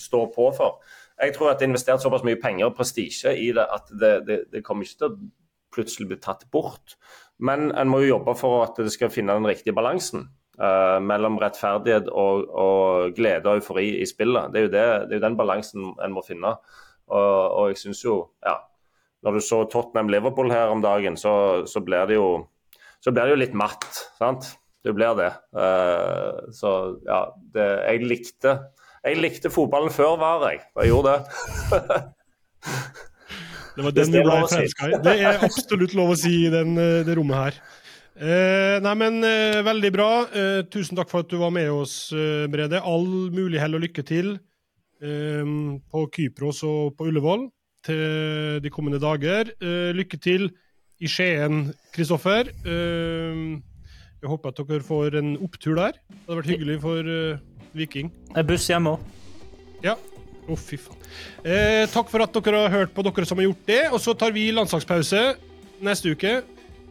stå 0.00 0.24
på 0.34 0.48
for. 0.56 0.80
Jeg 1.20 1.34
tror 1.36 1.50
at 1.50 1.60
det 1.60 1.66
er 1.66 1.72
investert 1.72 2.02
såpass 2.02 2.24
mye 2.24 2.40
penger 2.40 2.70
og 2.70 2.76
prestisje 2.78 3.32
i 3.36 3.50
det 3.56 3.64
at 3.64 3.90
det, 3.92 4.12
det, 4.28 4.38
det, 4.52 4.62
kommer 4.64 4.86
ikke 4.86 5.00
til 5.02 5.08
å 5.10 5.30
plutselig 5.74 6.08
bli 6.10 6.18
tatt 6.20 6.46
bort. 6.52 6.96
Men 7.40 7.70
en 7.76 7.90
må 7.90 8.02
jo 8.02 8.14
jobbe 8.14 8.34
for 8.38 8.64
at 8.64 8.80
det 8.80 8.92
skal 8.92 9.12
finne 9.12 9.36
den 9.36 9.48
riktige 9.48 9.76
balansen 9.76 10.28
uh, 10.60 10.98
mellom 11.04 11.38
rettferdighet 11.40 12.08
og, 12.12 12.48
og, 12.48 13.16
glede 13.16 13.48
og 13.48 13.60
eufori 13.60 13.90
i 14.00 14.08
spillet. 14.08 14.52
Det 14.52 14.60
er 14.62 14.66
jo, 14.66 14.72
det, 14.72 14.86
det 15.08 15.16
er 15.16 15.20
jo 15.20 15.26
den 15.28 15.40
balansen 15.40 15.92
en 15.96 16.16
må 16.16 16.24
finne. 16.26 16.56
Og, 17.10 17.40
og 17.60 17.72
jeg 17.72 17.80
synes 17.84 18.04
jo, 18.04 18.20
ja, 18.46 18.60
Når 19.20 19.36
du 19.36 19.40
så 19.44 19.64
Tottenham-Liverpool 19.68 20.52
her 20.52 20.70
om 20.72 20.80
dagen, 20.80 21.16
så, 21.20 21.66
så, 21.68 21.82
blir 21.84 22.06
det 22.08 22.16
så 23.04 23.12
blir 23.12 23.26
det 23.26 23.34
jo 23.34 23.42
litt 23.42 23.56
matt. 23.56 23.84
sant? 24.16 24.54
Det 24.84 24.94
blir 24.96 25.16
det. 25.18 25.30
Uh, 25.56 26.48
så 26.56 26.70
ja, 27.06 27.20
det, 27.54 27.66
jeg 27.84 28.06
likte 28.08 28.56
Jeg 29.04 29.20
likte 29.20 29.52
fotballen 29.52 29.92
før 29.92 30.16
VAR, 30.20 30.48
jeg. 30.50 30.64
Jeg 30.76 30.92
gjorde 30.92 31.14
det. 31.16 32.00
Det 33.76 33.84
var 33.86 33.94
den 33.96 34.12
du 34.12 34.18
ble 34.20 34.38
forelska 34.44 34.88
i. 34.88 34.96
Det 35.04 35.12
er 35.24 35.44
absolutt 35.46 35.94
lov 35.96 36.14
å 36.14 36.18
si 36.18 36.32
i 36.44 36.50
den, 36.52 36.74
eh, 36.76 37.00
det 37.06 37.14
rommet 37.16 37.38
her. 37.38 37.60
Eh, 38.20 38.76
nei, 38.84 38.94
men 38.98 39.22
eh, 39.24 39.62
Veldig 39.64 39.90
bra. 39.94 40.10
Eh, 40.36 40.60
tusen 40.68 40.98
takk 40.98 41.08
for 41.08 41.24
at 41.24 41.30
du 41.30 41.38
var 41.40 41.52
med 41.54 41.70
oss, 41.72 42.12
eh, 42.12 42.44
Brede. 42.52 42.82
All 42.82 43.30
mulig 43.32 43.60
hell 43.62 43.78
og 43.78 43.84
lykke 43.86 44.04
til 44.04 44.34
eh, 45.00 45.54
på 45.90 46.04
Kypros 46.12 46.64
og 46.68 46.98
på 46.98 47.08
Ullevål 47.08 47.48
til 47.86 48.60
de 48.60 48.72
kommende 48.74 49.00
dager. 49.00 49.54
Eh, 49.62 49.94
lykke 49.96 50.20
til 50.20 50.50
i 51.00 51.08
Skien, 51.08 51.70
Kristoffer. 51.94 52.50
Eh, 52.68 53.44
jeg 54.20 54.28
håper 54.28 54.52
at 54.52 54.60
dere 54.68 54.84
får 54.84 55.16
en 55.20 55.32
opptur 55.40 55.78
der. 55.78 55.96
Det 55.96 56.28
hadde 56.28 56.38
vært 56.42 56.52
hyggelig 56.52 56.78
for 56.82 57.08
uh, 57.08 57.40
Viking. 57.76 58.10
Det 58.28 58.42
er 58.42 58.48
buss 58.48 58.68
hjemme 58.68 58.94
òg. 58.96 59.18
Ja. 59.84 59.96
Å, 60.50 60.56
fy 60.58 60.76
faen. 60.80 60.98
Eh, 61.44 61.84
takk 61.92 62.10
for 62.10 62.24
at 62.24 62.34
dere 62.36 62.64
har 62.66 62.74
hørt 62.74 62.94
på, 62.96 63.04
dere 63.06 63.28
som 63.28 63.40
har 63.40 63.48
gjort 63.48 63.68
det. 63.70 63.82
Og 63.94 64.00
så 64.02 64.14
tar 64.18 64.34
vi 64.36 64.48
landslagspause 64.52 65.22
neste 65.84 66.12
uke. 66.12 66.40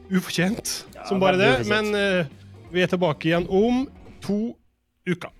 Ufortjent 0.10 0.74
som 1.06 1.22
bare 1.22 1.38
det. 1.38 1.52
Men 1.70 1.92
eh, 1.98 2.30
vi 2.74 2.86
er 2.86 2.90
tilbake 2.90 3.30
igjen 3.30 3.46
om 3.46 3.84
to 4.26 4.40
uker. 5.10 5.34